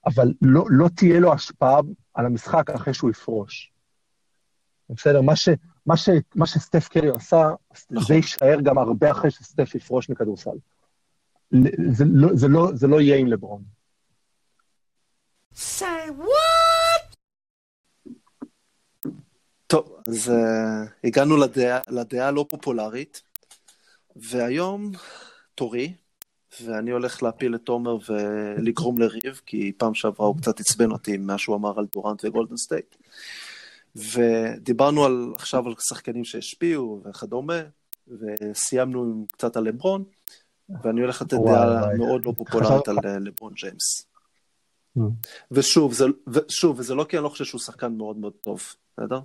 אבל 0.06 0.34
לא, 0.42 0.66
לא 0.70 0.88
תהיה 0.96 1.20
לו 1.20 1.34
השפעה 1.34 1.80
על 2.14 2.26
המשחק 2.26 2.70
אחרי 2.70 2.94
שהוא 2.94 3.10
יפרוש. 3.10 3.72
בסדר? 4.90 5.22
מה, 5.22 5.36
ש, 5.36 5.50
מה, 5.86 5.98
ש, 5.98 6.10
מה 6.36 6.46
שסטף 6.46 6.88
קרי 6.88 7.10
עשה, 7.16 7.50
נכון. 7.92 8.08
זה 8.08 8.14
יישאר 8.14 8.62
גם 8.64 8.78
הרבה 8.78 9.12
אחרי 9.12 9.32
שסטף 9.32 9.76
יפרוש 9.76 10.10
מכדורסל. 10.10 10.50
ל- 11.52 11.94
זה 11.94 12.06
לא, 12.06 12.28
זה, 12.34 12.48
לא, 12.48 12.70
זה 12.74 12.88
לא 12.88 13.02
יהיה 13.02 13.18
עם 13.18 13.28
לברון. 13.28 13.64
Say 15.56 15.82
what? 16.20 16.49
טוב, 19.70 20.02
אז 20.08 20.30
uh, 20.30 20.90
הגענו 21.04 21.38
לדעה, 21.38 21.80
לדעה 21.90 22.28
הלא 22.28 22.46
פופולרית, 22.50 23.22
והיום 24.16 24.92
תורי, 25.56 25.94
ואני 26.62 26.92
הולך 26.92 27.24
להפיל 27.24 27.56
את 27.56 27.62
תומר 27.64 27.98
ולגרום 28.10 28.98
לריב, 28.98 29.42
כי 29.46 29.72
פעם 29.78 29.94
שעברה 29.94 30.28
הוא 30.28 30.38
קצת 30.38 30.60
עצבן 30.60 30.92
אותי 30.92 31.18
ממה 31.18 31.38
שהוא 31.38 31.56
אמר 31.56 31.80
על 31.80 31.86
דורנט 31.94 32.26
וגולדן 32.26 32.58
סטייט. 32.58 32.96
ודיברנו 33.96 35.06
על, 35.06 35.34
עכשיו 35.36 35.68
על 35.68 35.74
שחקנים 35.90 36.24
שהשפיעו 36.24 37.02
וכדומה, 37.06 37.62
וסיימנו 38.08 39.04
עם 39.04 39.26
קצת 39.32 39.58
על 39.58 39.64
לברון, 39.64 40.04
ואני 40.84 41.02
הולך 41.02 41.22
לתת 41.22 41.38
דעה. 41.46 41.98
מאוד 41.98 42.26
לא 42.26 42.34
פופולרית 42.38 42.88
על 42.88 42.98
אה, 43.06 43.20
לברון 43.20 43.54
ג'יימס. 43.54 44.06
ממ. 44.98 45.02
ושוב, 45.52 45.94
זה, 45.94 46.06
ושוב, 46.28 46.80
וזה 46.80 46.96
לא 46.96 47.04
כי 47.10 47.18
אני 47.18 47.24
לא 47.24 47.30
חושב 47.30 47.46
שהוא 47.46 47.62
שחקן 47.62 47.94
מאוד 47.94 48.18
מאוד 48.18 48.34
טוב, 48.42 48.64
בסדר? 48.98 49.20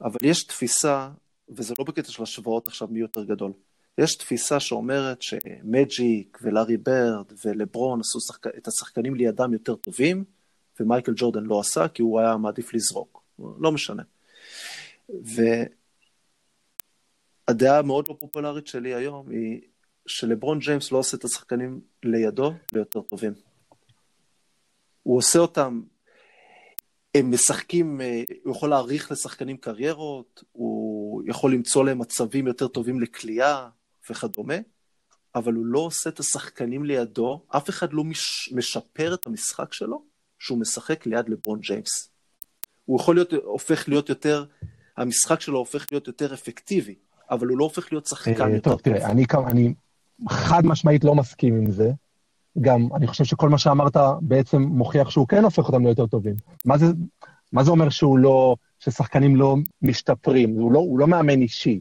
אבל 0.00 0.18
יש 0.22 0.44
תפיסה, 0.44 1.08
וזה 1.48 1.74
לא 1.78 1.84
בקטע 1.84 2.12
של 2.12 2.22
השוואות 2.22 2.68
עכשיו 2.68 2.88
מי 2.88 3.00
יותר 3.00 3.24
גדול, 3.24 3.52
יש 3.98 4.14
תפיסה 4.14 4.60
שאומרת 4.60 5.22
שמג'יק 5.22 6.38
ולארי 6.42 6.76
ברד 6.76 7.32
ולברון 7.44 8.00
עשו 8.00 8.20
שחק... 8.20 8.46
את 8.46 8.68
השחקנים 8.68 9.14
לידם 9.14 9.52
יותר 9.52 9.76
טובים, 9.76 10.24
ומייקל 10.80 11.12
ג'ורדן 11.16 11.44
לא 11.44 11.60
עשה 11.60 11.88
כי 11.88 12.02
הוא 12.02 12.20
היה 12.20 12.36
מעדיף 12.36 12.74
לזרוק. 12.74 13.22
לא 13.38 13.72
משנה. 13.72 14.02
והדעה 17.48 17.78
המאוד 17.78 18.08
לא 18.08 18.16
פופולרית 18.18 18.66
שלי 18.66 18.94
היום 18.94 19.30
היא 19.30 19.60
שלברון 20.06 20.58
ג'יימס 20.58 20.92
לא 20.92 20.98
עושה 20.98 21.16
את 21.16 21.24
השחקנים 21.24 21.80
לידו 22.02 22.52
ליותר 22.72 23.00
טובים. 23.00 23.32
הוא 25.02 25.18
עושה 25.18 25.38
אותם, 25.38 25.82
הם 27.18 27.30
משחקים, 27.30 28.00
אה, 28.00 28.22
הוא 28.44 28.56
יכול 28.56 28.70
להעריך 28.70 29.12
לשחקנים 29.12 29.56
קריירות, 29.56 30.44
הוא 30.52 31.22
יכול 31.26 31.52
למצוא 31.52 31.84
להם 31.84 31.98
מצבים 31.98 32.46
יותר 32.46 32.68
טובים 32.68 33.00
לכלייה 33.00 33.68
וכדומה, 34.10 34.54
אבל 35.34 35.52
הוא 35.52 35.66
לא 35.66 35.78
עושה 35.78 36.10
את 36.10 36.20
השחקנים 36.20 36.84
לידו, 36.84 37.42
אף 37.48 37.70
אחד 37.70 37.92
לא 37.92 38.04
מש, 38.04 38.52
משפר 38.52 39.14
את 39.14 39.26
המשחק 39.26 39.72
שלו 39.72 40.02
שהוא 40.38 40.58
משחק 40.60 41.06
ליד 41.06 41.28
לברון 41.28 41.60
ג'יימס. 41.60 42.10
הוא 42.84 43.00
יכול 43.00 43.14
להיות, 43.14 43.32
הופך 43.32 43.88
להיות 43.88 44.08
יותר, 44.08 44.44
המשחק 44.96 45.40
שלו 45.40 45.58
הופך 45.58 45.86
להיות 45.92 46.06
יותר 46.06 46.34
אפקטיבי, 46.34 46.94
אבל 47.30 47.46
הוא 47.46 47.58
לא 47.58 47.64
הופך 47.64 47.92
להיות 47.92 48.06
שחקן 48.06 48.42
אה, 48.42 48.48
יותר 48.48 48.70
טוב. 48.70 48.72
טוב, 48.72 48.80
תראה, 48.80 49.10
אני, 49.10 49.24
אני 49.46 49.74
חד 50.28 50.66
משמעית 50.66 51.04
לא 51.04 51.14
מסכים 51.14 51.54
עם 51.54 51.70
זה. 51.70 51.92
גם, 52.60 52.88
אני 52.94 53.06
חושב 53.06 53.24
שכל 53.24 53.48
מה 53.48 53.58
שאמרת 53.58 53.96
בעצם 54.20 54.62
מוכיח 54.62 55.10
שהוא 55.10 55.28
כן 55.28 55.44
הופך 55.44 55.68
אותם 55.68 55.82
ליותר 55.82 56.06
טובים. 56.06 56.34
מה 56.64 56.78
זה, 56.78 56.86
מה 57.52 57.64
זה 57.64 57.70
אומר 57.70 57.88
שהוא 57.88 58.18
לא, 58.18 58.56
ששחקנים 58.78 59.36
לא 59.36 59.56
משתפרים? 59.82 60.50
הוא 60.50 60.72
לא, 60.72 60.78
הוא 60.78 60.98
לא 60.98 61.06
מאמן 61.06 61.40
אישי. 61.42 61.80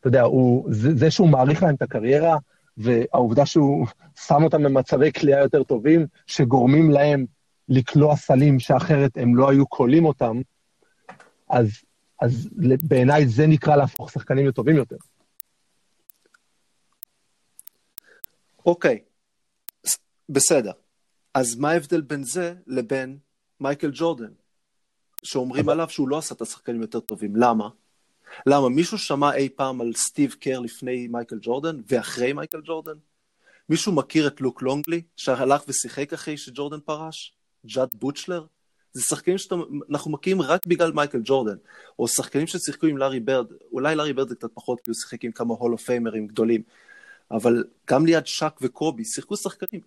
אתה 0.00 0.08
יודע, 0.08 0.22
הוא, 0.22 0.68
זה, 0.70 0.94
זה 0.94 1.10
שהוא 1.10 1.28
מעריך 1.28 1.62
להם 1.62 1.74
את 1.74 1.82
הקריירה, 1.82 2.36
והעובדה 2.76 3.46
שהוא 3.46 3.86
שם 4.26 4.44
אותם 4.44 4.62
במצבי 4.62 5.12
כליאה 5.12 5.40
יותר 5.40 5.62
טובים, 5.62 6.06
שגורמים 6.26 6.90
להם 6.90 7.26
לקלוע 7.68 8.16
סלים 8.16 8.60
שאחרת 8.60 9.16
הם 9.16 9.36
לא 9.36 9.50
היו 9.50 9.68
כולים 9.68 10.04
אותם, 10.04 10.40
אז, 11.48 11.68
אז 12.20 12.48
בעיניי 12.82 13.26
זה 13.26 13.46
נקרא 13.46 13.76
להפוך 13.76 14.10
שחקנים 14.10 14.46
לטובים 14.46 14.76
יותר. 14.76 14.96
אוקיי, 18.66 18.98
בסדר. 20.32 20.72
אז 21.34 21.56
מה 21.56 21.70
ההבדל 21.70 22.00
בין 22.00 22.24
זה 22.24 22.54
לבין 22.66 23.18
מייקל 23.60 23.90
ג'ורדן, 23.94 24.32
שאומרים. 25.22 25.68
עליו 25.68 25.88
שהוא 25.90 26.08
לא 26.08 26.18
עשה 26.18 26.34
את 26.34 26.40
השחקנים 26.40 26.82
יותר 26.82 27.00
טובים? 27.00 27.36
למה? 27.36 27.68
למה? 28.46 28.68
מישהו 28.68 28.98
שמע 28.98 29.34
אי 29.34 29.48
פעם 29.48 29.80
על 29.80 29.92
סטיב 29.92 30.34
קר 30.40 30.58
לפני 30.58 31.08
מייקל 31.08 31.38
ג'ורדן 31.42 31.80
ואחרי 31.88 32.32
מייקל 32.32 32.60
ג'ורדן? 32.64 32.96
מישהו 33.68 33.92
מכיר 33.92 34.26
את 34.26 34.40
לוק 34.40 34.62
לונגלי, 34.62 35.02
שהלך 35.16 35.62
ושיחק 35.68 36.12
אחרי 36.12 36.36
שג'ורדן 36.36 36.80
פרש? 36.80 37.34
ג'אד 37.66 37.88
בוטשלר? 37.94 38.44
זה 38.92 39.02
שחקנים 39.02 39.38
שאנחנו 39.38 40.10
מכירים 40.10 40.42
רק 40.42 40.66
בגלל 40.66 40.92
מייקל 40.92 41.20
ג'ורדן, 41.24 41.56
או 41.98 42.08
שחקנים 42.08 42.46
ששיחקו 42.46 42.86
עם 42.86 42.96
לארי 42.96 43.20
ברד, 43.20 43.46
אולי 43.72 43.94
לארי 43.94 44.12
ברד 44.12 44.28
זה 44.28 44.34
קצת 44.34 44.50
פחות, 44.54 44.80
כי 44.80 44.90
הוא 44.90 44.94
שיחק 44.94 45.24
עם 45.24 45.32
כמה 45.32 45.54
Hall 45.54 45.70
of 45.70 45.78
Famer 45.78 46.12
ים 46.12 46.26
גדולים, 46.26 46.62
אבל 47.30 47.64
גם 47.90 48.06
ליד 48.06 48.26
שק 48.26 48.54
וקובי 48.62 49.04
שיחקו 49.04 49.36
שחקנים. 49.36 49.80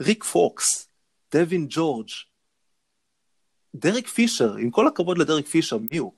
ריק 0.00 0.24
פוקס, 0.24 0.88
דווין 1.32 1.66
ג'ורג', 1.70 2.08
דרק 3.74 4.06
פישר, 4.06 4.54
עם 4.54 4.70
כל 4.70 4.88
הכבוד 4.88 5.18
לדרק 5.18 5.46
פישר, 5.46 5.78
מי 5.90 5.96
הוא? 5.96 6.12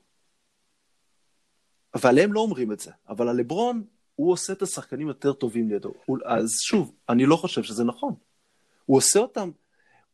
ועליהם 1.95 2.33
לא 2.33 2.41
אומרים 2.41 2.72
את 2.72 2.81
זה, 2.81 2.91
אבל 3.09 3.28
על 3.28 3.37
לברון, 3.37 3.85
הוא 4.14 4.33
עושה 4.33 4.53
את 4.53 4.62
השחקנים 4.62 5.09
יותר 5.09 5.33
טובים 5.33 5.68
לידו. 5.68 5.93
אז 6.24 6.51
שוב, 6.61 6.95
אני 7.09 7.26
לא 7.26 7.37
חושב 7.37 7.62
שזה 7.62 7.85
נכון. 7.85 8.14
הוא 8.87 8.97
עושה 8.97 9.18
אותם, 9.18 9.51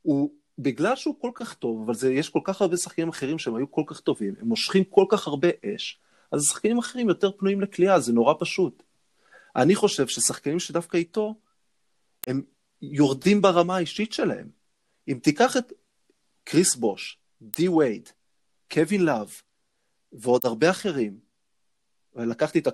הוא, 0.03 0.31
בגלל 0.59 0.97
שהוא 0.97 1.15
כל 1.21 1.31
כך 1.35 1.55
טוב, 1.55 1.83
אבל 1.85 1.95
זה, 1.95 2.13
יש 2.13 2.29
כל 2.29 2.41
כך 2.45 2.63
הרבה 2.63 2.77
שחקנים 2.77 3.09
אחרים 3.09 3.39
שהם 3.39 3.55
היו 3.55 3.71
כל 3.71 3.83
כך 3.87 4.01
טובים, 4.01 4.35
הם 4.41 4.49
מושכים 4.49 4.85
כל 4.85 5.05
כך 5.09 5.27
הרבה 5.27 5.49
אש, 5.65 6.01
אז 6.33 6.41
שחקנים 6.49 6.79
אחרים 6.79 7.09
יותר 7.09 7.33
פנויים 7.33 7.61
לכלייה, 7.61 8.01
זה 8.01 8.13
נורא 8.13 8.35
פשוט. 8.39 8.83
אני 9.57 9.75
חושב 9.75 10.07
ששחקנים 10.07 10.59
שדווקא 10.59 10.97
איתו, 10.97 11.35
הם 12.27 12.43
יורדים 12.83 13.43
ברמה 13.43 13.77
האישית 13.77 14.13
שלהם. 14.13 14.49
אם 15.09 15.19
תיקח 15.23 15.57
את 15.57 15.73
קריס 16.45 16.77
בוש, 16.77 17.19
די 17.43 17.69
וייד, 17.69 18.09
קווין 18.73 19.05
לאב, 19.05 19.31
ועוד 20.13 20.47
הרבה 20.47 20.71
אחרים, 20.71 21.19
ולקחתי 22.15 22.59
את 22.59 22.69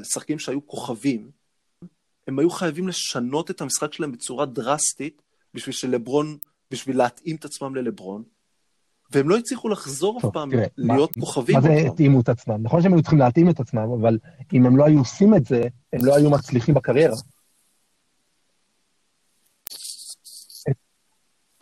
השחקנים 0.00 0.38
שהיו 0.38 0.66
כוכבים, 0.66 1.30
הם 2.26 2.38
היו 2.38 2.50
חייבים 2.50 2.88
לשנות 2.88 3.50
את 3.50 3.60
המשחק 3.60 3.92
שלהם 3.92 4.12
בצורה 4.12 4.46
דרסטית 4.46 5.22
בשביל 5.54 5.74
שלברון, 5.74 6.38
בשביל 6.70 6.98
להתאים 6.98 7.36
את 7.36 7.44
עצמם 7.44 7.74
ללברון, 7.74 8.22
והם 9.10 9.28
לא 9.28 9.36
הצליחו 9.36 9.68
לחזור 9.68 10.20
טוב, 10.20 10.30
אף 10.30 10.34
פעם 10.34 10.50
תראה, 10.50 10.66
להיות 10.76 11.16
מה, 11.16 11.26
כוכבים. 11.26 11.56
מה 11.56 11.62
זה 11.62 11.68
התאימו 11.92 12.20
את 12.20 12.28
עצמם? 12.28 12.62
נכון 12.62 12.82
שהם 12.82 12.92
היו 12.92 13.02
צריכים 13.02 13.18
להתאים 13.18 13.50
את 13.50 13.60
עצמם, 13.60 13.90
אבל 14.00 14.18
אם 14.52 14.66
הם 14.66 14.76
לא 14.76 14.84
היו 14.84 14.98
עושים 14.98 15.34
את 15.34 15.44
זה, 15.44 15.62
הם 15.92 16.04
לא 16.04 16.16
היו 16.16 16.30
מצליחים 16.30 16.74
בקריירה. 16.74 17.16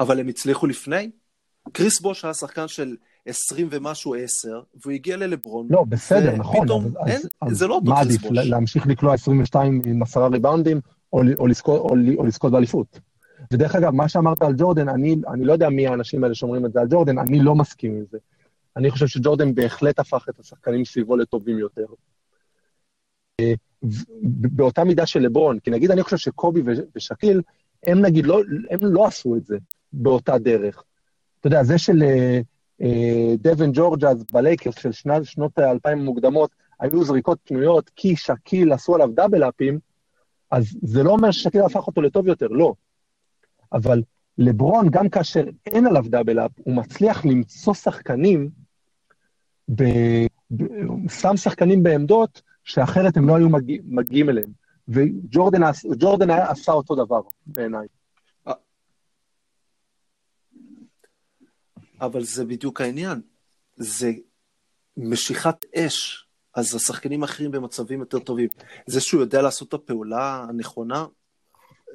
אבל 0.01 0.21
הם 0.21 0.29
הצליחו 0.29 0.67
לפני? 0.67 1.11
קריס 1.73 2.01
בוש 2.01 2.25
היה 2.25 2.35
שחקן 2.35 2.69
של 2.69 2.97
20 3.27 3.69
ומשהו 3.71 4.15
10, 4.15 4.61
והוא 4.83 4.93
הגיע 4.93 5.17
ללברון. 5.17 5.67
לא, 5.71 5.85
בסדר, 5.89 6.37
נכון. 6.37 6.65
פתאום, 6.65 6.85
אז, 6.85 7.09
אין, 7.09 7.21
אז, 7.41 7.57
זה 7.57 7.67
לא 7.67 7.75
אותו 7.75 7.95
קריס 7.95 8.17
בוש. 8.17 8.31
מה 8.33 8.41
עדיף, 8.41 8.51
להמשיך 8.51 8.87
לקלוע 8.87 9.15
22 9.15 9.83
עם 9.87 10.03
עשרה 10.03 10.29
ריבאונדים, 10.29 10.81
או, 11.13 11.23
או, 11.39 11.47
לזכות, 11.47 11.81
או, 11.81 11.89
או 12.19 12.27
לזכות 12.27 12.53
באליפות? 12.53 13.01
ודרך 13.53 13.75
אגב, 13.75 13.91
מה 13.95 14.09
שאמרת 14.09 14.43
על 14.43 14.53
ג'ורדן, 14.57 14.89
אני, 14.89 15.17
אני 15.33 15.45
לא 15.45 15.53
יודע 15.53 15.69
מי 15.69 15.87
האנשים 15.87 16.25
האלה 16.25 16.35
שאומרים 16.35 16.67
את 16.67 16.73
זה 16.73 16.81
על 16.81 16.87
ג'ורדן, 16.91 17.19
אני 17.19 17.41
לא 17.41 17.55
מסכים 17.55 17.93
עם 17.93 18.05
זה. 18.11 18.19
אני 18.77 18.91
חושב 18.91 19.07
שג'ורדן 19.07 19.55
בהחלט 19.55 19.99
הפך 19.99 20.27
את 20.29 20.41
השחקנים 20.41 20.85
סביבו 20.85 21.17
לטובים 21.17 21.59
יותר. 21.59 21.87
אה, 23.41 23.53
באותה 24.23 24.85
מידה 24.85 25.07
של 25.07 25.21
לברון, 25.21 25.59
כי 25.59 25.71
נגיד 25.71 25.91
אני 25.91 26.03
חושב 26.03 26.17
שקובי 26.17 26.63
ושקיל, 26.95 27.43
הם 27.87 28.01
נגיד 28.01 28.27
לא, 28.27 28.41
הם 28.71 28.79
לא 28.83 29.07
עשו 29.07 29.37
את 29.37 29.47
זה 29.47 29.57
באותה 29.93 30.39
דרך. 30.39 30.85
אתה 31.41 31.47
יודע, 31.47 31.63
זה 31.63 31.79
של 31.79 32.03
אה, 32.03 33.35
דבן 33.39 33.71
ג'ורג' 33.73 34.05
אז 34.05 34.25
בלייקרס 34.33 34.75
של 34.79 34.93
שנת, 34.93 35.25
שנות 35.25 35.59
האלפיים 35.59 35.99
המוקדמות, 35.99 36.51
היו 36.81 37.05
זריקות 37.05 37.39
פנויות 37.45 37.91
כי 37.97 38.17
שקיל 38.17 38.73
עשו 38.73 38.95
עליו 38.95 39.09
דאבל-אפים, 39.15 39.79
אז 40.51 40.77
זה 40.83 41.03
לא 41.03 41.11
אומר 41.11 41.31
ששקיל 41.31 41.63
הפך 41.63 41.87
אותו 41.87 42.03
לטוב 42.03 42.27
יותר, 42.27 42.47
לא. 42.49 42.75
אבל 43.73 44.03
לברון, 44.39 44.89
גם 44.91 45.09
כאשר 45.09 45.45
אין 45.67 45.87
עליו 45.87 46.05
דאבל-אפ, 46.09 46.51
הוא 46.57 46.75
מצליח 46.75 47.25
למצוא 47.25 47.75
שחקנים, 47.75 48.51
ב... 49.69 49.85
ב... 50.57 50.65
שם 51.09 51.37
שחקנים 51.37 51.83
בעמדות 51.83 52.43
שאחרת 52.65 53.17
הם 53.17 53.29
לא 53.29 53.37
היו 53.37 53.49
מגיע... 53.49 53.79
מגיעים 53.85 54.29
אליהם. 54.29 54.51
וג'ורדן 54.89 56.31
עשה 56.31 56.73
אותו 56.73 56.95
דבר, 56.95 57.21
בעיניי. 57.47 57.87
אבל 62.01 62.25
זה 62.25 62.45
בדיוק 62.45 62.81
העניין. 62.81 63.21
זה 63.77 64.13
משיכת 64.97 65.65
אש, 65.77 66.27
אז 66.55 66.75
השחקנים 66.75 67.23
האחרים 67.23 67.51
במצבים 67.51 68.01
יותר 68.01 68.19
טובים. 68.19 68.49
זה 68.87 69.01
שהוא 69.01 69.21
יודע 69.21 69.43
לעשות 69.43 69.69
את 69.69 69.75
הפעולה 69.75 70.45
הנכונה, 70.49 71.07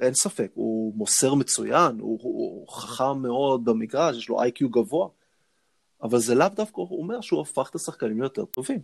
אין 0.00 0.14
ספק, 0.14 0.50
הוא 0.54 0.94
מוסר 0.96 1.34
מצוין, 1.34 2.00
הוא, 2.00 2.18
הוא 2.22 2.68
חכם 2.68 3.18
מאוד 3.22 3.64
במגרש, 3.64 4.16
יש 4.16 4.28
לו 4.28 4.42
איי-קיו 4.42 4.70
גבוה, 4.70 5.08
אבל 6.02 6.18
זה 6.18 6.34
לאו 6.34 6.48
דווקא 6.48 6.80
אומר 6.80 7.20
שהוא 7.20 7.40
הפך 7.40 7.70
את 7.70 7.74
השחקנים 7.74 8.20
ליותר 8.20 8.44
טובים. 8.44 8.80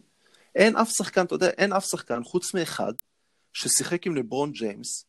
אין 0.55 0.77
אף 0.77 0.91
שחקן, 0.91 1.25
אתה 1.25 1.35
יודע, 1.35 1.49
אין 1.49 1.73
אף 1.73 1.85
שחקן, 1.85 2.25
חוץ 2.25 2.55
מאחד, 2.55 2.93
ששיחק 3.53 4.07
עם 4.07 4.17
לברון 4.17 4.53
ג'יימס, 4.53 5.05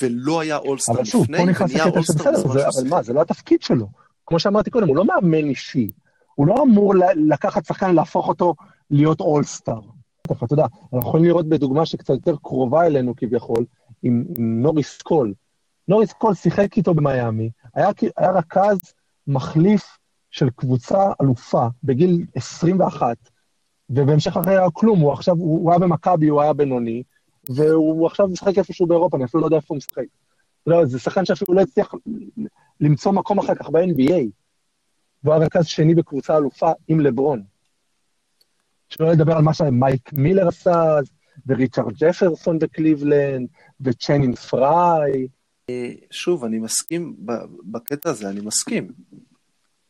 ולא 0.00 0.40
היה 0.40 0.56
All-Star 0.56 0.94
לפני, 0.94 1.06
שוב, 1.06 1.26
פה 1.26 1.44
נכנס 1.44 1.74
הקטע 1.74 2.02
שבסדר, 2.02 2.42
אבל 2.44 2.88
מה, 2.88 3.02
זה 3.02 3.12
לא 3.12 3.22
התפקיד 3.22 3.62
שלו. 3.62 3.88
כמו 4.26 4.38
שאמרתי 4.38 4.70
קודם, 4.70 4.88
הוא 4.88 4.96
לא 4.96 5.04
מאמן 5.04 5.48
אישי. 5.48 5.86
הוא 6.34 6.46
לא 6.46 6.62
אמור 6.62 6.94
לקחת 7.16 7.64
שחקן, 7.64 7.94
להפוך 7.94 8.28
אותו 8.28 8.54
להיות 8.90 9.20
All-Star. 9.20 9.80
אתה 10.32 10.52
יודע, 10.54 10.66
אנחנו 10.82 10.98
יכולים 10.98 11.24
לראות 11.24 11.48
בדוגמה 11.48 11.86
שקצת 11.86 12.14
יותר 12.14 12.36
קרובה 12.42 12.86
אלינו 12.86 13.16
כביכול, 13.16 13.64
עם, 14.02 14.24
נוריס 14.38 15.02
קול. 15.02 15.34
נוריס 15.88 16.12
קול 16.12 16.34
שיחק 16.34 16.76
איתו 16.76 16.94
במיאמי, 16.94 17.50
היה, 17.74 17.88
היה 18.16 18.30
רכז 18.30 18.78
מחליף 19.26 19.98
של 20.30 20.50
קבוצה 20.50 21.12
אלופה 21.22 21.66
בגיל 21.84 22.26
21, 22.34 23.16
ובהמשך 23.90 24.36
אחרי 24.36 24.56
היה 24.56 24.70
כלום, 24.72 25.00
הוא 25.00 25.12
עכשיו, 25.12 25.36
הוא 25.36 25.70
היה 25.70 25.78
במכבי, 25.78 26.28
הוא 26.28 26.42
היה 26.42 26.52
בינוני, 26.52 27.02
והוא 27.48 28.06
עכשיו 28.06 28.28
משחק 28.28 28.58
איפשהו 28.58 28.86
באירופה, 28.86 29.16
אני 29.16 29.24
אפילו 29.24 29.40
לא 29.40 29.46
יודע 29.46 29.56
איפה 29.56 29.66
הוא 29.68 29.76
משחק. 29.76 30.04
לא, 30.66 30.86
זה 30.86 30.98
שחקן 30.98 31.24
שאפילו 31.24 31.54
לא 31.54 31.60
הצליח 31.60 31.94
למצוא 32.80 33.12
מקום 33.12 33.38
אחר 33.38 33.54
כך 33.54 33.70
ב-NBA. 33.70 34.30
והוא 35.22 35.34
היה 35.34 35.44
רכז 35.44 35.66
שני 35.66 35.94
בקבוצה 35.94 36.36
אלופה 36.36 36.72
עם 36.88 37.00
לברון. 37.00 37.42
שלא 38.88 39.12
לדבר 39.12 39.36
על 39.36 39.42
מה 39.42 39.54
שמייק 39.54 40.12
מילר 40.12 40.48
עשה 40.48 40.96
וריצ'רד 41.46 41.94
ג'פרסון 41.98 42.58
בקליבלנד, 42.58 43.48
וצ'נין 43.80 44.34
פריי. 44.34 45.28
שוב, 46.10 46.44
אני 46.44 46.58
מסכים 46.58 47.16
בקטע 47.64 48.10
הזה, 48.10 48.28
אני 48.30 48.40
מסכים. 48.40 48.92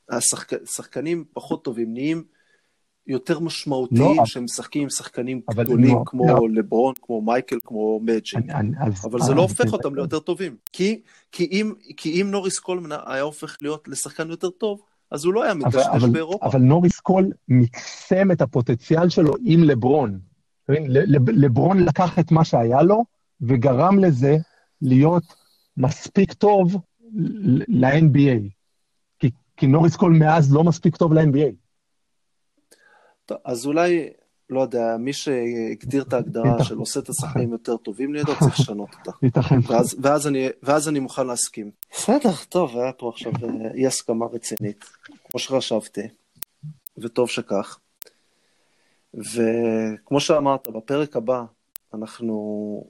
השחקנים 0.09 1.25
פחות 1.33 1.65
טובים 1.65 1.93
נהיים 1.93 2.25
יותר 3.07 3.41
משמעותיים 3.41 4.17
לא, 4.17 4.27
שהם 4.27 4.45
משחקים 4.45 4.83
עם 4.83 4.91
שחקנים 4.91 5.41
גדולים 5.51 5.95
לא, 5.95 6.03
כמו 6.07 6.27
לא. 6.29 6.49
לברון, 6.51 6.95
כמו 7.03 7.21
מייקל, 7.23 7.57
כמו. 7.65 8.01
אני- 8.37 8.53
אני- 8.53 8.77
אז- 8.81 9.07
אבל 9.07 9.21
זה 9.21 9.25
אז- 9.31 9.37
לא 9.37 9.43
הופך 9.43 9.73
אותם 9.73 9.95
ליותר 9.95 10.19
טובים. 10.19 10.57
כי, 10.73 11.01
כי, 11.33 11.45
אם, 11.53 11.73
כי 11.97 12.23
אם 12.23 12.31
נוריס 12.31 12.59
קולמן 12.59 12.97
היה 13.07 13.23
הופך 13.23 13.57
להיות 13.63 13.89
לשחקן 13.89 14.31
יותר 14.31 14.51
טוב, 14.51 14.81
אז 15.11 15.25
הוא 15.25 15.35
לא 15.35 15.43
היה 15.45 15.55
מדשדש 15.55 16.03
באירופה. 16.13 16.47
אבל 16.47 16.61
נוריס 16.61 17.01
קול 17.01 17.33
מקסם 17.49 18.31
את 18.33 18.41
הפוטנציאל 18.41 19.09
שלו 19.09 19.33
עם 19.45 19.65
לברון. 19.65 20.19
לברון 21.33 21.79
לקח 21.85 22.19
את 22.19 22.33
מה 22.33 22.45
שהיה 22.45 22.83
לו 22.83 23.05
וגרם 23.41 23.99
לזה 23.99 24.37
להיות 24.83 25.23
מספיק 25.77 26.33
טוב 26.33 26.77
ל-NBA. 27.69 28.41
כי, 29.19 29.31
כי 29.57 29.67
נוריס 29.67 29.97
קול 29.97 30.13
מאז 30.13 30.55
לא 30.55 30.65
מספיק 30.65 30.97
טוב 30.97 31.13
ל-NBA. 31.13 31.66
טוב, 33.27 33.39
אז 33.45 33.67
אולי, 33.67 34.09
לא 34.51 34.61
יודע, 34.61 34.97
מי 34.99 35.13
שהגדיר 35.13 36.03
את 36.03 36.13
ההגדרה. 36.13 36.65
של 36.65 36.77
עושה 36.77 37.01
את 37.01 37.09
השחקנים 37.09 37.53
יותר 37.53 37.77
טובים 37.77 38.15
לידו, 38.15 38.33
צריך 38.39 38.61
לשנות 38.61 38.89
אותה. 38.99 39.11
ייתכן. 39.23 39.59
ואז, 39.67 39.97
ואז, 40.03 40.27
אני, 40.27 40.49
ואז 40.63 40.89
אני 40.89 41.01
מוכן 41.01 41.27
להסכים. 41.27 41.71
בסדר, 41.93 42.31
טוב, 42.49 42.77
היה 42.77 42.93
פה 42.93 43.09
עכשיו 43.09 43.33
אה, 43.33 43.75
אי 43.75 43.87
הסכמה 43.87 44.27
רצינית, 44.27 44.85
כמו 45.31 45.41
שחשבתי, 45.41 46.01
וטוב 46.99 47.31
שכך. 47.31 47.79
וכמו 49.15 50.21
שאמרת, 50.21 50.69
בפרק 50.69 51.17
הבא 51.17 51.45
אנחנו 51.95 52.85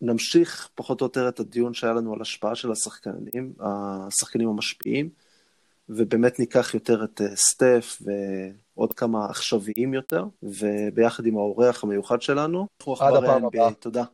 נמשיך 0.00 0.68
פחות 0.74 1.00
או 1.00 1.06
יותר 1.06 1.28
את 1.28 1.40
הדיון 1.40 1.74
שהיה 1.74 1.92
לנו 1.92 2.14
על 2.14 2.20
השפעה 2.20 2.54
של 2.54 2.72
השחקנים, 2.72 3.52
השחקנים 3.60 4.48
המשפיעים, 4.48 5.08
ובאמת 5.88 6.38
ניקח 6.38 6.74
יותר 6.74 7.04
את 7.04 7.20
אה, 7.20 7.36
סטף 7.36 7.98
ועוד 8.76 8.94
כמה 8.94 9.26
עכשוויים 9.26 9.94
יותר, 9.94 10.24
וביחד 10.42 11.26
עם 11.26 11.36
האורח 11.36 11.84
המיוחד 11.84 12.22
שלנו. 12.22 12.66
עד 13.00 13.24
הפעם. 13.24 13.44
הבאה. 13.44 13.72
תודה. 13.72 14.04